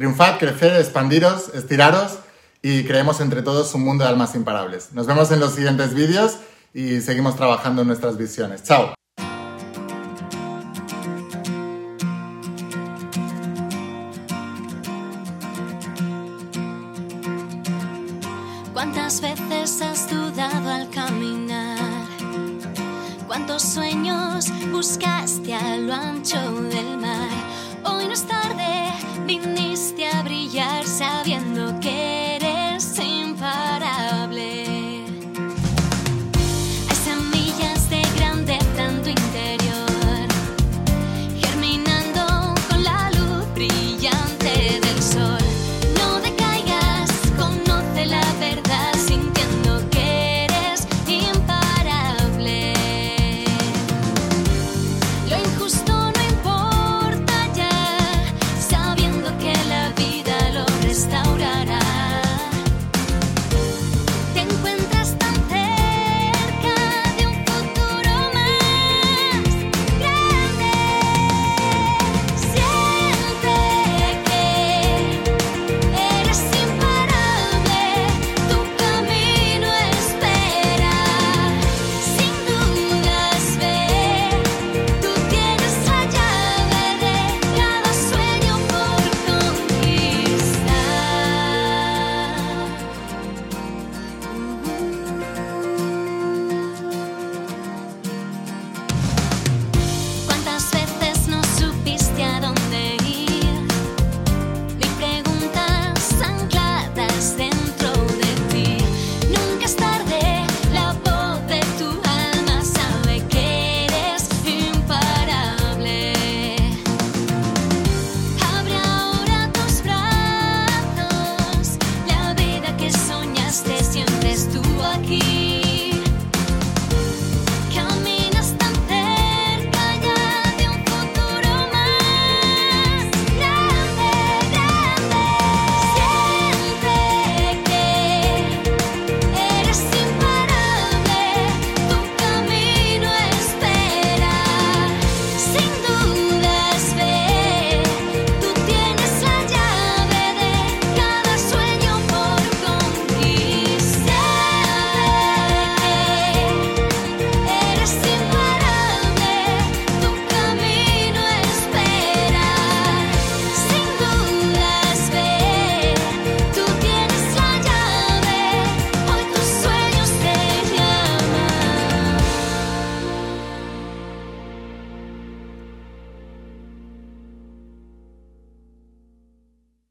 triunfad, 0.00 0.38
crecer, 0.38 0.80
expandiros, 0.80 1.50
estiraros 1.52 2.20
y 2.62 2.84
creemos 2.84 3.20
entre 3.20 3.42
todos 3.42 3.74
un 3.74 3.82
mundo 3.82 4.02
de 4.02 4.08
almas 4.08 4.34
imparables. 4.34 4.94
Nos 4.94 5.06
vemos 5.06 5.30
en 5.30 5.40
los 5.40 5.52
siguientes 5.52 5.92
vídeos 5.92 6.38
y 6.72 7.02
seguimos 7.02 7.36
trabajando 7.36 7.82
en 7.82 7.88
nuestras 7.88 8.16
visiones. 8.16 8.62
Chao. 8.62 8.94
¿Cuántas 18.72 19.20
veces 19.20 19.82
has 19.82 20.08
dudado 20.08 20.70
al 20.70 20.88
caminar? 20.88 21.76
¿Cuántos 23.26 23.62
sueños 23.64 24.46
buscaste 24.72 25.54
a 25.54 25.76
lo 25.76 25.92
ancho 25.92 26.40
del 26.70 26.90
ta. 31.00 31.49